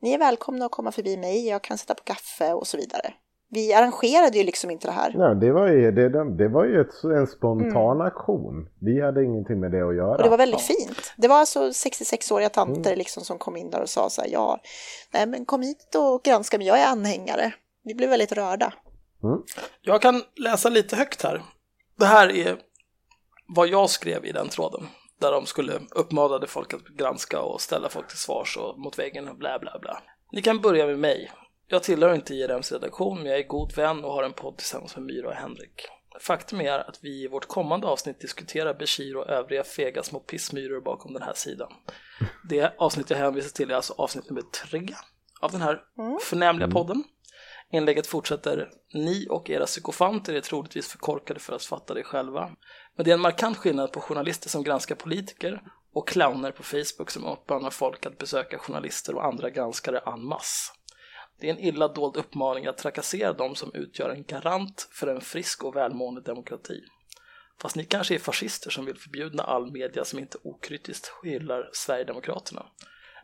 Ni 0.01 0.13
är 0.13 0.17
välkomna 0.17 0.65
att 0.65 0.71
komma 0.71 0.91
förbi 0.91 1.17
mig, 1.17 1.47
jag 1.47 1.61
kan 1.61 1.77
sätta 1.77 1.93
på 1.93 2.03
kaffe 2.03 2.53
och 2.53 2.67
så 2.67 2.77
vidare. 2.77 3.13
Vi 3.49 3.73
arrangerade 3.73 4.37
ju 4.37 4.43
liksom 4.43 4.71
inte 4.71 4.87
det 4.87 4.91
här. 4.91 5.13
Nej, 5.17 5.35
det 5.35 5.51
var 5.51 5.67
ju, 5.67 5.91
det, 5.91 6.35
det 6.37 6.47
var 6.47 6.65
ju 6.65 6.81
ett, 6.81 7.03
en 7.03 7.27
spontan 7.27 7.95
mm. 7.95 8.01
aktion. 8.01 8.69
Vi 8.81 9.01
hade 9.01 9.23
ingenting 9.23 9.59
med 9.59 9.71
det 9.71 9.87
att 9.87 9.95
göra. 9.95 10.15
Och 10.15 10.23
det 10.23 10.29
var 10.29 10.37
väldigt 10.37 10.69
ja. 10.69 10.75
fint. 10.75 11.13
Det 11.17 11.27
var 11.27 11.35
alltså 11.35 11.59
66-åriga 11.59 12.49
tanter 12.49 12.89
mm. 12.91 12.97
liksom 12.97 13.23
som 13.23 13.37
kom 13.37 13.57
in 13.57 13.69
där 13.69 13.81
och 13.81 13.89
sa 13.89 14.09
så 14.09 14.21
här, 14.21 14.29
ja, 14.29 14.59
nej 15.13 15.25
men 15.25 15.45
kom 15.45 15.61
hit 15.61 15.95
och 15.95 16.23
granska 16.23 16.57
mig, 16.57 16.67
jag 16.67 16.79
är 16.79 16.87
anhängare. 16.87 17.53
Vi 17.85 17.95
blev 17.95 18.09
väldigt 18.09 18.31
rörda. 18.31 18.73
Mm. 19.23 19.43
Jag 19.81 20.01
kan 20.01 20.23
läsa 20.35 20.69
lite 20.69 20.95
högt 20.95 21.21
här. 21.21 21.43
Det 21.97 22.05
här 22.05 22.31
är 22.31 22.57
vad 23.47 23.67
jag 23.67 23.89
skrev 23.89 24.25
i 24.25 24.31
den 24.31 24.49
tråden. 24.49 24.87
Där 25.19 25.31
de 25.31 25.45
skulle 25.45 25.79
uppmanade 25.91 26.47
folk 26.47 26.73
att 26.73 26.87
granska 26.87 27.41
och 27.41 27.61
ställa 27.61 27.89
folk 27.89 28.07
till 28.07 28.17
svars 28.17 28.57
och 28.57 28.79
mot 28.79 28.99
väggen 28.99 29.27
och 29.27 29.37
bla 29.37 29.59
bla 29.59 29.79
bla. 29.81 30.01
Ni 30.31 30.41
kan 30.41 30.61
börja 30.61 30.85
med 30.85 30.99
mig. 30.99 31.31
Jag 31.67 31.83
tillhör 31.83 32.13
inte 32.13 32.33
IRMs 32.33 32.71
redaktion 32.71 33.17
men 33.17 33.25
jag 33.25 33.39
är 33.39 33.47
god 33.47 33.75
vän 33.75 34.03
och 34.03 34.11
har 34.11 34.23
en 34.23 34.33
podd 34.33 34.57
tillsammans 34.57 34.95
med 34.95 35.05
Myra 35.05 35.27
och 35.27 35.35
Henrik. 35.35 35.87
Faktum 36.19 36.61
är 36.61 36.89
att 36.89 36.99
vi 37.01 37.23
i 37.23 37.27
vårt 37.27 37.47
kommande 37.47 37.87
avsnitt 37.87 38.19
diskuterar 38.19 38.73
Bashir 38.73 39.17
och 39.17 39.29
övriga 39.29 39.63
fega 39.63 40.03
små 40.03 40.19
pissmyror 40.19 40.81
bakom 40.81 41.13
den 41.13 41.21
här 41.21 41.33
sidan. 41.33 41.73
Det 42.49 42.73
avsnitt 42.77 43.09
jag 43.09 43.17
hänvisar 43.17 43.49
till 43.49 43.71
är 43.71 43.75
alltså 43.75 43.93
avsnitt 43.97 44.29
nummer 44.29 44.41
tre 44.41 44.87
av 45.41 45.51
den 45.51 45.61
här 45.61 45.83
mm. 45.97 46.17
förnämliga 46.21 46.67
podden. 46.67 47.03
Inlägget 47.71 48.07
fortsätter. 48.07 48.71
Ni 48.93 49.27
och 49.29 49.49
era 49.49 49.65
psykofanter 49.65 50.33
är 50.33 50.41
troligtvis 50.41 50.87
för 50.87 50.97
korkade 50.97 51.39
för 51.39 51.55
att 51.55 51.63
fatta 51.63 51.93
det 51.93 52.03
själva. 52.03 52.51
Men 52.95 53.05
det 53.05 53.11
är 53.11 53.15
en 53.15 53.21
markant 53.21 53.57
skillnad 53.57 53.91
på 53.91 54.01
journalister 54.01 54.49
som 54.49 54.63
granskar 54.63 54.95
politiker 54.95 55.61
och 55.93 56.07
clowner 56.07 56.51
på 56.51 56.63
Facebook 56.63 57.11
som 57.11 57.25
uppmanar 57.25 57.69
folk 57.69 58.05
att 58.05 58.17
besöka 58.17 58.57
journalister 58.57 59.15
och 59.15 59.25
andra 59.25 59.49
granskare 59.49 59.99
en 60.05 60.25
masse. 60.25 60.71
Det 61.39 61.49
är 61.49 61.53
en 61.53 61.59
illa 61.59 61.87
dold 61.87 62.17
uppmaning 62.17 62.65
att 62.65 62.77
trakassera 62.77 63.33
dem 63.33 63.55
som 63.55 63.73
utgör 63.73 64.09
en 64.09 64.23
garant 64.23 64.89
för 64.91 65.07
en 65.07 65.21
frisk 65.21 65.63
och 65.63 65.75
välmående 65.75 66.21
demokrati. 66.21 66.81
Fast 67.61 67.75
ni 67.75 67.85
kanske 67.85 68.15
är 68.15 68.19
fascister 68.19 68.69
som 68.69 68.85
vill 68.85 68.97
förbjuda 68.97 69.43
all 69.43 69.71
media 69.71 70.05
som 70.05 70.19
inte 70.19 70.37
okritiskt 70.43 71.11
hyllar 71.23 71.69
Sverigedemokraterna. 71.73 72.65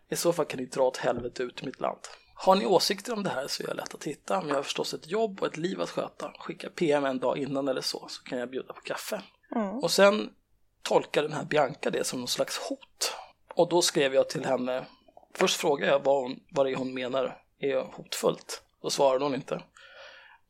I 0.10 0.16
så 0.16 0.34
fall 0.34 0.46
kan 0.46 0.60
ni 0.60 0.66
dra 0.66 0.84
åt 0.84 0.98
helvete 0.98 1.44
ut 1.44 1.64
i 1.64 1.66
mitt 1.66 1.80
land. 1.80 2.00
Har 2.44 2.56
ni 2.56 2.66
åsikter 2.66 3.14
om 3.14 3.24
det 3.24 3.30
här 3.30 3.48
så 3.48 3.64
är 3.64 3.68
jag 3.68 3.76
lätt 3.76 3.96
att 3.96 4.04
hitta, 4.04 4.40
men 4.40 4.50
jag 4.50 4.56
har 4.56 4.64
förstås 4.64 4.94
ett 4.94 5.08
jobb 5.08 5.42
och 5.42 5.48
ett 5.48 5.58
liv 5.58 5.82
att 5.82 5.90
sköta. 5.90 6.32
Skicka 6.40 6.70
PM 6.70 7.06
en 7.06 7.20
dag 7.20 7.38
innan 7.38 7.68
eller 7.68 7.82
så, 7.82 8.06
så 8.10 8.24
kan 8.24 8.40
jag 8.40 8.50
bjuda 8.50 8.74
på 8.74 8.82
kaffe. 8.82 9.22
Mm. 9.56 9.70
Och 9.70 9.92
sen 9.92 10.30
tolkar 10.82 11.24
den 11.24 11.34
här 11.34 11.44
Bianca 11.44 11.90
det 11.90 12.04
som 12.04 12.20
någon 12.20 12.28
slags 12.28 12.58
hot. 12.58 13.14
Och 13.56 13.70
då 13.70 13.82
skrev 13.82 14.14
jag 14.14 14.30
till 14.30 14.46
henne, 14.46 14.86
först 15.34 15.60
frågade 15.60 15.92
jag 15.92 16.04
vad, 16.04 16.22
hon, 16.22 16.40
vad 16.52 16.66
det 16.66 16.72
är 16.72 16.76
hon 16.76 16.94
menar 16.94 17.38
är 17.60 17.76
hotfullt. 17.76 18.64
Då 18.82 18.90
svarade 18.90 19.26
hon 19.26 19.36
inte. 19.36 19.64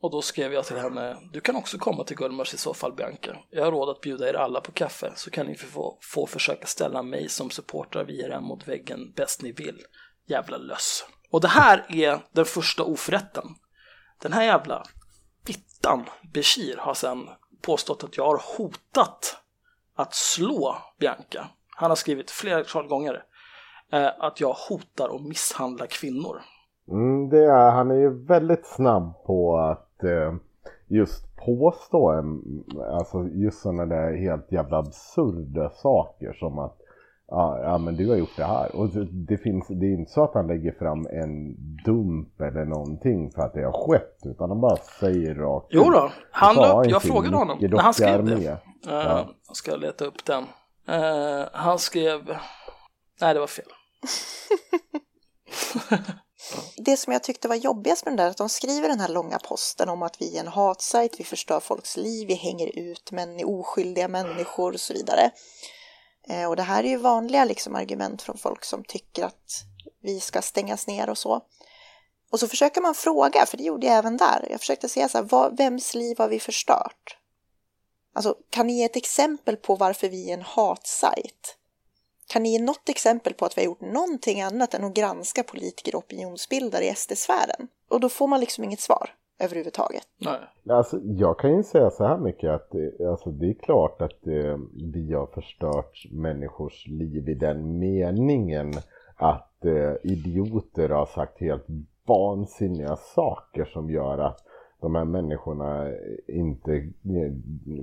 Och 0.00 0.10
då 0.10 0.22
skrev 0.22 0.52
jag 0.52 0.64
till 0.64 0.76
henne, 0.76 1.16
du 1.32 1.40
kan 1.40 1.56
också 1.56 1.78
komma 1.78 2.04
till 2.04 2.16
Gullmars 2.16 2.54
i 2.54 2.58
så 2.58 2.74
fall 2.74 2.92
Bianca. 2.92 3.36
Jag 3.50 3.64
har 3.64 3.72
råd 3.72 3.88
att 3.88 4.00
bjuda 4.00 4.28
er 4.28 4.34
alla 4.34 4.60
på 4.60 4.72
kaffe 4.72 5.12
så 5.16 5.30
kan 5.30 5.46
ni 5.46 5.54
få, 5.56 5.98
få 6.02 6.26
försöka 6.26 6.66
ställa 6.66 7.02
mig 7.02 7.28
som 7.28 7.50
supportrar 7.50 8.04
vid 8.04 8.20
IRM 8.20 8.44
mot 8.44 8.68
väggen 8.68 9.12
bäst 9.16 9.42
ni 9.42 9.52
vill. 9.52 9.82
Jävla 10.26 10.56
löss. 10.56 11.04
Och 11.32 11.40
det 11.40 11.48
här 11.48 11.86
är 11.88 12.18
den 12.32 12.44
första 12.44 12.82
oförrätten. 12.82 13.44
Den 14.22 14.32
här 14.32 14.44
jävla 14.44 14.82
fittan 15.46 16.04
Bishir, 16.32 16.76
har 16.78 16.94
sen 16.94 17.28
påstått 17.62 18.04
att 18.04 18.16
jag 18.16 18.24
har 18.24 18.42
hotat 18.56 19.36
att 19.96 20.14
slå 20.14 20.76
Bianca. 20.98 21.46
Han 21.76 21.90
har 21.90 21.96
skrivit 21.96 22.30
flera 22.30 22.82
gånger 22.82 23.24
eh, 23.92 24.10
att 24.18 24.40
jag 24.40 24.52
hotar 24.68 25.16
att 25.16 25.22
misshandla 25.22 25.86
kvinnor. 25.86 26.40
Mm, 26.88 27.28
det 27.28 27.44
är, 27.44 27.70
han 27.70 27.90
är 27.90 27.94
ju 27.94 28.24
väldigt 28.24 28.66
snabb 28.66 29.24
på 29.26 29.58
att 29.58 30.04
eh, 30.04 30.34
just 30.88 31.36
påstå 31.36 32.10
en, 32.10 32.42
alltså 32.92 33.28
just 33.28 33.62
sådana 33.62 33.86
där 33.86 34.16
helt 34.16 34.52
jävla 34.52 34.78
absurda 34.78 35.70
saker 35.70 36.32
som 36.32 36.58
att 36.58 36.81
ja, 37.32 37.58
ja 37.62 37.78
men 37.78 37.96
du 37.96 38.08
har 38.08 38.16
gjort 38.16 38.36
det 38.36 38.44
här. 38.44 38.76
Och 38.76 38.88
det, 39.28 39.38
finns, 39.38 39.66
det 39.68 39.86
är 39.86 39.92
inte 39.92 40.12
så 40.12 40.24
att 40.24 40.34
han 40.34 40.46
lägger 40.46 40.72
fram 40.72 41.06
en 41.06 41.54
dump 41.84 42.40
eller 42.40 42.64
någonting 42.64 43.30
för 43.30 43.42
att 43.42 43.54
det 43.54 43.64
har 43.64 43.88
skett. 43.88 44.18
Utan 44.24 44.50
han 44.50 44.60
bara 44.60 44.76
säger 44.76 45.34
rakt 45.34 45.66
Jo 45.70 45.90
då, 45.90 46.12
han 46.30 46.58
upp, 46.58 46.90
jag 46.90 47.02
frågade 47.02 47.36
honom 47.36 47.58
när 47.60 47.78
han 47.78 47.94
skrev 47.94 48.24
det. 48.24 48.34
Uh, 48.34 48.58
ja. 48.86 49.28
Jag 49.46 49.56
ska 49.56 49.76
leta 49.76 50.04
upp 50.04 50.24
den. 50.24 50.42
Uh, 50.42 51.46
han 51.52 51.78
skrev, 51.78 52.36
nej 53.20 53.34
det 53.34 53.40
var 53.40 53.46
fel. 53.46 53.64
det 56.76 56.96
som 56.96 57.12
jag 57.12 57.22
tyckte 57.22 57.48
var 57.48 57.56
jobbigast 57.56 58.04
med 58.04 58.12
den 58.12 58.16
där, 58.16 58.30
att 58.30 58.36
de 58.36 58.48
skriver 58.48 58.88
den 58.88 59.00
här 59.00 59.08
långa 59.08 59.38
posten 59.38 59.88
om 59.88 60.02
att 60.02 60.16
vi 60.20 60.36
är 60.36 60.40
en 60.40 60.48
hatsajt, 60.48 61.20
vi 61.20 61.24
förstör 61.24 61.60
folks 61.60 61.96
liv, 61.96 62.28
vi 62.28 62.34
hänger 62.34 62.78
ut 62.78 63.12
men 63.12 63.44
oskyldiga 63.44 64.08
människor 64.08 64.72
och 64.72 64.80
så 64.80 64.92
vidare. 64.94 65.30
Eh, 66.28 66.48
och 66.48 66.56
det 66.56 66.62
här 66.62 66.84
är 66.84 66.88
ju 66.88 66.96
vanliga 66.96 67.44
liksom 67.44 67.74
argument 67.74 68.22
från 68.22 68.38
folk 68.38 68.64
som 68.64 68.84
tycker 68.84 69.24
att 69.24 69.64
vi 70.02 70.20
ska 70.20 70.42
stängas 70.42 70.86
ner 70.86 71.10
och 71.10 71.18
så. 71.18 71.40
Och 72.30 72.40
så 72.40 72.48
försöker 72.48 72.80
man 72.80 72.94
fråga, 72.94 73.46
för 73.46 73.56
det 73.56 73.62
gjorde 73.62 73.86
jag 73.86 73.96
även 73.96 74.16
där. 74.16 74.46
Jag 74.50 74.60
försökte 74.60 74.88
säga 74.88 75.08
så 75.08 75.18
här, 75.18 75.24
vad, 75.24 75.56
vems 75.56 75.94
liv 75.94 76.18
har 76.18 76.28
vi 76.28 76.40
förstört? 76.40 77.18
Alltså, 78.14 78.36
kan 78.50 78.66
ni 78.66 78.78
ge 78.78 78.84
ett 78.84 78.96
exempel 78.96 79.56
på 79.56 79.76
varför 79.76 80.08
vi 80.08 80.30
är 80.30 80.34
en 80.34 80.42
hatsajt? 80.42 81.56
Kan 82.26 82.42
ni 82.42 82.52
ge 82.52 82.58
något 82.58 82.88
exempel 82.88 83.34
på 83.34 83.44
att 83.44 83.58
vi 83.58 83.60
har 83.60 83.66
gjort 83.66 83.80
någonting 83.80 84.42
annat 84.42 84.74
än 84.74 84.84
att 84.84 84.94
granska 84.94 85.42
politiker 85.42 85.94
och 85.94 86.04
opinionsbildare 86.04 86.84
i 86.84 86.94
SD-sfären? 86.94 87.68
Och 87.88 88.00
då 88.00 88.08
får 88.08 88.26
man 88.26 88.40
liksom 88.40 88.64
inget 88.64 88.80
svar 88.80 89.14
överhuvudtaget. 89.42 90.02
Nej. 90.18 90.76
Alltså, 90.76 90.98
jag 91.02 91.38
kan 91.38 91.56
ju 91.56 91.62
säga 91.62 91.90
så 91.90 92.04
här 92.04 92.18
mycket 92.18 92.50
att 92.50 92.74
alltså, 93.10 93.30
det 93.30 93.50
är 93.50 93.54
klart 93.54 94.02
att 94.02 94.26
eh, 94.26 94.58
vi 94.94 95.12
har 95.12 95.26
förstört 95.26 96.06
människors 96.10 96.86
liv 96.86 97.28
i 97.28 97.34
den 97.34 97.78
meningen 97.78 98.72
att 99.16 99.64
eh, 99.64 99.92
idioter 100.02 100.88
har 100.88 101.06
sagt 101.06 101.40
helt 101.40 101.66
vansinniga 102.06 102.96
saker 102.96 103.64
som 103.64 103.90
gör 103.90 104.18
att 104.18 104.38
de 104.80 104.94
här 104.94 105.04
människorna 105.04 105.88
inte 106.26 106.72
eh, 106.74 107.32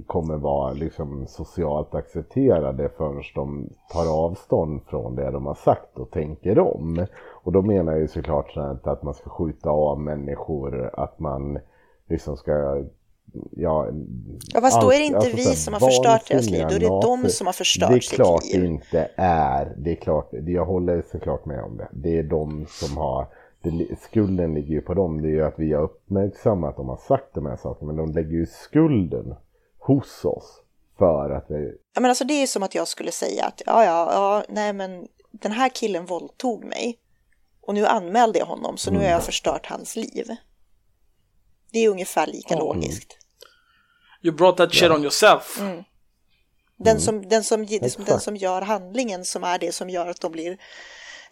kommer 0.08 0.38
vara 0.38 0.74
liksom 0.74 1.28
socialt 1.28 1.96
accepterade 1.96 2.90
förrän 2.98 3.24
de 3.36 3.70
tar 3.94 4.26
avstånd 4.26 4.82
från 4.88 5.16
det 5.16 5.32
de 5.32 5.46
har 5.46 5.56
sagt 5.56 5.98
och 5.98 6.12
tänker 6.12 6.60
om. 6.60 7.06
Och 7.44 7.52
då 7.52 7.62
menar 7.62 7.92
jag 7.92 8.02
ju 8.02 8.08
såklart 8.08 8.56
inte 8.56 8.92
att 8.92 9.04
man 9.04 9.14
ska 9.14 9.30
skjuta 9.30 9.70
av 9.70 10.00
människor, 10.00 11.00
att 11.00 11.20
man 11.20 11.60
liksom 12.08 12.38
ska 12.38 12.84
Ja, 13.52 13.88
ja 14.54 14.62
fast 14.62 14.82
då 14.82 14.92
är 14.92 15.00
det 15.00 15.06
inte 15.06 15.18
alltså, 15.18 15.36
vi 15.36 15.44
som 15.44 15.74
har 15.74 15.80
förstört 15.80 16.28
deras 16.28 16.50
liv, 16.50 16.66
då 16.70 16.76
är 16.76 16.80
det 16.80 16.88
de 16.88 17.30
som 17.30 17.48
har 17.48 17.54
förstört 17.54 18.04
sitt 18.04 18.12
liv. 18.12 18.18
Det 18.18 18.24
är 18.24 18.26
klart 18.26 18.44
det 18.52 18.66
inte 18.66 19.12
är, 19.16 19.74
det 19.78 19.92
är 19.92 19.96
klart, 19.96 20.30
jag 20.32 20.66
håller 20.66 21.04
såklart 21.12 21.46
med 21.46 21.64
om 21.64 21.78
det. 21.78 21.88
Det 21.92 22.20
är 22.20 22.24
de 22.24 22.66
som 22.70 22.98
har 22.98 23.28
det, 23.62 24.00
skulden 24.02 24.54
ligger 24.54 24.74
ju 24.74 24.82
på 24.82 24.94
dem. 24.94 25.22
Det 25.22 25.28
är 25.28 25.32
ju 25.32 25.46
att 25.46 25.60
vi 25.60 25.74
har 25.74 25.84
uppmärksammat 25.84 26.70
att 26.70 26.78
de 26.78 26.90
har 26.90 26.98
sagt 26.98 27.34
de 27.34 27.46
här 27.46 27.58
sakerna. 27.58 27.94
Men 27.94 27.96
de 27.96 28.12
lägger 28.12 28.32
ju 28.32 28.46
skulden 28.46 29.36
hos 29.80 30.26
oss 30.26 30.62
för 30.98 31.30
att 31.30 31.46
vi... 31.48 31.78
Ja 31.96 32.02
men 32.02 32.10
alltså 32.10 32.24
det 32.24 32.34
är 32.34 32.42
ju 32.42 32.48
som 32.48 32.64
att 32.64 32.76
jag 32.76 32.88
skulle 32.88 33.12
säga 33.12 33.46
att 33.46 33.62
ja 33.66 33.86
ja, 33.86 34.10
ja 34.14 34.44
nej 34.50 34.74
men 34.74 35.08
den 35.32 35.52
här 35.52 35.70
killen 35.70 36.06
våldtog 36.06 36.64
mig 36.64 36.98
och 37.70 37.76
nu 37.76 37.86
anmälde 37.86 38.40
jag 38.40 38.46
honom 38.46 38.78
så 38.78 38.92
nu 38.92 38.98
har 38.98 39.06
jag 39.06 39.24
förstört 39.24 39.66
hans 39.66 39.96
liv. 39.96 40.36
Det 41.72 41.80
är 41.80 41.90
ungefär 41.90 42.28
lika 42.28 42.54
mm. 42.54 42.66
logiskt. 42.66 43.18
You 44.22 44.36
brought 44.36 44.58
that 44.58 44.74
shit 44.74 44.92
on 44.92 45.02
yourself. 45.02 45.60
Mm. 45.60 45.84
Den, 46.78 47.02
som, 47.02 47.30
den, 47.30 47.44
som, 47.44 47.66
den 48.06 48.20
som 48.20 48.36
gör 48.36 48.62
handlingen 48.62 49.26
som 49.26 49.44
är 49.44 49.60
det 49.60 49.72
som 49.72 49.90
gör 49.90 50.08
att 50.08 50.22
de 50.22 50.32
blir 50.32 50.58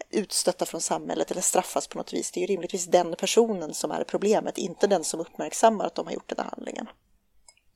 utstötta 0.09 0.65
från 0.65 0.81
samhället 0.81 1.31
eller 1.31 1.41
straffas 1.41 1.88
på 1.88 1.97
något 1.97 2.13
vis. 2.13 2.31
Det 2.31 2.39
är 2.39 2.41
ju 2.41 2.47
rimligtvis 2.47 2.85
den 2.85 3.15
personen 3.15 3.73
som 3.73 3.91
är 3.91 4.03
problemet, 4.03 4.57
inte 4.57 4.88
den 4.88 5.03
som 5.03 5.19
uppmärksammar 5.19 5.85
att 5.85 5.95
de 5.95 6.05
har 6.05 6.13
gjort 6.13 6.29
den 6.29 6.38
här 6.38 6.51
handlingen. 6.55 6.88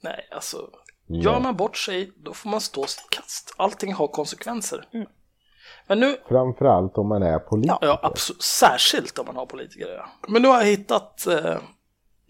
Nej, 0.02 0.28
alltså 0.32 0.70
gör 1.08 1.40
man 1.40 1.56
bort 1.56 1.78
sig 1.78 2.12
då 2.18 2.34
får 2.34 2.50
man 2.50 2.62
stå 2.62 2.88
sitt 2.88 3.10
kast. 3.10 3.54
Allting 3.58 3.94
har 3.94 4.08
konsekvenser. 4.08 4.90
Mm. 4.94 5.08
Men 5.88 6.00
nu... 6.00 6.18
Framförallt 6.28 6.98
om 6.98 7.08
man 7.08 7.24
är 7.24 7.40
politiker. 7.40 7.78
Ja, 7.82 8.00
absolut. 8.04 8.42
Särskilt 8.42 9.20
om 9.20 9.26
man 9.26 9.36
har 9.36 9.46
politiker. 9.46 9.88
Ja. 9.98 10.10
Men 10.28 10.42
nu 10.42 10.48
har 10.48 10.58
jag 10.58 10.66
hittat 10.66 11.28
eh, 11.28 11.58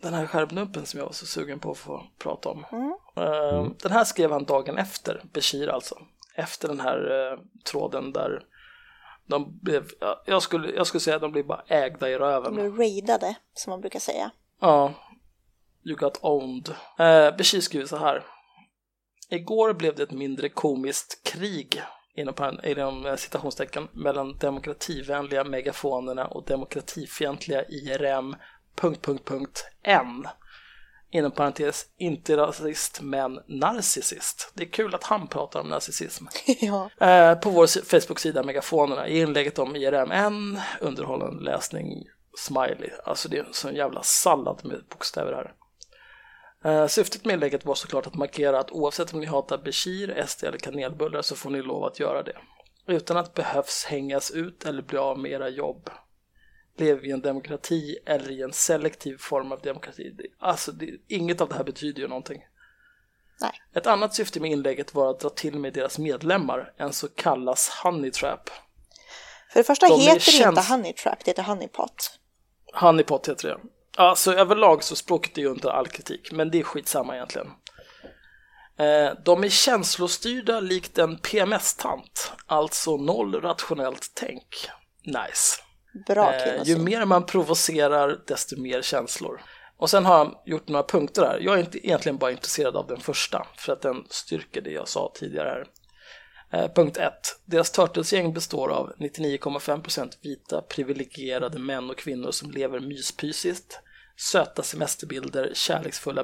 den 0.02 0.14
här 0.14 0.26
skärpnumpen 0.28 0.86
som 0.86 1.00
jag 1.00 1.06
var 1.06 1.14
så 1.14 1.26
sugen 1.26 1.60
på 1.60 1.72
att 1.72 1.78
få 1.78 2.04
prata 2.20 2.50
om. 2.50 2.66
Mm. 2.72 2.94
Eh, 3.18 3.60
mm. 3.60 3.76
Den 3.82 3.92
här 3.92 4.04
skrev 4.04 4.32
han 4.32 4.46
dagen 4.46 4.78
efter, 4.78 5.24
Bashir 5.34 5.68
alltså. 5.68 5.96
Efter 6.36 6.68
den 6.68 6.80
här 6.80 7.32
eh, 7.32 7.40
tråden 7.72 8.14
där 8.14 8.44
de 9.28 9.60
blev, 9.62 9.88
jag 10.26 10.42
skulle, 10.42 10.72
jag 10.72 10.88
skulle 10.88 11.02
säga 11.02 11.16
att 11.16 11.22
de 11.22 11.32
blev 11.32 11.46
bara 11.46 11.64
ägda 11.68 12.10
i 12.10 12.18
röven. 12.18 12.56
De 12.56 12.62
blev 12.62 12.78
raidade, 12.78 13.36
som 13.54 13.72
man 13.72 13.82
brukar 13.82 14.00
säga. 14.00 14.32
Ja, 14.62 14.94
you 15.84 15.96
got 15.96 16.20
owned. 16.22 16.70
Eh, 17.00 17.38
Bashir 17.38 17.62
skriver 17.62 17.86
så 17.86 17.98
här. 17.98 18.24
Igår 19.30 19.74
blev 19.74 19.96
det 19.96 20.04
ett 20.04 20.12
mindre 20.12 20.50
komiskt 20.50 21.24
krig 21.24 21.82
inom, 22.16 22.60
inom 22.64 23.06
eh, 23.06 23.16
citationstecken 23.16 23.88
mellan 23.92 24.38
demokrativänliga 24.38 25.44
megafonerna 25.44 26.26
och 26.26 26.46
demokratifientliga 26.46 27.66
IRM 27.66 28.36
punkt, 28.76 29.06
punkt, 29.06 29.26
punkt, 29.26 29.66
N. 29.84 30.28
Inom 31.14 31.32
parentes, 31.32 31.86
inte 31.98 32.38
rasist 32.38 33.02
men 33.02 33.40
narcissist. 33.48 34.52
Det 34.54 34.64
är 34.64 34.70
kul 34.70 34.96
att 34.96 35.04
han 35.04 35.28
pratar 35.28 35.60
om 35.60 35.68
narcissism. 35.68 36.26
ja. 36.62 36.90
eh, 37.08 37.36
på 37.36 37.50
vår 37.50 37.68
Facebook-sida 37.84 38.44
Megafonerna 38.44 39.08
i 39.08 39.20
inlägget 39.20 39.60
om 39.60 39.76
IRM-N, 39.76 40.60
underhållande 40.80 41.44
läsning, 41.44 42.04
smiley. 42.38 42.90
Alltså 43.04 43.30
det 43.30 43.38
är 43.38 43.44
en 43.44 43.54
sån 43.54 43.76
jävla 43.76 44.04
sallad 44.04 44.62
med 44.64 44.84
bokstäver 44.90 45.34
här. 45.34 45.54
Uh, 46.66 46.88
syftet 46.88 47.26
med 47.26 47.34
inlägget 47.34 47.66
var 47.66 47.76
såklart 47.76 48.08
att 48.08 48.16
markera 48.16 48.60
att 48.60 48.72
oavsett 48.72 49.14
om 49.14 49.20
ni 49.20 49.26
hatar 49.26 49.58
Bashir, 49.58 50.26
SD 50.28 50.44
eller 50.44 50.58
kanelbullar 50.58 51.22
så 51.22 51.36
får 51.36 51.50
ni 51.50 51.62
lov 51.62 51.84
att 51.84 52.00
göra 52.00 52.24
det. 52.24 52.38
Utan 52.88 53.18
att 53.18 53.34
behövs 53.34 53.86
hängas 53.86 54.32
ut 54.32 54.66
eller 54.66 54.82
bli 54.82 54.98
av 54.98 55.20
med 55.20 55.32
era 55.32 55.50
jobb. 55.50 55.90
Lever 56.78 57.02
vi 57.02 57.08
i 57.08 57.12
en 57.12 57.22
demokrati 57.22 57.98
eller 58.06 58.32
i 58.32 58.42
en 58.42 58.54
selektiv 58.54 59.18
form 59.18 59.52
av 59.52 59.62
demokrati? 59.62 60.16
Alltså, 60.40 60.72
det, 60.72 60.98
inget 61.08 61.42
av 61.42 61.50
det 61.50 61.56
här 61.56 61.64
betyder 61.64 62.02
ju 62.02 62.08
någonting. 62.08 62.46
Nej. 63.42 63.52
Ett 63.74 63.88
annat 63.88 64.16
syfte 64.16 64.40
med 64.40 64.52
inlägget 64.52 64.94
var 64.94 65.10
att 65.10 65.20
dra 65.20 65.30
till 65.30 65.60
med 65.60 65.74
deras 65.74 66.00
medlemmar, 66.00 66.74
en 66.78 66.94
så 66.94 67.08
kallas 67.08 67.70
honey 67.84 68.12
trap. 68.12 68.50
För 69.52 69.60
det 69.60 69.64
första 69.64 69.88
De 69.88 70.02
heter 70.02 70.44
det 70.44 70.50
inte 70.50 70.62
honey 70.62 70.94
trap, 70.94 71.26
det 71.26 71.32
heter 71.32 71.44
honeypot. 71.44 72.20
Honeypot 72.74 73.30
heter 73.30 73.48
det. 73.48 73.58
Alltså 73.98 74.34
överlag 74.34 74.84
så 74.84 74.96
språket 74.96 75.38
är 75.38 75.42
ju 75.42 75.52
inte 75.52 75.72
all 75.72 75.88
kritik, 75.88 76.32
men 76.32 76.52
det 76.52 76.60
är 76.60 76.64
skitsamma 76.64 77.16
egentligen. 77.16 77.48
Eh, 78.80 79.14
de 79.26 79.44
är 79.44 79.50
känslostyrda 79.50 80.60
likt 80.60 80.98
en 80.98 81.18
PMS-tant, 81.18 82.32
alltså 82.46 82.98
noll 82.98 83.42
rationellt 83.42 84.12
tänk. 84.14 84.70
Nice. 85.06 85.62
Bra 86.08 86.34
eh, 86.34 86.64
Ju 86.64 86.78
mer 86.78 87.06
man 87.06 87.26
provocerar, 87.26 88.20
desto 88.28 88.62
mer 88.62 88.82
känslor. 88.82 89.42
Och 89.78 89.90
sen 89.90 90.06
har 90.06 90.18
han 90.18 90.36
gjort 90.46 90.68
några 90.68 90.84
punkter 90.84 91.22
här. 91.22 91.40
Jag 91.40 91.56
är 91.56 91.60
inte 91.60 91.88
egentligen 91.88 92.18
bara 92.18 92.32
intresserad 92.32 92.76
av 92.76 92.88
den 92.88 93.00
första, 93.00 93.48
för 93.58 93.74
att 93.74 93.82
den 93.82 94.06
styrker 94.10 94.62
det 94.62 94.72
jag 94.72 94.88
sa 94.88 95.12
tidigare 95.16 95.50
här. 95.50 95.66
Eh, 96.54 96.68
punkt 96.68 96.98
1. 96.98 97.12
Deras 97.46 97.72
Turtles-gäng 97.72 98.34
består 98.34 98.70
av 98.70 98.94
99,5% 98.98 100.18
vita 100.22 100.62
privilegierade 100.62 101.60
män 101.60 101.90
och 101.90 101.98
kvinnor 101.98 102.32
som 102.32 102.52
lever 102.52 102.80
myspysiskt, 102.80 103.80
söta 104.16 104.64
semesterbilder, 104.64 105.52
kärleksfulla 105.54 106.24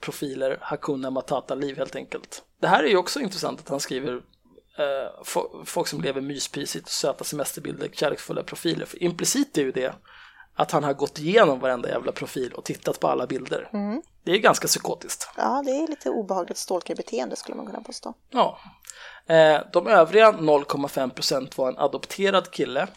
profiler, 0.00 0.58
Hakuna 0.60 1.10
Matata-liv 1.10 1.76
helt 1.76 1.96
enkelt. 1.96 2.42
Det 2.60 2.66
här 2.66 2.82
är 2.82 2.88
ju 2.88 2.96
också 2.96 3.20
intressant 3.20 3.60
att 3.60 3.68
han 3.68 3.80
skriver 3.80 4.14
eh, 4.78 5.24
folk 5.64 5.88
som 5.88 6.00
lever 6.00 6.20
myspysigt, 6.20 6.88
söta 6.88 7.24
semesterbilder, 7.24 7.88
kärleksfulla 7.92 8.42
profiler. 8.42 8.86
För 8.86 9.02
implicit 9.02 9.58
är 9.58 9.62
ju 9.62 9.72
det 9.72 9.94
att 10.56 10.70
han 10.70 10.84
har 10.84 10.94
gått 10.94 11.18
igenom 11.18 11.60
varenda 11.60 11.88
jävla 11.88 12.12
profil 12.12 12.52
och 12.52 12.64
tittat 12.64 13.00
på 13.00 13.08
alla 13.08 13.26
bilder. 13.26 13.68
Mm. 13.72 14.02
Det 14.24 14.32
är 14.32 14.38
ganska 14.38 14.66
psykotiskt. 14.66 15.28
Ja, 15.36 15.62
det 15.64 15.70
är 15.70 15.88
lite 15.88 16.10
obehagligt 16.10 16.58
stalkerbeteende 16.58 17.36
skulle 17.36 17.56
man 17.56 17.66
kunna 17.66 17.80
påstå. 17.80 18.14
Ja. 18.30 18.58
Eh, 19.26 19.60
de 19.72 19.86
övriga 19.86 20.32
0,5% 20.32 21.58
var 21.58 21.68
en 21.68 21.78
adopterad 21.78 22.50
kille. 22.50 22.88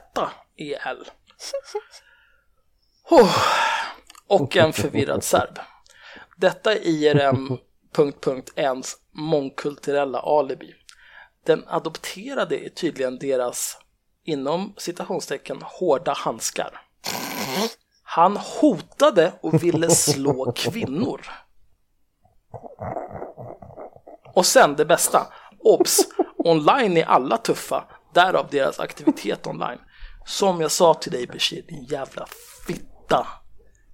Oh. 3.11 3.37
Och 4.29 4.57
en 4.57 4.73
förvirrad 4.73 5.25
serb. 5.25 5.59
Detta 6.37 6.73
är 6.73 6.87
IRM... 6.87 7.59
ens 8.57 8.97
mångkulturella 9.13 10.21
alibi. 10.21 10.75
Den 11.47 11.65
adopterade 11.69 12.67
är 12.67 12.69
tydligen 12.69 13.19
deras, 13.19 13.79
inom 14.25 14.75
citationstecken, 14.77 15.59
hårda 15.63 16.13
handskar. 16.13 16.81
Han 18.03 18.37
hotade 18.37 19.33
och 19.41 19.63
ville 19.63 19.91
slå 19.91 20.53
kvinnor. 20.53 21.27
Och 24.35 24.47
sen 24.47 24.77
det 24.77 24.85
bästa, 24.85 25.27
obs! 25.59 25.99
Online 26.39 26.97
är 26.97 27.05
alla 27.05 27.37
tuffa, 27.37 27.85
därav 28.15 28.49
deras 28.51 28.81
aktivitet 28.81 29.47
online. 29.47 29.79
Som 30.25 30.61
jag 30.61 30.71
sa 30.71 30.95
till 30.95 31.13
dig 31.13 31.27
Bashir, 31.27 31.63
din 31.63 31.85
jävla 31.85 32.27
fitta. 32.67 33.27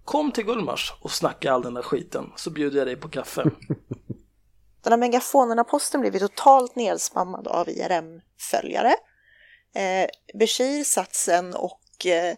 Kom 0.04 0.32
till 0.32 0.44
Gullmars 0.44 0.92
och 1.00 1.10
snacka 1.10 1.52
all 1.52 1.62
den 1.62 1.74
där 1.74 1.82
skiten 1.82 2.32
så 2.36 2.50
bjuder 2.50 2.78
jag 2.78 2.86
dig 2.86 2.96
på 2.96 3.08
kaffe. 3.08 3.50
Den 4.82 4.92
här 4.92 4.98
megafonerna-posten 4.98 6.00
blev 6.00 6.18
totalt 6.18 6.76
nedspammad 6.76 7.48
av 7.48 7.68
IRM-följare. 7.68 8.94
Eh, 9.74 10.38
Bashir 10.38 10.84
satt 10.84 11.14
sen 11.14 11.54
och 11.54 12.06
eh, 12.06 12.36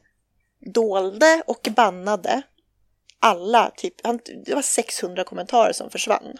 dolde 0.74 1.42
och 1.46 1.68
bannade 1.76 2.42
alla, 3.18 3.70
typ, 3.76 3.94
han, 4.06 4.20
det 4.46 4.54
var 4.54 4.62
600 4.62 5.24
kommentarer 5.24 5.72
som 5.72 5.90
försvann. 5.90 6.36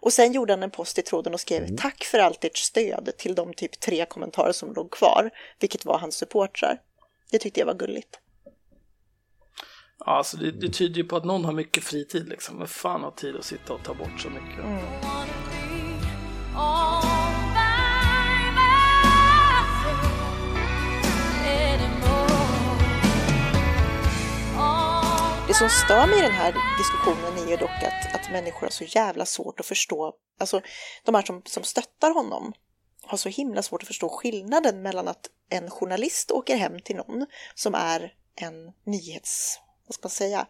Och 0.00 0.12
sen 0.12 0.32
gjorde 0.32 0.52
han 0.52 0.62
en 0.62 0.70
post 0.70 0.98
i 0.98 1.02
tråden 1.02 1.34
och 1.34 1.40
skrev 1.40 1.62
mm. 1.62 1.76
tack 1.76 2.04
för 2.04 2.18
allt 2.18 2.44
ert 2.44 2.56
stöd 2.56 3.10
till 3.18 3.34
de 3.34 3.54
typ 3.54 3.80
tre 3.80 4.06
kommentarer 4.06 4.52
som 4.52 4.74
låg 4.74 4.90
kvar, 4.90 5.30
vilket 5.60 5.84
var 5.84 5.98
hans 5.98 6.14
supportrar. 6.14 6.80
Det 7.30 7.38
tyckte 7.38 7.60
jag 7.60 7.66
var 7.66 7.74
gulligt. 7.74 8.18
Ja, 9.98 10.12
alltså 10.12 10.36
det, 10.36 10.50
det 10.50 10.68
tyder 10.68 10.96
ju 10.96 11.04
på 11.04 11.16
att 11.16 11.24
någon 11.24 11.44
har 11.44 11.52
mycket 11.52 11.84
fritid 11.84 12.28
liksom. 12.28 12.58
Vem 12.58 12.68
fan 12.68 13.02
har 13.02 13.10
tid 13.10 13.36
att 13.36 13.44
sitta 13.44 13.72
och 13.72 13.82
ta 13.84 13.94
bort 13.94 14.20
så 14.20 14.30
mycket? 14.30 14.64
Mm. 14.64 15.17
Som 25.58 25.68
stör 25.68 26.06
mig 26.06 26.18
i 26.18 26.22
den 26.22 26.32
här 26.32 26.54
diskussionen 26.78 27.46
är 27.46 27.50
ju 27.50 27.56
dock 27.56 27.82
att, 27.82 28.14
att 28.14 28.32
människor 28.32 28.60
har 28.60 28.70
så 28.70 28.84
jävla 28.84 29.26
svårt 29.26 29.60
att 29.60 29.66
förstå, 29.66 30.14
alltså 30.40 30.60
de 31.04 31.14
här 31.14 31.22
som, 31.22 31.42
som 31.46 31.62
stöttar 31.62 32.14
honom 32.14 32.52
har 33.02 33.18
så 33.18 33.28
himla 33.28 33.62
svårt 33.62 33.82
att 33.82 33.86
förstå 33.86 34.08
skillnaden 34.08 34.82
mellan 34.82 35.08
att 35.08 35.30
en 35.50 35.70
journalist 35.70 36.30
åker 36.30 36.56
hem 36.56 36.80
till 36.80 36.96
någon 36.96 37.26
som 37.54 37.74
är 37.74 38.14
en 38.34 38.72
nyhets, 38.86 39.60
vad 39.86 39.94
ska 39.94 40.06
man 40.06 40.10
säga, 40.10 40.46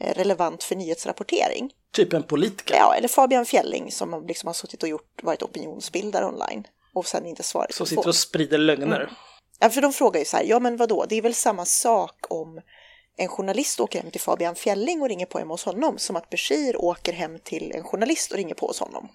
eh, 0.00 0.14
relevant 0.14 0.64
för 0.64 0.76
nyhetsrapportering. 0.76 1.72
Typ 1.92 2.12
en 2.12 2.22
politiker? 2.22 2.74
Ja, 2.74 2.94
eller 2.94 3.08
Fabian 3.08 3.46
Fjälling 3.46 3.92
som 3.92 4.26
liksom 4.26 4.46
har 4.46 4.54
suttit 4.54 4.82
och 4.82 4.88
gjort, 4.88 5.22
varit 5.22 5.42
opinionsbildare 5.42 6.26
online 6.26 6.66
och 6.94 7.06
sen 7.06 7.26
inte 7.26 7.42
svarat. 7.42 7.74
Som 7.74 7.86
sitter 7.86 8.08
och 8.08 8.16
sprider 8.16 8.58
lögner? 8.58 9.00
Mm. 9.00 9.14
Ja, 9.58 9.70
för 9.70 9.80
de 9.80 9.92
frågar 9.92 10.18
ju 10.18 10.24
så 10.24 10.36
här, 10.36 10.44
ja 10.44 10.60
men 10.60 10.76
vadå, 10.76 11.06
det 11.08 11.18
är 11.18 11.22
väl 11.22 11.34
samma 11.34 11.64
sak 11.64 12.16
om 12.28 12.60
en 13.20 13.28
journalist 13.28 13.80
åker 13.80 14.02
hem 14.02 14.10
till 14.10 14.20
Fabian 14.20 14.54
Fjälling 14.54 15.02
och 15.02 15.08
ringer 15.08 15.26
på 15.26 15.38
hemma 15.38 15.54
hos 15.54 15.64
honom 15.64 15.98
som 15.98 16.16
att 16.16 16.30
Bashir 16.30 16.76
åker 16.76 17.12
hem 17.12 17.38
till 17.38 17.72
en 17.72 17.84
journalist 17.84 18.30
och 18.30 18.36
ringer 18.36 18.54
på 18.54 18.66
hos 18.66 18.80
honom. 18.80 19.08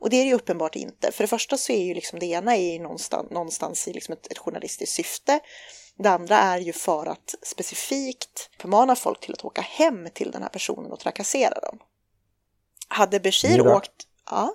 Och 0.00 0.10
det 0.10 0.16
är 0.16 0.24
det 0.24 0.28
ju 0.28 0.34
uppenbart 0.34 0.76
inte. 0.76 1.12
För 1.12 1.24
det 1.24 1.28
första 1.28 1.56
så 1.56 1.72
är 1.72 1.84
ju 1.84 1.94
liksom 1.94 2.18
det 2.18 2.26
ena 2.26 2.56
är 2.56 2.72
ju 2.72 2.78
någonstans, 2.82 3.30
någonstans 3.30 3.88
i 3.88 3.92
liksom 3.92 4.12
ett, 4.12 4.32
ett 4.32 4.38
journalistiskt 4.38 4.94
syfte. 4.94 5.40
Det 5.96 6.10
andra 6.10 6.36
är 6.36 6.58
ju 6.58 6.72
för 6.72 7.06
att 7.06 7.34
specifikt 7.42 8.50
förmana 8.60 8.96
folk 8.96 9.20
till 9.20 9.32
att 9.32 9.44
åka 9.44 9.60
hem 9.60 10.08
till 10.14 10.30
den 10.30 10.42
här 10.42 10.48
personen 10.48 10.92
och 10.92 11.00
trakassera 11.00 11.60
dem. 11.60 11.78
Hade 12.88 13.20
Bashir, 13.20 13.66
åkt, 13.66 13.92
Ja. 14.30 14.54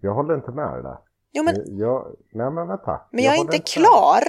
Jag 0.00 0.14
håller 0.14 0.34
inte 0.34 0.50
med 0.50 0.72
dig 0.72 0.82
där. 0.82 0.98
Jo, 1.32 1.42
men... 1.42 1.78
Jag, 1.78 2.16
nej 2.32 2.50
men 2.50 2.68
vänta. 2.68 3.00
Men 3.12 3.24
jag, 3.24 3.32
jag 3.32 3.38
är 3.38 3.42
inte 3.42 3.58
klar 3.58 4.22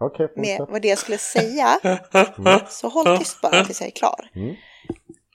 okay, 0.00 0.28
med 0.36 0.66
vad 0.68 0.82
det 0.82 0.88
jag 0.88 0.98
skulle 0.98 1.18
säga. 1.18 1.80
Mm. 1.82 2.60
Så 2.68 2.88
håll 2.88 3.18
tyst 3.18 3.40
bara 3.40 3.64
tills 3.64 3.80
jag 3.80 3.86
är 3.86 3.92
klar. 3.92 4.30
Mm. 4.34 4.54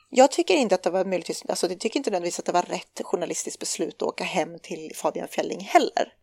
Jag 0.10 0.32
tycker 0.32 0.54
inte 0.54 0.76
att 0.76 0.84
det 0.84 0.90
var 0.90 1.06
möjligtvis, 1.06 1.46
alltså 1.50 1.68
jag 1.68 1.80
tycker 1.80 1.98
inte 1.98 2.10
nödvändigtvis 2.10 2.40
att 2.40 2.46
det 2.46 2.52
var 2.52 2.62
rätt 2.62 3.02
journalistiskt 3.04 3.60
beslut 3.60 3.96
att 3.96 4.08
åka 4.08 4.24
hem 4.24 4.60
till 4.60 4.92
Fabian 4.96 5.28
Fälling 5.28 5.60
heller. 5.60 6.14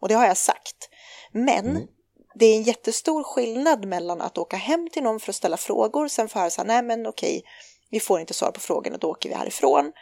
Och 0.00 0.08
det 0.08 0.14
har 0.14 0.26
jag 0.26 0.36
sagt. 0.36 0.88
Men 1.32 1.66
mm. 1.66 1.86
det 2.34 2.46
är 2.46 2.56
en 2.56 2.62
jättestor 2.62 3.24
skillnad 3.24 3.84
mellan 3.84 4.20
att 4.20 4.38
åka 4.38 4.56
hem 4.56 4.88
till 4.92 5.02
någon 5.02 5.20
för 5.20 5.32
att 5.32 5.36
ställa 5.36 5.56
frågor, 5.56 6.08
sen 6.08 6.28
får 6.28 6.42
jag 6.42 6.52
säga 6.52 6.64
nej 6.64 6.82
men 6.82 7.06
okej, 7.06 7.42
vi 7.90 8.00
får 8.00 8.20
inte 8.20 8.34
svar 8.34 8.50
på 8.50 8.60
frågorna, 8.60 8.96
då 8.96 9.10
åker 9.10 9.28
vi 9.28 9.34
härifrån. 9.34 9.92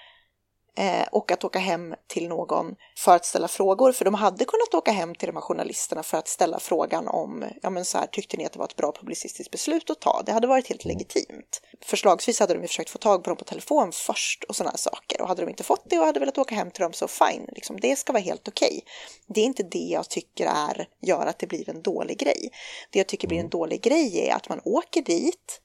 Eh, 0.76 1.06
och 1.12 1.32
att 1.32 1.44
åka 1.44 1.58
hem 1.58 1.94
till 2.06 2.28
någon 2.28 2.74
för 2.96 3.16
att 3.16 3.24
ställa 3.24 3.48
frågor. 3.48 3.92
För 3.92 4.04
de 4.04 4.14
hade 4.14 4.44
kunnat 4.44 4.74
åka 4.74 4.90
hem 4.90 5.14
till 5.14 5.26
de 5.26 5.36
här 5.36 5.42
journalisterna 5.42 6.02
för 6.02 6.18
att 6.18 6.28
ställa 6.28 6.58
frågan 6.58 7.08
om, 7.08 7.44
ja 7.62 7.70
men 7.70 7.84
så 7.84 7.98
här, 7.98 8.06
tyckte 8.06 8.36
ni 8.36 8.46
att 8.46 8.52
det 8.52 8.58
var 8.58 8.66
ett 8.66 8.76
bra 8.76 8.92
publicistiskt 8.92 9.50
beslut 9.50 9.90
att 9.90 10.00
ta? 10.00 10.22
Det 10.26 10.32
hade 10.32 10.46
varit 10.46 10.68
helt 10.68 10.84
mm. 10.84 10.96
legitimt. 10.96 11.60
Förslagsvis 11.84 12.40
hade 12.40 12.54
de 12.54 12.60
ju 12.60 12.66
försökt 12.66 12.90
få 12.90 12.98
tag 12.98 13.24
på 13.24 13.30
dem 13.30 13.36
på 13.36 13.44
telefon 13.44 13.92
först 13.92 14.44
och 14.44 14.56
sådana 14.56 14.76
saker. 14.76 15.20
Och 15.20 15.28
hade 15.28 15.42
de 15.42 15.50
inte 15.50 15.62
fått 15.62 15.90
det 15.90 15.98
och 15.98 16.06
hade 16.06 16.20
velat 16.20 16.38
åka 16.38 16.54
hem 16.54 16.70
till 16.70 16.82
dem 16.82 16.92
så 16.92 17.08
fine, 17.08 17.48
liksom, 17.52 17.80
det 17.80 17.96
ska 17.96 18.12
vara 18.12 18.22
helt 18.22 18.48
okej. 18.48 18.68
Okay. 18.68 18.80
Det 19.26 19.40
är 19.40 19.44
inte 19.44 19.62
det 19.62 19.78
jag 19.78 20.08
tycker 20.08 20.46
är, 20.46 20.88
gör 21.02 21.26
att 21.26 21.38
det 21.38 21.46
blir 21.46 21.70
en 21.70 21.82
dålig 21.82 22.18
grej. 22.18 22.50
Det 22.90 22.98
jag 22.98 23.06
tycker 23.06 23.28
blir 23.28 23.38
en 23.38 23.40
mm. 23.40 23.50
dålig 23.50 23.82
grej 23.82 24.28
är 24.28 24.34
att 24.34 24.48
man 24.48 24.60
åker 24.64 25.02
dit, 25.02 25.60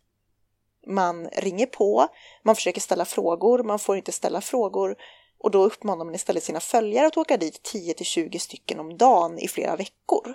man 0.89 1.29
ringer 1.33 1.65
på, 1.65 2.07
man 2.43 2.55
försöker 2.55 2.81
ställa 2.81 3.05
frågor, 3.05 3.63
man 3.63 3.79
får 3.79 3.97
inte 3.97 4.11
ställa 4.11 4.41
frågor 4.41 4.95
och 5.39 5.51
då 5.51 5.63
uppmanar 5.63 6.05
man 6.05 6.15
istället 6.15 6.43
sina 6.43 6.59
följare 6.59 7.07
att 7.07 7.17
åka 7.17 7.37
dit 7.37 7.63
10 7.63 7.93
till 7.93 8.05
20 8.05 8.39
stycken 8.39 8.79
om 8.79 8.97
dagen 8.97 9.39
i 9.39 9.47
flera 9.47 9.75
veckor. 9.75 10.33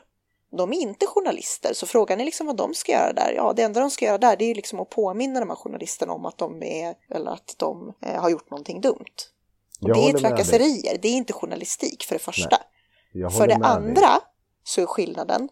De 0.57 0.73
är 0.73 0.77
inte 0.77 1.07
journalister, 1.07 1.73
så 1.75 1.87
frågan 1.87 2.21
är 2.21 2.25
liksom 2.25 2.47
vad 2.47 2.57
de 2.57 2.75
ska 2.75 2.93
göra 2.93 3.13
där. 3.13 3.33
Ja, 3.37 3.53
det 3.57 3.63
enda 3.63 3.81
de 3.81 3.91
ska 3.91 4.05
göra 4.05 4.19
där 4.19 4.37
det 4.37 4.45
är 4.45 4.55
liksom 4.55 4.81
att 4.81 4.91
påminna 4.91 5.41
de 5.41 5.49
här 5.49 5.57
journalisterna 5.57 6.13
om 6.13 6.27
att 6.27 6.39
de 6.39 6.63
är, 6.63 6.95
eller 7.11 7.31
att 7.31 7.55
de 7.59 7.93
eh, 8.03 8.21
har 8.21 8.31
gjort 8.31 8.51
någonting 8.51 8.81
dumt. 8.81 9.15
Det 9.81 10.09
är 10.09 10.19
trakasserier, 10.19 10.99
det 11.03 11.09
är 11.09 11.13
inte 11.13 11.33
journalistik 11.33 12.05
för 12.05 12.15
det 12.15 12.19
första. 12.19 12.57
För 13.39 13.47
det 13.47 13.55
andra 13.55 14.01
dig. 14.01 14.21
så 14.65 14.81
är 14.81 14.87
skillnaden 14.87 15.49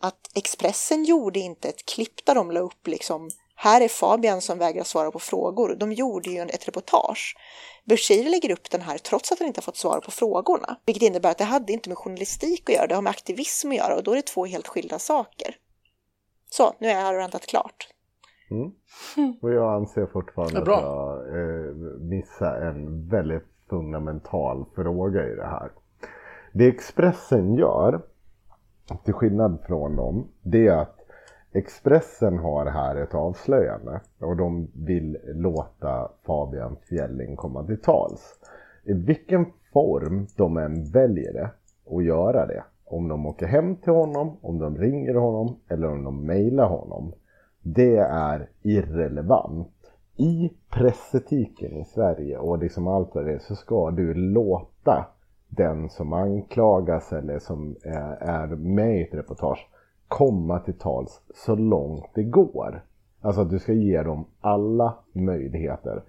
att 0.00 0.30
Expressen 0.34 1.04
gjorde 1.04 1.38
inte 1.38 1.68
ett 1.68 1.86
klipp 1.86 2.26
där 2.26 2.34
de 2.34 2.50
la 2.50 2.60
upp 2.60 2.86
liksom 2.86 3.30
här 3.62 3.80
är 3.80 3.88
Fabian 3.88 4.40
som 4.40 4.58
vägrar 4.58 4.84
svara 4.84 5.10
på 5.10 5.18
frågor. 5.18 5.76
De 5.78 5.92
gjorde 5.92 6.30
ju 6.30 6.40
ett 6.40 6.68
reportage. 6.68 7.36
Bashir 7.84 8.30
lägger 8.30 8.50
upp 8.50 8.70
den 8.70 8.80
här 8.80 8.98
trots 8.98 9.32
att 9.32 9.38
han 9.38 9.48
inte 9.48 9.58
har 9.58 9.62
fått 9.62 9.76
svar 9.76 10.00
på 10.00 10.10
frågorna. 10.10 10.76
Vilket 10.86 11.02
innebär 11.02 11.30
att 11.30 11.38
det 11.38 11.44
hade 11.44 11.72
inte 11.72 11.88
med 11.88 11.98
journalistik 11.98 12.70
att 12.70 12.76
göra, 12.76 12.86
det 12.86 12.94
har 12.94 13.02
med 13.02 13.10
aktivism 13.10 13.70
att 13.70 13.76
göra 13.76 13.96
och 13.96 14.02
då 14.02 14.10
är 14.10 14.16
det 14.16 14.22
två 14.22 14.46
helt 14.46 14.68
skilda 14.68 14.98
saker. 14.98 15.56
Så, 16.50 16.74
nu 16.78 16.88
har 16.88 16.94
jag 16.94 17.16
rantat 17.16 17.46
klart. 17.46 17.88
Mm. 18.50 18.72
Och 19.42 19.52
jag 19.52 19.74
anser 19.74 20.06
fortfarande 20.06 20.62
att 20.62 20.68
jag 20.68 21.28
eh, 21.28 21.74
missar 22.00 22.60
en 22.60 23.08
väldigt 23.08 23.46
fundamental 23.70 24.64
fråga 24.74 25.28
i 25.28 25.34
det 25.34 25.46
här. 25.46 25.70
Det 26.52 26.66
Expressen 26.66 27.54
gör, 27.54 28.02
till 29.04 29.14
skillnad 29.14 29.62
från 29.66 29.96
dem, 29.96 30.28
det 30.42 30.66
är 30.66 30.76
att 30.76 31.01
Expressen 31.54 32.38
har 32.38 32.66
här 32.66 32.96
ett 32.96 33.14
avslöjande 33.14 34.00
och 34.20 34.36
de 34.36 34.68
vill 34.74 35.18
låta 35.24 36.08
Fabian 36.26 36.76
Fjälling 36.88 37.36
komma 37.36 37.64
till 37.64 37.80
tals. 37.80 38.38
I 38.84 38.92
vilken 38.92 39.46
form 39.72 40.26
de 40.36 40.56
än 40.56 40.84
väljer 40.84 41.32
det 41.32 41.50
och 41.84 42.02
göra 42.02 42.46
det, 42.46 42.64
om 42.84 43.08
de 43.08 43.26
åker 43.26 43.46
hem 43.46 43.76
till 43.76 43.92
honom, 43.92 44.36
om 44.40 44.58
de 44.58 44.78
ringer 44.78 45.14
honom 45.14 45.56
eller 45.68 45.88
om 45.90 46.04
de 46.04 46.26
mejlar 46.26 46.68
honom, 46.68 47.12
det 47.62 47.96
är 47.96 48.48
irrelevant. 48.62 49.68
I 50.16 50.52
pressetiken 50.70 51.76
i 51.76 51.84
Sverige 51.84 52.38
och 52.38 52.58
liksom 52.58 52.86
allt 52.86 53.14
vad 53.14 53.24
det 53.24 53.32
är 53.32 53.38
så 53.38 53.54
ska 53.54 53.90
du 53.90 54.14
låta 54.14 55.06
den 55.48 55.90
som 55.90 56.12
anklagas 56.12 57.12
eller 57.12 57.38
som 57.38 57.76
är 58.20 58.46
med 58.46 58.98
i 58.98 59.02
ett 59.02 59.14
reportage 59.14 59.68
komma 60.12 60.58
till 60.58 60.74
tals 60.74 61.20
så 61.34 61.54
långt 61.54 62.04
det 62.14 62.22
går. 62.22 62.84
Alltså 63.20 63.40
att 63.40 63.50
du 63.50 63.58
ska 63.58 63.72
ge 63.72 64.02
dem 64.02 64.24
alla 64.40 64.94
möjligheter. 65.12 66.02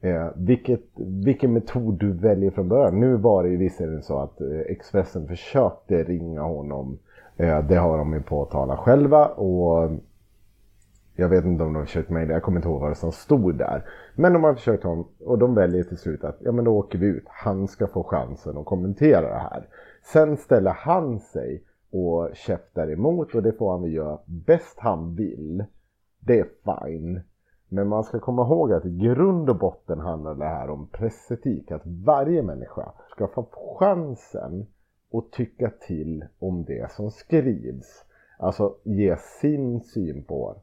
Eh, 0.00 0.28
vilket, 0.34 0.80
vilken 1.24 1.52
metod 1.52 1.98
du 1.98 2.12
väljer 2.12 2.50
från 2.50 2.68
början. 2.68 3.00
Nu 3.00 3.16
var 3.16 3.42
det 3.42 3.48
ju 3.48 3.56
visserligen 3.56 4.02
så 4.02 4.18
att 4.18 4.40
eh, 4.40 4.60
Expressen 4.60 5.28
försökte 5.28 6.04
ringa 6.04 6.42
honom. 6.42 6.98
Eh, 7.36 7.66
det 7.66 7.76
har 7.76 7.98
de 7.98 8.12
ju 8.12 8.22
påtalat 8.22 8.78
själva 8.78 9.26
och 9.26 9.90
jag 11.16 11.28
vet 11.28 11.44
inte 11.44 11.62
om 11.62 11.72
de 11.72 11.78
har 11.78 11.84
försökt 11.84 12.10
mejla, 12.10 12.32
jag 12.32 12.42
kommer 12.42 12.58
inte 12.58 12.68
ihåg 12.68 12.80
vad 12.80 12.96
som 12.96 13.12
stod 13.12 13.54
där. 13.54 13.84
Men 14.14 14.32
de 14.32 14.44
har 14.44 14.54
försökt 14.54 14.84
honom 14.84 15.08
och 15.24 15.38
de 15.38 15.54
väljer 15.54 15.82
till 15.82 15.98
slut 15.98 16.24
att 16.24 16.36
ja 16.40 16.52
men 16.52 16.64
då 16.64 16.76
åker 16.76 16.98
vi 16.98 17.06
ut. 17.06 17.24
Han 17.26 17.68
ska 17.68 17.86
få 17.86 18.02
chansen 18.02 18.58
att 18.58 18.64
kommentera 18.64 19.28
det 19.28 19.48
här. 19.50 19.66
Sen 20.02 20.36
ställer 20.36 20.70
han 20.70 21.20
sig 21.20 21.62
och 21.90 22.30
käftar 22.34 22.90
emot 22.90 23.34
och 23.34 23.42
det 23.42 23.52
får 23.52 23.70
han 23.70 23.82
väl 23.82 23.92
göra 23.92 24.18
bäst 24.26 24.78
han 24.78 25.14
vill. 25.14 25.64
Det 26.20 26.38
är 26.38 26.48
fine. 26.64 27.20
Men 27.68 27.88
man 27.88 28.04
ska 28.04 28.20
komma 28.20 28.42
ihåg 28.42 28.72
att 28.72 28.84
i 28.84 28.90
grund 28.90 29.50
och 29.50 29.58
botten 29.58 30.00
handlar 30.00 30.34
det 30.34 30.44
här 30.44 30.70
om 30.70 30.86
pressetik. 30.86 31.70
Att 31.70 31.82
varje 31.84 32.42
människa 32.42 32.92
ska 33.10 33.26
få 33.28 33.46
chansen 33.78 34.66
att 35.12 35.32
tycka 35.32 35.70
till 35.70 36.24
om 36.38 36.64
det 36.64 36.92
som 36.92 37.10
skrivs. 37.10 38.04
Alltså 38.38 38.76
ge 38.84 39.16
sin 39.16 39.80
syn 39.80 40.24
på 40.24 40.56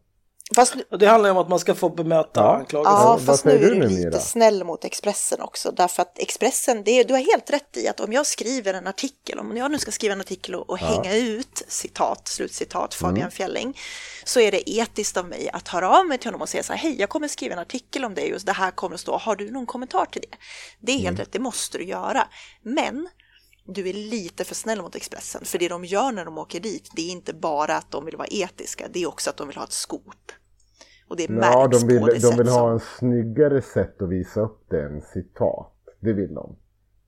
Fast, 0.56 0.76
det 1.00 1.06
handlar 1.06 1.30
ju 1.30 1.32
om 1.32 1.38
att 1.38 1.50
man 1.50 1.60
ska 1.60 1.76
få 1.76 1.89
bemöta 1.89 2.39
ja. 2.39 2.56
anklagelser. 2.56 2.91
Ja, 2.91 3.20
fast 3.26 3.45
nu 3.45 3.52
är 3.52 3.60
du 3.60 3.88
lite 3.88 4.20
snäll 4.20 4.64
mot 4.64 4.86
Expressen 4.86 5.41
också. 5.41 5.72
Därför 5.72 6.02
att 6.02 6.20
Expressen, 6.20 6.84
det 6.84 6.91
är, 6.91 7.04
du 7.04 7.14
har 7.14 7.22
helt 7.22 7.50
rätt 7.50 7.78
i 7.78 7.88
att 7.88 8.00
om 8.00 8.14
jag 8.14 8.26
skriver 8.26 8.74
en 8.74 8.88
artikel, 8.88 9.39
om 9.39 9.58
jag 9.58 9.72
nu 9.72 9.78
ska 9.78 9.91
skriva 9.91 10.14
en 10.14 10.22
artikel 10.22 10.56
och, 10.56 10.70
och 10.70 10.78
ja. 10.82 10.86
hänga 10.86 11.16
ut 11.16 11.64
citat, 11.68 12.28
slutcitat, 12.28 12.93
Fabian 12.93 13.18
mm. 13.18 13.32
Fjälling, 13.32 13.78
så 14.24 14.39
är 14.39 14.52
det 14.52 14.70
etiskt 14.70 15.18
av 15.18 15.28
mig 15.28 15.50
att 15.54 15.68
höra 15.68 16.00
av 16.00 16.06
mig 16.06 16.18
till 16.18 16.28
honom 16.28 16.41
och 16.41 16.50
säga 16.50 16.64
så 16.64 16.74
här, 16.74 16.80
hej, 16.80 17.00
jag 17.00 17.10
kommer 17.10 17.28
skriva 17.28 17.54
en 17.54 17.60
artikel 17.60 18.06
om 18.06 18.14
det, 18.14 18.22
just 18.22 18.45
det 18.45 18.54
här 18.54 18.72
kommer 18.72 18.95
att 18.95 19.02
stå, 19.02 19.18
har 19.18 19.36
du 19.36 19.52
någon 19.52 19.66
kommentar 19.66 20.06
till 20.06 20.22
det? 20.22 20.38
Det 20.80 20.91
är 20.91 20.98
helt 20.98 21.08
mm. 21.08 21.18
rätt, 21.18 21.32
det 21.32 21.39
måste 21.39 21.78
du 21.78 21.84
göra. 21.84 22.28
Men 22.62 23.08
du 23.68 23.89
är 23.89 23.93
lite 23.93 24.43
för 24.43 24.55
snäll 24.55 24.82
mot 24.82 24.95
Expressen, 24.95 25.45
för 25.45 25.57
det 25.57 25.68
de 25.68 25.86
gör 25.86 26.11
när 26.11 26.26
de 26.26 26.38
åker 26.38 26.59
dit, 26.59 26.91
det 26.95 27.01
är 27.01 27.11
inte 27.11 27.34
bara 27.34 27.76
att 27.76 27.91
de 27.91 28.05
vill 28.05 28.18
vara 28.18 28.28
etiska, 28.32 28.88
det 28.91 29.03
är 29.03 29.07
också 29.07 29.30
att 29.30 29.38
de 29.38 29.47
vill 29.47 29.57
ha 29.57 29.63
ett 29.63 29.72
skop. 29.72 30.32
Och 31.07 31.18
det 31.18 31.30
märks 31.30 31.53
ja, 31.53 31.68
de 31.68 31.88
vill, 31.88 31.99
på 31.99 32.07
det 32.07 32.20
De 32.20 32.38
vill 32.38 32.47
ha 32.47 32.72
en 32.72 32.80
snyggare 32.80 33.61
sätt 33.61 34.01
att 34.01 34.09
visa 34.09 34.41
upp 34.41 34.65
det 34.70 34.84
än 34.84 35.01
citat. 35.01 35.74
Det 35.99 36.13
vill 36.13 36.34
de. 36.34 36.55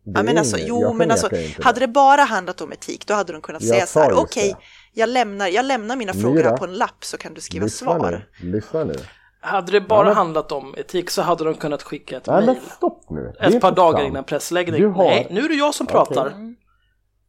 Det 0.04 0.12
ja, 0.20 0.24
men 0.24 0.38
alltså, 0.38 0.58
jo, 0.60 0.94
men 0.94 1.12
alltså, 1.12 1.30
hade 1.62 1.80
det 1.80 1.88
bara 1.88 2.22
handlat 2.22 2.62
om 2.62 2.72
etik, 2.72 3.08
då 3.08 3.14
hade 3.14 3.34
de 3.34 3.42
kunnat 3.42 3.62
jag 3.62 3.70
säga 3.70 3.86
så 3.86 4.00
här, 4.00 4.14
okej, 4.14 4.52
okay, 4.52 4.64
jag, 4.94 5.10
lämnar, 5.10 5.48
jag 5.48 5.66
lämnar 5.66 5.96
mina 5.96 6.14
frågor 6.14 6.58
på 6.58 6.66
en 6.66 6.74
lapp 6.74 7.06
så 7.06 7.18
kan 7.18 7.34
du 7.34 7.42
skriva 7.42 7.66
lyssna 7.66 7.86
svar. 7.86 8.28
Nu, 8.42 8.52
lyssna 8.52 8.84
nu. 8.84 8.96
Hade 9.42 9.72
det 9.72 9.82
bara 9.82 10.00
ja, 10.00 10.06
men... 10.06 10.16
handlat 10.16 10.52
om 10.52 10.76
etik 10.78 11.10
så 11.10 11.22
hade 11.22 11.44
de 11.44 11.54
kunnat 11.54 11.84
skicka 11.84 12.18
ett 12.18 12.28
mejl. 12.28 12.50
Ett 13.40 13.62
par 13.62 13.72
dagar 13.72 14.04
innan 14.04 14.24
pressläggning. 14.24 14.92
Har... 14.92 15.04
Nej, 15.04 15.28
nu 15.30 15.42
är 15.42 15.50
det 15.50 15.56
jag 15.56 15.76
som 15.76 15.88
pratar. 15.88 16.26
Okay. 16.28 16.56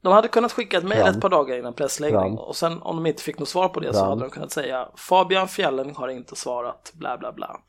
De 0.03 0.13
hade 0.13 0.29
kunnat 0.29 0.53
skicka 0.53 0.79
ett 0.79 0.85
mejl 0.85 1.07
ett 1.07 1.21
par 1.21 1.29
dagar 1.29 1.59
innan 1.59 1.75
pressläggning 1.75 2.39
och 2.39 2.57
sen 2.57 2.83
om 2.83 2.97
de 2.97 3.07
inte 3.07 3.23
fick 3.23 3.39
något 3.39 3.49
svar 3.49 3.69
på 3.69 3.81
det 3.81 3.87
Fram. 3.87 3.95
så 3.95 4.05
hade 4.05 4.21
de 4.21 4.31
kunnat 4.31 4.51
säga 4.51 4.89
Fabian 4.97 5.49
Fjällen 5.49 5.97
har 5.97 6.09
inte 6.09 6.37
svarat 6.37 6.93
bla 6.95 7.19
bla 7.19 7.33
bla. 7.33 7.61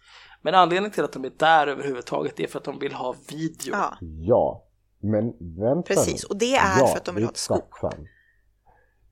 Men 0.41 0.55
anledningen 0.55 0.91
till 0.91 1.03
att 1.03 1.13
de 1.13 1.25
är 1.25 1.31
där 1.37 1.67
överhuvudtaget 1.67 2.39
är 2.39 2.47
för 2.47 2.59
att 2.59 2.65
de 2.65 2.79
vill 2.79 2.93
ha 2.93 3.15
video. 3.29 3.73
Ja, 3.73 3.97
ja. 3.99 4.63
men 4.99 5.33
vänta 5.59 5.87
Precis, 5.87 6.23
och 6.23 6.37
det 6.37 6.55
är 6.55 6.79
ja, 6.79 6.87
för 6.87 6.97
att 6.97 7.05
de 7.05 7.15
vill 7.15 7.23
ha 7.23 7.31
ett. 7.31 7.37
Sant. 7.37 7.63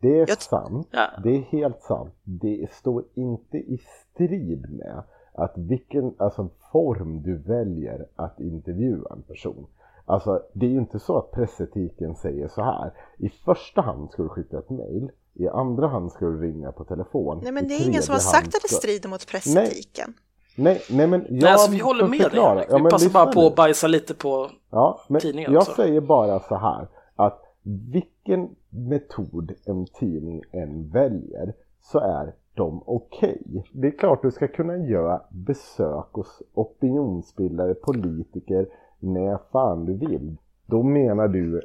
Det 0.01 0.19
är 0.19 0.29
Jag 0.29 0.41
sant, 0.41 0.87
ja. 0.91 1.07
det 1.23 1.29
är 1.29 1.41
helt 1.41 1.81
sant. 1.81 2.15
Det 2.23 2.73
står 2.73 3.03
inte 3.15 3.57
i 3.57 3.77
strid 3.77 4.61
med 4.61 5.03
att 5.39 5.53
vilken 5.55 6.13
alltså, 6.17 6.49
form 6.71 7.21
du 7.21 7.37
väljer 7.37 8.05
att 8.15 8.39
intervjua 8.39 9.07
en 9.11 9.21
person. 9.21 9.67
Alltså 10.05 10.41
det 10.53 10.65
är 10.65 10.69
ju 10.69 10.77
inte 10.77 10.99
så 10.99 11.17
att 11.17 11.31
pressetiken 11.31 12.15
säger 12.15 12.47
så 12.47 12.61
här. 12.61 12.93
I 13.17 13.29
första 13.29 13.81
hand 13.81 14.11
ska 14.11 14.23
du 14.23 14.29
skicka 14.29 14.57
ett 14.57 14.69
mail. 14.69 15.11
I 15.33 15.47
andra 15.47 15.87
hand 15.87 16.11
ska 16.11 16.25
du 16.25 16.41
ringa 16.41 16.71
på 16.71 16.83
telefon. 16.83 17.39
Nej 17.43 17.51
men 17.51 17.67
det 17.67 17.73
är 17.73 17.87
ingen 17.87 18.01
som 18.01 18.13
har 18.13 18.19
sagt 18.19 18.47
att 18.47 18.61
det 18.61 18.75
strider 18.75 19.09
mot 19.09 19.27
pressetiken. 19.27 20.13
Nej, 20.55 20.81
nej 20.89 21.07
men 21.07 21.21
jag 21.29 21.41
nej, 21.43 21.51
alltså, 21.51 21.71
vi 21.71 21.79
håller 21.79 22.07
med 22.07 22.21
förklara. 22.21 22.55
dig. 22.55 22.65
Vi 22.69 22.83
ja, 22.83 22.89
passar 22.89 23.09
bara 23.09 23.33
på 23.33 23.47
att 23.47 23.55
bajsa 23.55 23.87
lite 23.87 24.13
på 24.13 24.49
ja, 24.69 25.01
men 25.07 25.21
tidningen. 25.21 25.53
Jag 25.53 25.61
också. 25.61 25.73
säger 25.73 26.01
bara 26.01 26.39
så 26.39 26.55
här 26.55 26.87
att 27.15 27.41
vilken 27.63 28.49
metod 28.69 29.51
en 29.65 29.85
tidning 29.85 30.43
än 30.51 30.89
väljer 30.89 31.53
så 31.81 31.99
är 31.99 32.33
de 32.53 32.83
okej. 32.85 33.41
Okay. 33.45 33.61
Det 33.73 33.87
är 33.87 33.91
klart 33.91 34.21
du 34.21 34.31
ska 34.31 34.47
kunna 34.47 34.77
göra 34.77 35.21
besök 35.29 36.07
hos 36.11 36.41
opinionsbildare, 36.53 37.73
politiker, 37.73 38.67
när 38.99 39.39
fan 39.51 39.85
du 39.85 39.93
vill. 39.93 40.37
då 40.65 40.83
menar 40.83 41.27
du, 41.27 41.61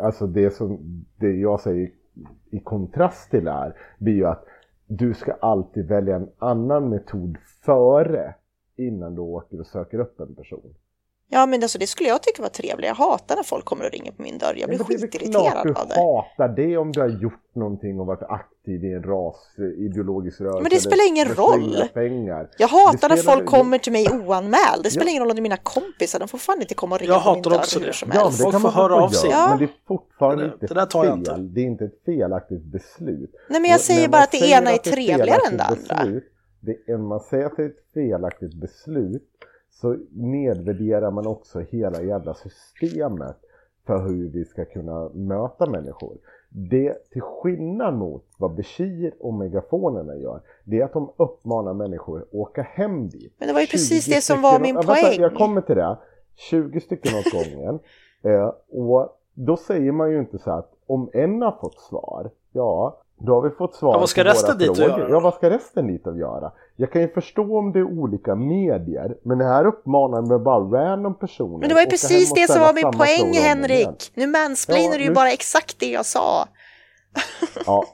alltså 0.00 0.26
det 0.26 0.50
som 0.50 0.78
det 1.16 1.32
jag 1.32 1.60
säger 1.60 1.90
i 2.50 2.60
kontrast 2.60 3.30
till 3.30 3.44
det 3.44 3.50
här, 3.50 3.76
blir 3.98 4.14
ju 4.14 4.26
att 4.26 4.44
du 4.86 5.14
ska 5.14 5.32
alltid 5.32 5.88
välja 5.88 6.16
en 6.16 6.30
annan 6.38 6.88
metod 6.88 7.38
före 7.64 8.34
innan 8.76 9.14
du 9.14 9.20
åker 9.20 9.60
och 9.60 9.66
söker 9.66 9.98
upp 9.98 10.20
en 10.20 10.34
person. 10.34 10.74
Ja, 11.28 11.46
men 11.46 11.62
alltså, 11.62 11.78
det 11.78 11.86
skulle 11.86 12.08
jag 12.08 12.22
tycka 12.22 12.42
var 12.42 12.48
trevligt. 12.48 12.86
Jag 12.86 12.94
hatar 12.94 13.36
när 13.36 13.42
folk 13.42 13.64
kommer 13.64 13.84
och 13.84 13.90
ringer 13.90 14.12
på 14.12 14.22
min 14.22 14.38
dörr. 14.38 14.54
Jag 14.56 14.68
blir 14.68 14.78
skitirriterad 14.78 15.56
av 15.56 15.88
det. 15.88 15.94
du 15.94 16.00
hatar 16.00 16.48
det 16.48 16.76
om 16.76 16.92
du 16.92 17.00
har 17.00 17.08
gjort 17.08 17.54
någonting 17.54 18.00
och 18.00 18.06
varit 18.06 18.22
aktiv 18.22 18.84
i 18.84 18.92
en 18.92 19.02
ras, 19.02 19.36
ideologisk 19.78 20.40
rörelse. 20.40 20.62
Men 20.62 20.70
det 20.70 20.80
spelar 20.80 21.08
ingen 21.08 21.28
roll. 21.28 21.88
Pengar. 21.94 22.50
Jag 22.58 22.68
hatar 22.68 23.08
när 23.08 23.16
folk 23.16 23.46
kommer 23.46 23.78
till 23.78 23.92
mig 23.92 24.08
oanmäld. 24.10 24.82
Det 24.82 24.90
spelar 24.90 25.06
ja. 25.06 25.10
ingen 25.10 25.22
roll 25.22 25.30
om 25.30 25.36
det 25.36 25.40
är 25.40 25.42
mina 25.42 25.56
kompisar. 25.56 26.18
De 26.18 26.28
får 26.28 26.38
fan 26.38 26.60
inte 26.60 26.74
komma 26.74 26.94
och 26.94 27.00
ringa 27.00 27.12
jag 27.12 27.24
på 27.24 27.34
min 27.34 27.42
dörr 27.42 27.54
också 27.54 27.78
hur 27.78 27.92
som 27.92 28.10
helst. 28.10 28.40
Ja, 28.40 28.46
det 28.46 28.52
folk 28.52 28.62
får 28.62 28.70
höra 28.70 28.94
av 28.94 29.08
sig. 29.08 29.30
Ja. 29.30 29.48
Men 29.48 29.58
det 29.58 29.64
är 29.64 29.70
fortfarande 29.88 30.44
det, 30.44 30.52
inte 30.62 30.74
det 30.74 30.90
fel. 30.92 31.18
Inte. 31.18 31.36
Det 31.36 31.60
är 31.60 31.64
inte 31.64 31.84
ett 31.84 32.04
felaktigt 32.04 32.64
beslut. 32.64 33.30
Nej, 33.48 33.60
men 33.60 33.70
jag 33.70 33.80
säger 33.80 34.08
bara 34.08 34.22
att 34.22 34.32
det 34.32 34.50
ena 34.50 34.70
är 34.70 34.78
trevligare 34.78 35.40
än 35.50 35.56
det 35.56 35.64
andra. 35.64 35.96
Beslut, 35.96 36.24
det, 36.60 36.98
man 36.98 37.20
säger 37.20 37.46
att 37.46 37.56
det 37.56 37.62
är 37.62 37.66
ett 37.66 37.92
felaktigt 37.94 38.54
beslut 38.54 39.30
så 39.74 39.96
nedvärderar 40.10 41.10
man 41.10 41.26
också 41.26 41.60
hela 41.60 42.02
jävla 42.02 42.34
systemet 42.34 43.36
för 43.86 44.08
hur 44.08 44.28
vi 44.28 44.44
ska 44.44 44.64
kunna 44.64 45.08
möta 45.08 45.70
människor. 45.70 46.16
Det 46.48 47.10
till 47.10 47.22
skillnad 47.22 47.94
mot 47.94 48.24
vad 48.38 48.54
Bashir 48.54 49.14
och 49.20 49.34
megafonerna 49.34 50.16
gör, 50.16 50.40
det 50.64 50.80
är 50.80 50.84
att 50.84 50.92
de 50.92 51.12
uppmanar 51.16 51.74
människor 51.74 52.22
att 52.22 52.34
åka 52.34 52.62
hem 52.62 53.08
dit. 53.08 53.34
Men 53.38 53.48
det 53.48 53.54
var 53.54 53.60
ju 53.60 53.66
precis 53.66 54.06
det 54.06 54.20
som 54.20 54.42
var 54.42 54.60
min 54.60 54.74
poäng. 54.74 54.86
Vänta, 54.86 55.22
jag 55.22 55.34
kommer 55.34 55.60
till 55.60 55.76
det. 55.76 55.98
20 56.34 56.80
stycken 56.80 57.12
åt 57.18 57.32
gången. 57.32 57.78
Eh, 58.26 58.52
och 58.68 59.08
då 59.34 59.56
säger 59.56 59.92
man 59.92 60.10
ju 60.10 60.18
inte 60.18 60.38
så 60.38 60.50
att 60.50 60.72
om 60.86 61.10
en 61.12 61.42
har 61.42 61.52
fått 61.60 61.80
svar, 61.80 62.30
ja, 62.52 63.03
då 63.18 63.34
har 63.34 63.42
vi 63.42 63.50
fått 63.50 63.74
svar 63.74 63.94
ja, 63.94 63.98
vad 63.98 64.08
ska 64.08 64.24
resten 64.24 64.58
dit 64.58 64.76
frågor. 64.76 64.98
göra? 64.98 65.10
Ja, 65.10 65.20
vad 65.20 65.34
ska 65.34 65.50
resten 65.50 65.86
dit 65.86 66.06
att 66.06 66.18
göra? 66.18 66.52
Jag 66.76 66.92
kan 66.92 67.02
ju 67.02 67.08
förstå 67.08 67.58
om 67.58 67.72
det 67.72 67.78
är 67.78 67.84
olika 67.84 68.34
medier, 68.34 69.16
men 69.22 69.38
det 69.38 69.44
här 69.44 69.66
uppmanar 69.66 70.22
med 70.22 70.42
bara 70.42 70.60
random 70.60 71.14
personer. 71.14 71.58
Men 71.58 71.68
det 71.68 71.74
var 71.74 71.82
ju 71.82 71.86
precis 71.86 72.34
det 72.34 72.50
som 72.50 72.60
var 72.60 72.72
min 72.72 72.92
poäng, 72.92 73.32
Henrik. 73.32 74.12
Nu 74.14 74.26
mansplainar 74.26 74.92
ja, 74.92 74.98
du 74.98 75.02
ju 75.02 75.08
nu... 75.08 75.14
bara 75.14 75.30
exakt 75.30 75.80
det 75.80 75.90
jag 75.90 76.06
sa. 76.06 76.48
Ja. 77.66 77.84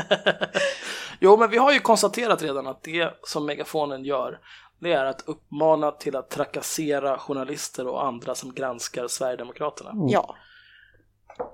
jo, 1.20 1.36
men 1.36 1.50
vi 1.50 1.56
har 1.56 1.72
ju 1.72 1.78
konstaterat 1.78 2.42
redan 2.42 2.66
att 2.66 2.82
det 2.82 3.10
som 3.22 3.46
megafonen 3.46 4.04
gör, 4.04 4.38
det 4.78 4.92
är 4.92 5.04
att 5.04 5.22
uppmana 5.26 5.90
till 5.90 6.16
att 6.16 6.30
trakassera 6.30 7.18
journalister 7.18 7.86
och 7.86 8.04
andra 8.04 8.34
som 8.34 8.54
granskar 8.54 9.08
Sverigedemokraterna. 9.08 9.90
Mm. 9.90 10.08
Ja. 10.08 10.34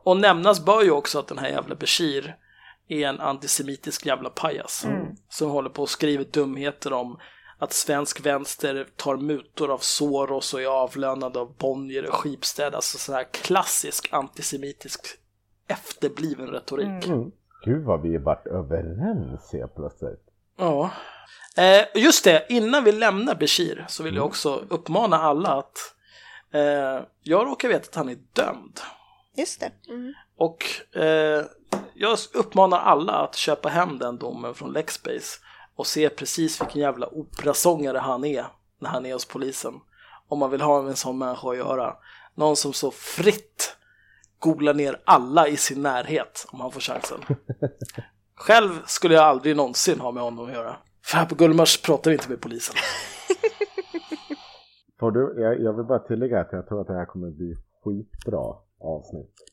Och 0.04 0.16
nämnas 0.16 0.64
bör 0.64 0.82
ju 0.82 0.90
också 0.90 1.18
att 1.18 1.26
den 1.26 1.38
här 1.38 1.48
jävla 1.48 1.74
Bashir 1.74 2.36
är 2.88 3.08
en 3.08 3.20
antisemitisk 3.20 4.06
jävla 4.06 4.30
pajas 4.30 4.84
mm. 4.84 5.06
som 5.28 5.50
håller 5.50 5.70
på 5.70 5.82
och 5.82 5.90
skriver 5.90 6.24
dumheter 6.24 6.92
om 6.92 7.18
att 7.58 7.72
svensk 7.72 8.26
vänster 8.26 8.86
tar 8.96 9.16
mutor 9.16 9.70
av 9.70 9.78
Soros 9.78 10.54
och 10.54 10.62
är 10.62 10.66
avlönad 10.66 11.36
av 11.36 11.54
Bonnier 11.58 12.08
och 12.08 12.14
Schibsted, 12.14 12.74
alltså 12.74 12.98
sån 12.98 13.14
här 13.14 13.24
klassisk 13.32 14.08
antisemitisk 14.12 15.06
efterbliven 15.68 16.46
retorik. 16.46 17.06
Mm. 17.06 17.30
Gud 17.64 17.84
vad 17.84 18.02
vi 18.02 18.18
varit 18.18 18.46
överens 18.46 19.52
helt 19.52 19.74
plötsligt. 19.74 20.20
Ja. 20.56 20.90
Eh, 21.56 22.02
just 22.02 22.24
det, 22.24 22.46
innan 22.48 22.84
vi 22.84 22.92
lämnar 22.92 23.34
Bashir 23.34 23.84
så 23.88 24.02
vill 24.02 24.14
jag 24.14 24.22
mm. 24.22 24.28
också 24.28 24.64
uppmana 24.68 25.16
alla 25.16 25.48
att 25.48 25.78
eh, 26.52 27.04
jag 27.22 27.46
råkar 27.46 27.68
veta 27.68 27.88
att 27.88 27.94
han 27.94 28.08
är 28.08 28.18
dömd. 28.32 28.80
Just 29.36 29.60
det. 29.60 29.70
Mm. 29.88 30.14
Och 30.38 30.64
eh, 30.96 31.44
jag 31.94 32.18
uppmanar 32.34 32.78
alla 32.78 33.12
att 33.12 33.34
köpa 33.34 33.68
hem 33.68 33.98
den 33.98 34.18
domen 34.18 34.54
från 34.54 34.72
Lexbase 34.72 35.40
och 35.76 35.86
se 35.86 36.08
precis 36.08 36.60
vilken 36.60 36.80
jävla 36.80 37.06
operasångare 37.06 37.98
han 37.98 38.24
är 38.24 38.46
när 38.78 38.90
han 38.90 39.06
är 39.06 39.12
hos 39.12 39.24
polisen. 39.24 39.74
Om 40.28 40.38
man 40.38 40.50
vill 40.50 40.60
ha 40.60 40.82
med 40.82 40.90
en 40.90 40.96
sån 40.96 41.18
människa 41.18 41.50
att 41.50 41.56
göra. 41.56 41.96
Någon 42.34 42.56
som 42.56 42.72
så 42.72 42.90
fritt 42.90 43.76
googlar 44.38 44.74
ner 44.74 45.00
alla 45.04 45.48
i 45.48 45.56
sin 45.56 45.82
närhet 45.82 46.46
om 46.52 46.60
han 46.60 46.72
får 46.72 46.80
chansen. 46.80 47.20
Själv 48.34 48.70
skulle 48.86 49.14
jag 49.14 49.24
aldrig 49.24 49.56
någonsin 49.56 50.00
ha 50.00 50.12
med 50.12 50.22
honom 50.22 50.46
att 50.46 50.52
göra. 50.52 50.76
För 51.04 51.16
här 51.16 51.26
på 51.26 51.34
Gullmars 51.34 51.82
pratar 51.82 52.10
vi 52.10 52.16
inte 52.16 52.30
med 52.30 52.40
polisen. 52.40 52.76
Får 55.00 55.10
du, 55.10 55.42
jag, 55.42 55.60
jag 55.60 55.72
vill 55.72 55.86
bara 55.86 55.98
tillägga 55.98 56.40
att 56.40 56.52
jag 56.52 56.68
tror 56.68 56.80
att 56.80 56.86
det 56.86 56.94
här 56.94 57.06
kommer 57.06 57.30
bli 57.30 57.56
skitbra 57.84 58.54
avsnitt. 58.80 59.47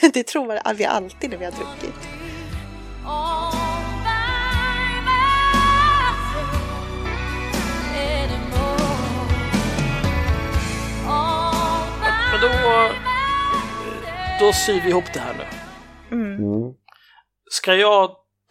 det 0.12 0.22
tror 0.22 0.74
vi 0.74 0.84
alltid 0.84 1.30
när 1.30 1.36
vi 1.36 1.44
har 1.44 1.52
druckit. 1.52 2.08
Men 12.32 12.40
då, 12.40 12.48
då 14.40 14.52
syr 14.52 14.80
vi 14.80 14.88
ihop 14.90 15.04
det 15.14 15.20
här 15.20 15.34
nu. 15.34 15.44
Mm. 16.16 16.34
Mm. 16.34 16.74
Ska 17.50 17.74
jag 17.74 18.10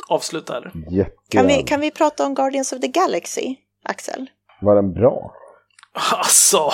avsluta 0.09 0.57
eller? 0.57 0.71
Kan 1.29 1.47
vi, 1.47 1.63
kan 1.63 1.81
vi 1.81 1.91
prata 1.91 2.25
om 2.25 2.35
Guardians 2.35 2.73
of 2.73 2.79
the 2.79 2.87
Galaxy, 2.87 3.55
Axel? 3.83 4.29
Var 4.61 4.75
den 4.75 4.93
bra? 4.93 5.33
Alltså! 6.11 6.71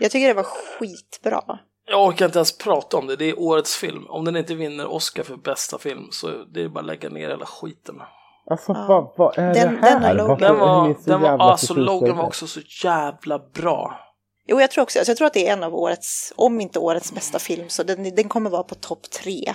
Jag 0.00 0.10
tycker 0.10 0.28
det 0.28 0.34
var 0.34 0.42
skitbra. 0.42 1.58
Jag 1.86 2.06
orkar 2.06 2.26
inte 2.26 2.38
ens 2.38 2.58
prata 2.58 2.96
om 2.96 3.06
det, 3.06 3.16
det 3.16 3.30
är 3.30 3.38
årets 3.38 3.76
film. 3.76 4.06
Om 4.08 4.24
den 4.24 4.36
inte 4.36 4.54
vinner 4.54 4.86
Oscar 4.86 5.22
för 5.22 5.36
bästa 5.36 5.78
film 5.78 6.08
så 6.10 6.28
det 6.54 6.62
är 6.62 6.68
bara 6.68 6.80
att 6.80 6.86
lägga 6.86 7.08
ner 7.08 7.28
hela 7.28 7.46
skiten. 7.46 8.02
Alltså 8.50 8.72
ja. 8.72 8.86
vad, 8.88 9.12
vad 9.16 9.38
är 9.38 9.54
den, 9.54 9.74
det 9.74 9.80
här? 9.80 10.00
Den, 10.00 10.16
Logan. 10.16 10.38
den 10.38 10.58
var, 10.58 10.96
den 11.04 11.20
var 11.20 11.38
alltså 11.38 11.74
Logan 11.74 12.16
var 12.16 12.24
också 12.24 12.46
så 12.46 12.60
jävla 12.84 13.38
bra. 13.38 14.00
Jo, 14.46 14.60
jag 14.60 14.70
tror 14.70 14.82
också, 14.82 14.98
alltså, 14.98 15.10
jag 15.10 15.16
tror 15.16 15.26
att 15.26 15.34
det 15.34 15.48
är 15.48 15.52
en 15.52 15.62
av 15.62 15.74
årets, 15.74 16.32
om 16.36 16.60
inte 16.60 16.78
årets 16.78 17.12
bästa 17.12 17.38
film, 17.38 17.68
så 17.68 17.82
den, 17.82 18.14
den 18.14 18.28
kommer 18.28 18.50
vara 18.50 18.62
på 18.62 18.74
topp 18.74 19.10
tre. 19.10 19.54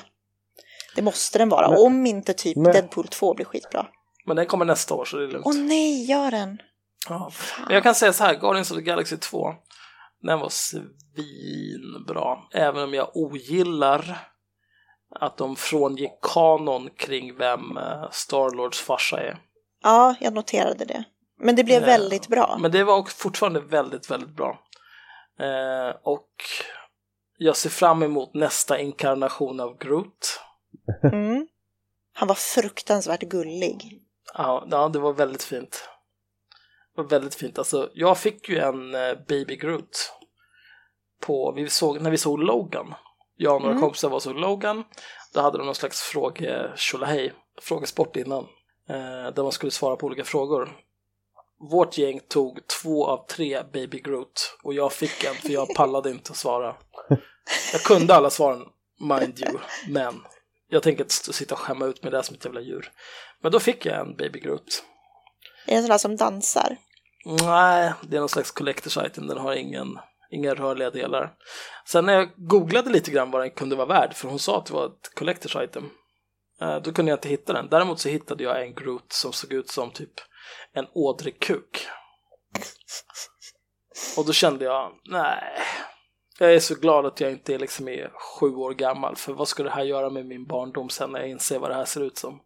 Det 0.96 1.02
måste 1.02 1.38
den 1.38 1.50
vara, 1.50 1.70
men, 1.70 1.80
om 1.80 2.06
inte 2.06 2.34
typ 2.34 2.58
men, 2.58 2.74
Deadpool 2.74 3.08
2 3.08 3.34
blir 3.34 3.46
skitbra. 3.46 3.88
Men 4.26 4.36
den 4.36 4.46
kommer 4.46 4.66
nästa 4.66 4.94
år 4.94 5.06
så 5.06 5.18
det 5.18 5.24
är 5.24 5.28
lugnt. 5.28 5.46
Åh 5.46 5.56
nej, 5.56 6.06
gör 6.06 6.32
den! 6.32 6.58
Ja. 7.10 7.32
Men 7.66 7.74
jag 7.74 7.84
kan 7.84 7.96
säga 7.96 8.14
så 8.14 8.24
här, 8.24 8.36
Guardians 8.36 8.72
of 8.72 8.78
the 8.78 8.84
Galaxy 8.84 9.18
2, 9.18 9.54
den 10.22 10.40
var 10.40 10.50
svinbra. 10.50 12.38
Även 12.54 12.84
om 12.84 12.94
jag 12.94 13.18
ogillar 13.18 14.28
att 15.10 15.38
de 15.38 15.56
frångick 15.56 16.12
kanon 16.22 16.90
kring 16.98 17.38
vem 17.38 17.78
eh, 17.78 18.10
Starlords 18.12 18.82
farsa 18.82 19.20
är. 19.20 19.38
Ja, 19.84 20.16
jag 20.20 20.34
noterade 20.34 20.86
det. 20.86 21.04
Men 21.40 21.56
det 21.56 21.64
blev 21.64 21.82
eh, 21.82 21.86
väldigt 21.86 22.28
bra. 22.28 22.58
Men 22.62 22.72
det 22.72 22.84
var 22.84 23.04
fortfarande 23.04 23.60
väldigt, 23.60 24.12
väldigt 24.12 24.36
bra. 24.36 24.60
Eh, 25.40 25.96
och 26.04 26.32
jag 27.38 27.56
ser 27.58 27.70
fram 27.70 28.04
emot 28.04 28.34
nästa 28.34 28.80
inkarnation 28.80 29.60
av 29.60 29.78
Groot. 29.78 30.40
Mm. 31.04 31.48
Han 32.14 32.28
var 32.28 32.36
fruktansvärt 32.36 33.22
gullig. 33.22 34.02
Ja, 34.34 34.68
ja, 34.72 34.90
det 34.90 35.00
var 35.00 35.14
väldigt 35.14 35.44
fint. 35.44 35.90
Det 36.98 37.04
var 37.04 37.10
väldigt 37.10 37.36
fint. 37.36 37.58
Alltså, 37.58 37.90
jag 37.94 38.18
fick 38.18 38.50
ju 38.50 38.58
en 38.58 38.96
eh, 38.96 39.14
Baby 39.28 39.56
Groot 39.56 40.14
på, 41.22 41.52
vi 41.52 41.70
såg, 41.70 42.02
när 42.02 42.12
vi 42.12 42.18
såg 42.18 42.40
Logan. 42.40 42.94
Jag 43.36 43.56
och 43.56 43.62
några 43.62 43.72
mm. 43.72 43.82
kompisar 43.82 44.10
var 44.10 44.16
och 44.16 44.24
såg 44.24 44.36
Logan. 44.36 44.84
Då 45.34 45.42
hade 45.42 45.58
de 45.58 45.66
någon 45.66 45.76
slags 45.76 46.02
fråge, 46.02 46.72
frågesport 47.62 48.16
innan. 48.16 48.48
Eh, 48.90 49.34
där 49.34 49.44
man 49.44 49.52
skulle 49.52 49.72
svara 49.72 49.96
på 49.96 50.06
olika 50.06 50.24
frågor. 50.24 50.78
Vårt 51.72 51.98
gäng 51.98 52.20
tog 52.28 52.68
två 52.68 53.08
av 53.08 53.26
tre 53.28 53.64
Baby 53.74 54.00
Groot 54.00 54.58
och 54.64 54.74
jag 54.74 54.94
fick 54.94 55.24
en 55.24 55.36
för 55.36 55.50
jag 55.50 55.76
pallade 55.76 56.10
inte 56.10 56.32
att 56.32 56.38
svara. 56.38 56.76
Jag 57.72 57.82
kunde 57.82 58.16
alla 58.16 58.30
svaren, 58.30 58.66
mind 59.00 59.40
you, 59.40 59.58
men 59.90 60.22
jag 60.70 60.84
tänker 60.84 61.04
inte 61.04 61.34
sitta 61.34 61.56
och 61.56 61.60
skämma 61.60 61.86
ut 61.86 62.04
mig 62.04 62.12
där 62.12 62.22
som 62.22 62.36
ett 62.36 62.46
jävla 62.46 62.62
djur. 62.62 62.92
Men 63.42 63.52
då 63.52 63.60
fick 63.60 63.86
jag 63.86 64.00
en 64.00 64.16
Baby 64.16 64.40
Groot. 64.40 64.84
Är 65.66 65.72
det 65.72 65.78
en 65.78 65.84
sån 65.84 65.90
där 65.90 65.98
som 65.98 66.16
dansar? 66.16 66.78
Nej, 67.30 67.94
det 68.02 68.16
är 68.16 68.20
någon 68.20 68.30
slags 68.30 68.54
collector's 68.54 69.08
item, 69.08 69.28
den 69.28 69.38
har 69.38 69.54
ingen, 69.54 70.00
inga 70.32 70.54
rörliga 70.54 70.90
delar. 70.90 71.34
Sen 71.86 72.06
när 72.06 72.14
jag 72.14 72.30
googlade 72.36 72.90
lite 72.90 73.12
grann 73.12 73.32
vad 73.32 73.42
den 73.42 73.52
kunde 73.52 73.76
vara 73.76 73.88
värd, 73.88 74.14
för 74.14 74.30
hon 74.30 74.40
sa 74.40 74.58
att 74.58 74.66
det 74.66 74.74
var 74.74 74.86
ett 74.86 75.12
collector's 75.16 75.64
item, 75.64 75.90
eh, 76.62 76.78
då 76.78 76.94
kunde 76.94 77.12
jag 77.12 77.18
inte 77.18 77.30
hitta 77.30 77.54
den. 77.54 77.68
Däremot 77.70 78.00
så 78.00 78.10
hittade 78.10 78.44
jag 78.44 78.62
en 78.64 78.74
Groot 78.74 79.14
som 79.14 79.34
såg 79.34 79.54
ut 79.54 79.70
som 79.70 79.92
typ 79.92 80.14
en 80.74 80.88
ådrig 80.94 81.40
kuk. 81.40 81.88
Och 84.18 84.26
då 84.26 84.34
kände 84.34 84.66
jag, 84.66 84.92
nej, 85.06 85.44
jag 86.40 86.54
är 86.54 86.60
så 86.60 86.76
glad 86.76 87.06
att 87.06 87.20
jag 87.20 87.32
inte 87.32 87.58
liksom 87.58 87.88
är 87.88 88.12
sju 88.14 88.56
år 88.56 88.74
gammal, 88.74 89.16
för 89.16 89.34
vad 89.34 89.48
ska 89.48 89.64
det 89.64 89.70
här 89.70 89.84
göra 89.84 90.10
med 90.10 90.26
min 90.26 90.46
barndom 90.46 90.90
sen 90.90 91.12
när 91.12 91.20
jag 91.20 91.30
inser 91.30 91.60
vad 91.60 91.70
det 91.70 91.76
här 91.76 91.86
ser 91.86 92.02
ut 92.02 92.18
som? 92.18 92.42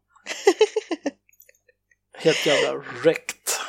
Helt 2.17 2.45
jävla 2.45 2.83
räckt. 3.03 3.61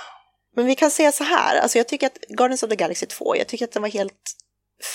Men 0.57 0.67
vi 0.67 0.75
kan 0.75 0.91
säga 0.91 1.13
så 1.13 1.25
här, 1.25 1.61
alltså 1.61 1.79
jag 1.79 1.89
tycker 1.89 2.07
att 2.07 2.19
Guardians 2.29 2.63
of 2.63 2.71
the 2.71 2.77
Galaxy 2.77 3.07
2, 3.07 3.37
jag 3.37 3.47
tycker 3.47 3.65
att 3.65 3.73
den 3.73 3.83
var 3.83 3.89
helt 3.89 4.37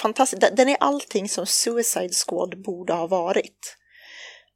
fantastisk. 0.01 0.43
Den 0.51 0.70
är 0.70 0.78
allting 0.80 1.30
som 1.30 1.45
Suicide 1.45 2.14
Squad 2.14 2.64
borde 2.64 2.93
ha 2.93 3.08
varit. 3.08 3.78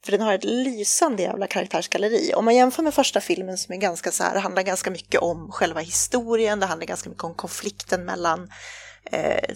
För 0.05 0.11
den 0.11 0.21
har 0.21 0.33
ett 0.33 0.43
lysande 0.43 1.23
jävla 1.23 1.47
karaktärsgalleri. 1.47 2.33
Om 2.33 2.45
man 2.45 2.55
jämför 2.55 2.83
med 2.83 2.93
första 2.93 3.21
filmen 3.21 3.57
som 3.57 3.73
är 3.73 3.77
ganska 3.77 4.11
så 4.11 4.23
här, 4.23 4.39
handlar 4.39 4.63
ganska 4.63 4.91
mycket 4.91 5.21
om 5.21 5.51
själva 5.51 5.79
historien, 5.79 6.59
det 6.59 6.65
handlar 6.65 6.87
ganska 6.87 7.09
mycket 7.09 7.23
om 7.23 7.35
konflikten 7.35 8.05
mellan 8.05 8.51
eh, 9.11 9.55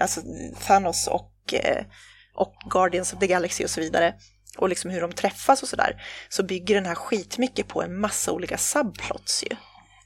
alltså 0.00 0.20
Thanos 0.66 1.06
och, 1.06 1.54
eh, 1.54 1.84
och 2.34 2.54
Guardians 2.70 3.12
of 3.12 3.18
the 3.18 3.26
Galaxy 3.26 3.64
och 3.64 3.70
så 3.70 3.80
vidare. 3.80 4.14
Och 4.58 4.68
liksom 4.68 4.90
hur 4.90 5.00
de 5.00 5.12
träffas 5.12 5.62
och 5.62 5.68
sådär. 5.68 6.02
Så 6.28 6.42
bygger 6.42 6.74
den 6.74 6.86
här 6.86 6.94
skitmycket 6.94 7.68
på 7.68 7.82
en 7.82 8.00
massa 8.00 8.32
olika 8.32 8.58
subplots 8.58 9.44
ju. 9.50 9.56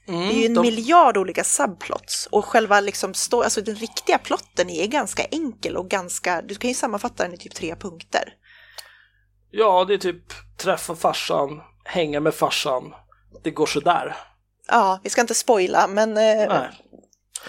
Mm, 0.07 0.27
det 0.27 0.33
är 0.33 0.39
ju 0.39 0.45
en 0.45 0.53
de... 0.53 0.61
miljard 0.61 1.17
olika 1.17 1.43
subplots 1.43 2.27
och 2.31 2.45
själva 2.45 2.79
liksom 2.79 3.13
stå, 3.13 3.43
alltså 3.43 3.61
den 3.61 3.75
riktiga 3.75 4.17
plotten 4.17 4.69
är 4.69 4.87
ganska 4.87 5.23
enkel 5.23 5.77
och 5.77 5.89
ganska, 5.89 6.41
du 6.41 6.55
kan 6.55 6.67
ju 6.67 6.73
sammanfatta 6.73 7.23
den 7.23 7.33
i 7.33 7.37
typ 7.37 7.55
tre 7.55 7.75
punkter. 7.75 8.33
Ja, 9.51 9.85
det 9.85 9.93
är 9.93 9.97
typ 9.97 10.23
träffa 10.57 10.95
farsan, 10.95 11.61
hänga 11.83 12.19
med 12.19 12.33
farsan, 12.33 12.93
det 13.43 13.51
går 13.51 13.65
sådär. 13.65 14.15
Ja, 14.67 14.99
vi 15.03 15.09
ska 15.09 15.21
inte 15.21 15.35
spoila, 15.35 15.87
men, 15.87 16.17
eh, 16.17 16.63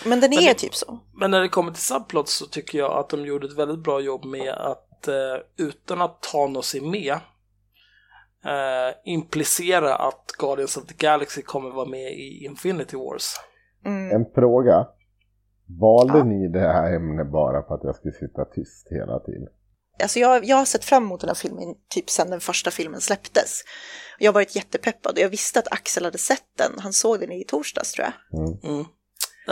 men 0.05 0.21
den 0.21 0.33
är 0.33 0.37
men 0.37 0.45
det, 0.45 0.55
typ 0.55 0.75
så. 0.75 0.99
Men 1.15 1.31
när 1.31 1.41
det 1.41 1.49
kommer 1.49 1.73
till 1.73 1.83
subplots 1.83 2.35
så 2.35 2.47
tycker 2.47 2.79
jag 2.79 2.93
att 2.93 3.09
de 3.09 3.27
gjorde 3.27 3.47
ett 3.47 3.59
väldigt 3.59 3.85
bra 3.85 4.01
jobb 4.01 4.25
med 4.25 4.55
att 4.55 5.09
eh, 5.09 5.15
utan 5.57 6.03
att 6.03 6.23
Thanos 6.23 6.75
är 6.75 6.81
med 6.81 7.19
eh, 8.45 8.95
implicera 9.05 9.97
att 9.97 10.33
Guardians 10.39 10.77
of 10.77 10.87
the 10.87 10.95
Galaxy 10.95 11.43
kommer 11.43 11.71
vara 11.71 11.89
med 11.89 12.13
i 12.13 12.45
Infinity 12.45 12.97
Wars. 12.97 13.35
Mm. 13.85 14.17
En 14.17 14.27
fråga. 14.35 14.87
Valde 15.81 16.19
ja. 16.19 16.25
ni 16.25 16.49
det 16.49 16.61
här 16.61 16.95
ämnet 16.95 17.33
bara 17.33 17.63
för 17.63 17.75
att 17.75 17.85
jag 17.85 17.97
skulle 17.97 18.15
sitta 18.15 18.45
tyst 18.45 18.87
hela 18.91 19.19
tiden? 19.19 19.49
Alltså 20.03 20.19
jag, 20.19 20.45
jag 20.45 20.57
har 20.57 20.65
sett 20.65 20.85
fram 20.85 21.03
emot 21.03 21.21
den 21.21 21.29
här 21.29 21.35
filmen 21.35 21.75
typ 21.89 22.11
sedan 22.11 22.31
den 22.31 22.41
första 22.41 22.71
filmen 22.71 23.01
släpptes. 23.01 23.61
Jag 24.19 24.29
har 24.29 24.35
varit 24.35 24.57
jättepeppad 24.57 25.13
och 25.13 25.19
jag 25.19 25.29
visste 25.29 25.59
att 25.59 25.73
Axel 25.73 26.05
hade 26.05 26.19
sett 26.19 26.57
den. 26.59 26.73
Han 26.79 26.93
såg 26.93 27.21
den 27.21 27.33
i 27.33 27.45
torsdags 27.45 27.93
tror 27.93 28.07
jag. 28.07 28.41
Mm. 28.41 28.59
Mm. 28.63 28.87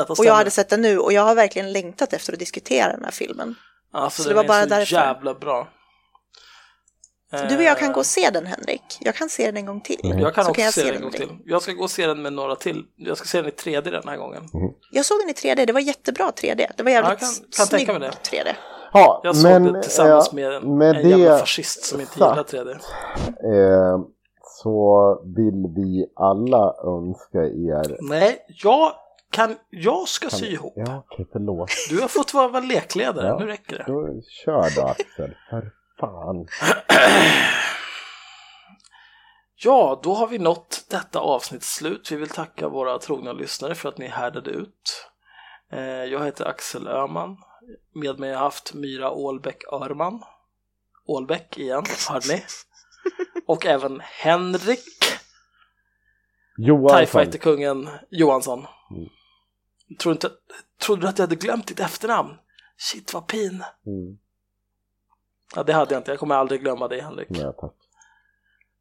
Och 0.08 0.24
jag 0.24 0.34
hade 0.34 0.50
sett 0.50 0.68
den 0.68 0.80
nu 0.80 0.98
och 0.98 1.12
jag 1.12 1.22
har 1.22 1.34
verkligen 1.34 1.72
längtat 1.72 2.12
efter 2.12 2.32
att 2.32 2.38
diskutera 2.38 2.92
den 2.92 3.04
här 3.04 3.10
filmen. 3.10 3.54
Ja, 3.92 4.10
för 4.10 4.22
så 4.22 4.28
det 4.28 4.34
var 4.34 4.44
bara 4.44 4.62
så 4.62 4.68
därför. 4.68 4.94
jävla 4.94 5.34
bra. 5.34 5.68
Du 7.48 7.56
och 7.56 7.62
jag 7.62 7.78
kan 7.78 7.92
gå 7.92 8.00
och 8.00 8.06
se 8.06 8.30
den 8.30 8.46
Henrik. 8.46 8.98
Jag 9.00 9.14
kan 9.14 9.28
se 9.28 9.46
den 9.46 9.56
en 9.56 9.66
gång 9.66 9.80
till. 9.80 10.00
Mm. 10.04 10.18
Jag 10.18 10.34
kan 10.34 10.44
så 10.44 10.50
också 10.50 10.56
kan 10.56 10.64
jag 10.64 10.74
se 10.74 10.84
den 10.84 10.94
en 10.94 11.02
gång 11.02 11.10
till. 11.10 11.38
Jag 11.44 11.62
ska 11.62 11.72
gå 11.72 11.82
och 11.82 11.90
se 11.90 12.06
den 12.06 12.22
med 12.22 12.32
några 12.32 12.56
till. 12.56 12.84
Jag 12.96 13.16
ska 13.16 13.26
se 13.26 13.38
den 13.42 13.48
i 13.48 13.50
3D 13.50 13.90
den 13.90 14.08
här 14.08 14.16
gången. 14.16 14.42
Mm. 14.54 14.72
Jag 14.90 15.04
såg 15.04 15.18
den 15.20 15.28
i 15.28 15.32
3D, 15.32 15.66
det 15.66 15.72
var 15.72 15.80
jättebra 15.80 16.30
3D. 16.30 16.66
Det 16.76 16.82
var 16.82 16.90
jävligt 16.90 17.22
ja, 17.22 17.26
kan, 17.26 17.66
kan 17.66 17.78
tänka 17.78 17.98
mig 17.98 18.00
det. 18.00 18.30
3D. 18.30 18.48
Ja, 18.92 19.20
jag 19.24 19.36
såg 19.36 19.50
men, 19.50 19.72
det 19.72 19.82
tillsammans 19.82 20.28
ja, 20.32 20.36
med, 20.36 20.64
med 20.64 20.96
en 20.96 21.02
det 21.02 21.08
jävla 21.08 21.38
fascist 21.38 21.84
som 21.84 22.00
inte 22.00 22.14
gillar 22.14 22.44
3D. 22.44 22.70
Eh, 22.70 24.00
så 24.42 25.22
vill 25.36 25.74
vi 25.76 26.06
alla 26.16 26.74
önska 26.84 27.38
er... 27.38 27.96
Nej, 28.00 28.46
jag 28.46 28.92
kan, 29.30 29.56
jag 29.70 30.08
ska 30.08 30.28
kan, 30.28 30.38
sy 30.38 30.46
ihop. 30.46 30.72
Ja, 30.76 31.04
okej, 31.10 31.26
förlåt. 31.32 31.70
Du 31.90 32.00
har 32.00 32.08
fått 32.08 32.34
vara 32.34 32.60
lekledare, 32.60 33.26
ja, 33.26 33.38
nu 33.38 33.46
räcker 33.46 33.78
det. 33.78 33.84
Då, 33.86 34.22
kör 34.44 34.76
då 34.76 34.86
Axel, 34.86 35.36
för 35.50 35.72
fan. 36.02 36.46
Ja, 39.64 40.00
då 40.02 40.14
har 40.14 40.26
vi 40.26 40.38
nått 40.38 40.86
detta 40.90 41.20
avsnitts 41.20 41.74
slut. 41.74 42.12
Vi 42.12 42.16
vill 42.16 42.28
tacka 42.28 42.68
våra 42.68 42.98
trogna 42.98 43.32
lyssnare 43.32 43.74
för 43.74 43.88
att 43.88 43.98
ni 43.98 44.06
härdade 44.06 44.50
ut. 44.50 45.08
Eh, 45.72 45.80
jag 45.80 46.24
heter 46.24 46.44
Axel 46.44 46.88
Öhman. 46.88 47.36
Med 47.94 48.18
mig 48.18 48.28
har 48.28 48.34
jag 48.34 48.40
haft 48.42 48.74
Myra 48.74 49.10
Ålbäck 49.10 49.64
Örman. 49.72 50.22
Ålbäck 51.06 51.58
igen, 51.58 51.84
hörde 52.08 52.28
ni? 52.28 52.44
Och 53.46 53.66
även 53.66 54.00
Henrik 54.00 54.84
TIE 56.56 57.88
Johansson. 58.10 58.66
Mm. 58.90 59.08
Tror 59.98 60.12
inte, 60.12 60.30
trodde 60.80 61.02
du 61.02 61.08
att 61.08 61.18
jag 61.18 61.26
hade 61.26 61.36
glömt 61.36 61.66
ditt 61.66 61.80
efternamn? 61.80 62.38
Shit 62.76 63.14
vad 63.14 63.26
pin. 63.26 63.64
Mm. 63.86 64.18
Ja, 65.54 65.62
det 65.62 65.72
hade 65.72 65.94
jag 65.94 66.00
inte. 66.00 66.10
Jag 66.10 66.20
kommer 66.20 66.34
aldrig 66.34 66.60
glömma 66.60 66.88
dig 66.88 67.00
Henrik. 67.00 67.28
Nej, 67.30 67.52
tack. 67.60 67.74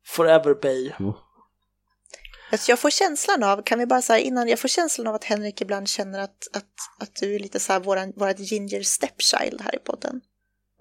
Forever 0.05 0.53
Bay. 0.53 0.91
Mm. 0.99 1.13
Alltså 2.51 2.71
jag 2.71 2.79
får 2.79 2.89
känslan 2.89 3.43
av, 3.43 3.61
kan 3.61 3.79
vi 3.79 3.85
bara 3.85 4.01
säga 4.01 4.19
innan, 4.19 4.47
jag 4.47 4.59
får 4.59 4.67
känslan 4.67 5.07
av 5.07 5.15
att 5.15 5.23
Henrik 5.23 5.61
ibland 5.61 5.87
känner 5.87 6.19
att, 6.19 6.47
att, 6.53 6.73
att 6.99 7.15
du 7.15 7.35
är 7.35 7.39
lite 7.39 7.59
så 7.59 7.73
här 7.73 7.79
våran, 7.79 8.13
vårat 8.15 8.39
ginger 8.39 8.83
stepchild 8.83 9.61
här 9.61 9.75
i 9.75 9.79
podden. 9.79 10.21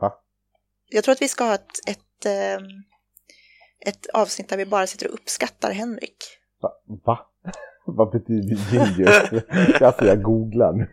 Va? 0.01 0.12
Jag 0.88 1.05
tror 1.05 1.12
att 1.12 1.22
vi 1.22 1.28
ska 1.28 1.45
ha 1.45 1.55
ett, 1.55 1.88
ett, 1.88 2.26
ehm, 2.26 2.62
ett 3.80 4.07
avsnitt 4.07 4.49
där 4.49 4.57
vi 4.57 4.66
bara 4.66 4.86
sitter 4.86 5.09
och 5.09 5.14
uppskattar 5.14 5.72
Henrik. 5.72 6.16
Va? 6.62 6.70
Va? 7.05 7.30
Vad 7.87 8.11
betyder 8.11 8.57
ginger? 8.72 9.85
alltså 9.85 10.05
jag 10.05 10.22
googlar 10.22 10.72
nu. 10.72 10.87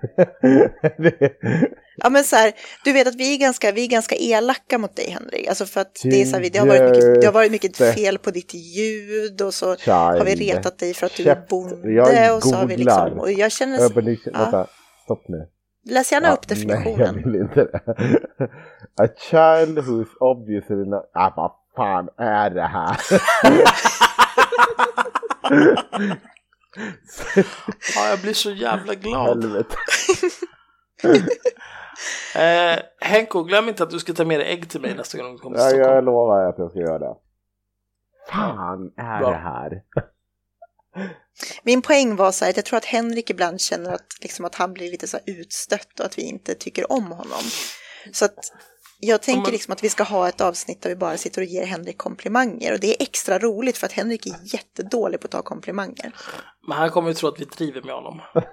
ja 1.98 2.10
men 2.10 2.24
så 2.24 2.36
här, 2.36 2.54
du 2.84 2.94
vet 2.94 3.08
att 3.08 3.16
vi 3.16 3.34
är 3.34 3.40
ganska, 3.40 3.72
vi 3.72 3.84
är 3.84 3.90
ganska 3.90 4.16
elaka 4.16 4.78
mot 4.78 4.96
dig 4.96 5.10
Henrik. 5.10 5.48
Alltså 5.48 5.66
för 5.66 5.82
att 5.82 6.02
det, 6.04 6.22
är 6.22 6.26
så 6.26 6.36
här, 6.36 6.50
det, 6.52 6.60
har 6.60 6.68
varit 6.68 6.84
mycket, 6.84 7.22
det 7.22 7.28
har 7.28 7.34
varit 7.34 7.52
mycket 7.52 7.78
fel 7.78 8.18
på 8.18 8.32
ditt 8.32 8.54
ljud 8.54 9.42
och 9.42 9.54
så 9.54 9.76
Child. 9.76 9.96
har 9.96 10.26
vi 10.26 10.36
retat 10.36 10.80
dig 10.80 10.94
för 10.94 11.06
att 11.06 11.16
du 11.18 11.30
är 11.30 11.46
bonde. 11.50 11.92
Jag 11.92 12.36
och 12.36 12.44
så 12.44 12.56
har 12.56 12.66
vi 12.66 12.78
liksom, 12.78 13.20
och 13.20 13.32
jag 13.32 13.52
känner... 13.52 13.78
Så, 13.78 13.92
ja. 14.34 14.40
Vänta, 14.40 14.68
stopp 15.04 15.28
nu. 15.28 15.48
Läs 15.90 16.12
gärna 16.12 16.28
ja, 16.28 16.34
upp 16.34 16.48
definitionen. 16.48 16.98
Nej, 16.98 17.08
jag 17.08 17.14
vill 17.14 17.36
inte 17.42 17.64
det. 17.64 17.82
A 19.04 19.08
child 19.30 19.78
who's 19.78 20.18
obviously 20.20 20.86
not... 20.86 21.12
Ah, 21.14 21.34
vad 21.36 21.52
fan 21.76 22.10
är 22.18 22.50
det 22.50 22.68
här? 22.68 22.98
ja, 27.96 28.10
jag 28.10 28.22
blir 28.22 28.34
så 28.34 28.52
jävla 28.52 28.96
glad. 28.96 29.46
eh, 32.36 32.80
Henko, 33.00 33.44
glöm 33.44 33.70
inte 33.70 33.84
att 33.84 33.90
du 33.90 34.00
ska 34.00 34.14
ta 34.14 34.26
med 34.26 34.40
dig 34.40 34.54
ägg 34.54 34.70
till 34.70 34.82
mig 34.82 34.96
nästa 34.96 35.18
gång 35.18 35.32
du 35.32 35.38
kommer 35.38 35.58
till 35.58 35.64
ja, 35.64 35.70
Stockholm. 35.70 35.96
Jag 35.96 36.04
lovar 36.04 36.50
att 36.50 36.58
jag 36.58 36.72
ska 36.72 36.80
göra 36.80 37.00
det. 37.00 37.16
Fan 38.30 38.92
är 38.98 39.20
Bra. 39.20 39.30
det 39.32 39.38
här? 39.38 39.82
Min 41.64 41.82
poäng 41.82 42.16
var 42.16 42.32
så 42.32 42.46
här 42.46 42.50
att 42.50 42.58
jag 42.58 42.66
tror 42.66 42.78
att 42.78 42.86
Henrik 42.86 43.30
ibland 43.30 43.62
känner 43.62 43.94
att, 43.94 44.08
liksom, 44.22 44.46
att 44.46 44.56
han 44.56 44.74
blir 44.74 44.92
lite 44.92 45.08
så 45.08 45.18
utstött 45.26 46.00
och 46.00 46.06
att 46.06 46.18
vi 46.18 46.22
inte 46.22 46.56
tycker 46.56 46.92
om 46.92 47.12
honom. 47.12 47.42
Så 48.12 48.26
att 48.26 48.52
jag 49.00 49.22
tänker 49.22 49.52
liksom 49.52 49.72
att 49.74 49.84
vi 49.84 49.90
ska 49.90 50.04
ha 50.04 50.30
ett 50.30 50.42
avsnitt 50.42 50.82
där 50.82 50.90
vi 50.90 50.96
bara 50.96 51.18
sitter 51.18 51.42
och 51.42 51.48
ger 51.48 51.66
Henrik 51.66 51.98
komplimanger 51.98 52.74
och 52.74 52.80
det 52.80 52.88
är 52.88 53.04
extra 53.04 53.40
roligt 53.40 53.78
för 53.78 53.86
att 53.86 53.94
Henrik 53.94 54.26
är 54.26 54.36
jättedålig 54.44 55.20
på 55.20 55.26
att 55.26 55.32
ta 55.32 55.42
komplimanger. 55.42 56.12
Men 56.68 56.78
han 56.78 56.90
kommer 56.90 57.08
ju 57.08 57.14
tro 57.14 57.30
att 57.30 57.40
vi 57.40 57.46
driver 57.46 57.82
med 57.82 57.96
honom. 57.96 58.22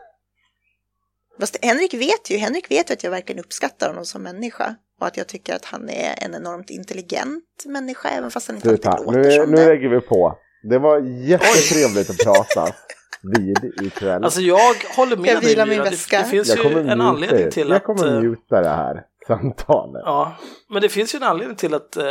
Fast 1.40 1.64
Henrik 1.64 1.94
vet 1.94 2.30
ju, 2.30 2.36
Henrik 2.36 2.70
vet 2.70 2.90
ju 2.90 2.94
att 2.94 3.04
jag 3.04 3.10
verkligen 3.10 3.44
uppskattar 3.44 3.88
honom 3.88 4.04
som 4.04 4.22
människa 4.22 4.74
och 5.00 5.06
att 5.06 5.16
jag 5.16 5.28
tycker 5.28 5.54
att 5.54 5.64
han 5.64 5.90
är 5.90 6.24
en 6.24 6.34
enormt 6.34 6.70
intelligent 6.70 7.64
människa 7.66 8.08
även 8.08 8.30
fast 8.30 8.48
han 8.48 8.56
inte 8.56 8.70
alltid 8.70 9.06
låter 9.06 9.18
nu, 9.18 9.30
som 9.30 9.50
nu 9.50 9.56
det. 9.56 9.62
Nu 9.62 9.68
lägger 9.68 9.88
vi 9.88 10.00
på. 10.00 10.38
Det 10.70 10.78
var 10.78 10.98
jättetrevligt 11.00 12.10
att 12.10 12.18
prata 12.18 12.74
vid 13.22 13.72
ikväll. 13.82 14.24
Alltså 14.24 14.40
jag 14.40 14.74
håller 14.96 15.16
med 15.16 15.30
jag 15.30 15.42
dig 15.42 15.66
min 15.66 15.82
väska. 15.82 16.16
Det, 16.16 16.22
det 16.22 16.28
finns 16.30 16.56
ju 16.56 16.78
en 16.78 17.00
anledning 17.00 17.50
till 17.50 17.68
jag 17.68 17.76
att... 17.76 17.82
Jag 17.88 17.96
kommer 17.96 18.20
muta 18.20 18.60
det 18.60 18.68
här 18.68 19.02
samtalet. 19.26 20.02
Ja, 20.04 20.36
men 20.70 20.82
det 20.82 20.88
finns 20.88 21.14
ju 21.14 21.16
en 21.16 21.22
anledning 21.22 21.56
till 21.56 21.74
att 21.74 21.96
eh, 21.96 22.04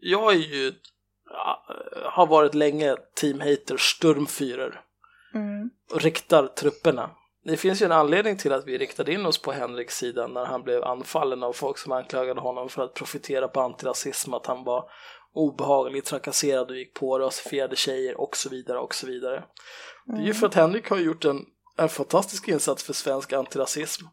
jag 0.00 0.32
är 0.32 0.38
ju, 0.38 0.72
har 2.04 2.26
varit 2.26 2.54
länge 2.54 2.96
team 3.20 3.40
hater 3.40 3.76
Sturmfyrer 3.76 4.80
mm. 5.36 5.70
och 5.94 6.00
riktar 6.00 6.46
trupperna. 6.46 7.10
Det 7.44 7.56
finns 7.56 7.82
ju 7.82 7.86
en 7.86 7.92
anledning 7.92 8.36
till 8.36 8.52
att 8.52 8.66
vi 8.66 8.78
riktade 8.78 9.12
in 9.12 9.26
oss 9.26 9.42
på 9.42 9.52
Henriks 9.52 9.96
sida 9.96 10.26
när 10.26 10.44
han 10.44 10.62
blev 10.62 10.84
anfallen 10.84 11.42
av 11.42 11.52
folk 11.52 11.78
som 11.78 11.92
anklagade 11.92 12.40
honom 12.40 12.68
för 12.68 12.82
att 12.82 12.94
profitera 12.94 13.48
på 13.48 13.60
antirasism, 13.60 14.34
att 14.34 14.46
han 14.46 14.64
var 14.64 14.90
obehaglig, 15.34 16.04
trakasserad 16.04 16.70
och 16.70 16.76
gick 16.76 16.94
på 16.94 17.18
rasifierade 17.18 17.76
tjejer 17.76 18.20
och 18.20 18.36
så 18.36 18.48
vidare 18.48 18.78
och 18.78 18.94
så 18.94 19.06
vidare. 19.06 19.36
Mm. 19.36 19.46
Det 20.06 20.12
är 20.12 20.18
ju 20.18 20.24
mm. 20.24 20.34
för 20.34 20.46
att 20.46 20.54
Henrik 20.54 20.90
har 20.90 20.98
gjort 20.98 21.24
en, 21.24 21.44
en 21.78 21.88
fantastisk 21.88 22.48
insats 22.48 22.84
för 22.84 22.92
svensk 22.92 23.32
antirasism 23.32 24.06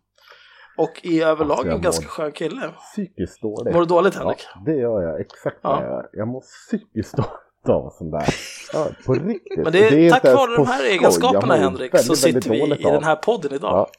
och 0.78 1.06
är 1.06 1.26
överlag 1.26 1.58
alltså, 1.58 1.72
en 1.72 1.82
ganska 1.82 2.08
skön 2.08 2.32
kille. 2.32 2.74
Psykiskt 2.94 3.42
dålig. 3.42 3.74
Mår 3.74 3.80
du 3.80 3.86
dåligt 3.86 4.16
Henrik? 4.16 4.48
Ja, 4.56 4.62
det 4.66 4.76
gör 4.76 5.02
jag. 5.02 5.22
Exakt 5.22 5.60
ja. 5.62 5.82
jag 5.82 5.90
gör. 5.90 6.10
Jag 6.14 6.28
mår 6.28 6.42
psykiskt 6.42 7.18
dåligt 7.18 7.53
av 7.70 7.90
sånt 7.98 8.12
där. 8.12 8.36
Ja, 8.74 8.88
på 9.06 9.14
riktigt. 9.14 9.58
Men 9.58 9.72
det 9.72 9.88
är, 9.88 9.92
det 9.92 10.08
är 10.08 10.12
tack 10.12 10.24
vare 10.24 10.56
de 10.56 10.68
här 10.68 10.84
egenskaperna 10.86 11.56
Henrik 11.56 11.94
väldigt, 11.94 12.08
så 12.08 12.16
sitter 12.16 12.50
vi 12.50 12.64
i 12.64 12.84
den 12.84 13.04
här 13.04 13.16
podden 13.16 13.54
idag. 13.54 13.72
Ja. 13.72 13.90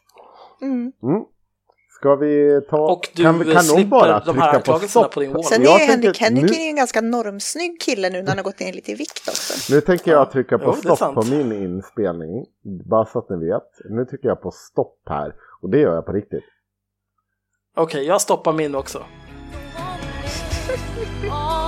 Mm. 0.67 0.93
Mm. 1.03 1.25
Ska 2.05 2.17
vi 2.17 2.61
ta... 2.71 2.93
Och 2.93 3.09
du 3.15 3.23
kan, 3.23 3.45
kan 3.45 3.63
slipper 3.63 3.91
bara 3.91 4.21
de 4.21 4.39
här 4.39 4.55
anklagelserna 4.55 5.05
på, 5.05 5.11
på 5.11 5.21
din 5.21 5.33
wall. 5.33 5.45
Sen 5.45 5.63
är 5.63 5.87
Henrik, 5.87 6.21
Henrik 6.21 6.51
nu... 6.51 6.57
är 6.57 6.61
ju 6.61 6.69
en 6.69 6.77
ganska 6.77 7.01
normsnygg 7.01 7.81
kille 7.81 8.11
nu 8.11 8.23
när 8.23 8.29
han 8.29 8.39
har 8.39 8.45
gått 8.45 8.61
ner 8.61 8.73
lite 8.73 8.93
i 8.93 8.95
vikt 8.95 9.29
också. 9.29 9.73
Nu 9.75 9.81
tänker 9.81 10.11
jag 10.11 10.31
trycka 10.31 10.59
på 10.59 10.77
jo, 10.85 10.97
stopp 10.97 11.15
på 11.15 11.23
min 11.23 11.53
inspelning. 11.53 12.45
Bara 12.91 13.07
så 13.07 13.19
att 13.19 13.31
ni 13.31 13.37
vet. 13.37 13.63
Nu 13.91 14.05
trycker 14.05 14.29
jag 14.29 14.43
på 14.43 14.51
stopp 14.51 14.99
här. 15.07 15.35
Och 15.63 15.71
det 15.71 15.79
gör 15.79 15.95
jag 15.95 16.07
på 16.07 16.13
riktigt. 16.13 16.45
Okej, 17.77 17.85
okay, 17.85 18.09
jag 18.09 18.21
stoppar 18.21 18.53
min 18.53 18.75
också. 18.75 19.03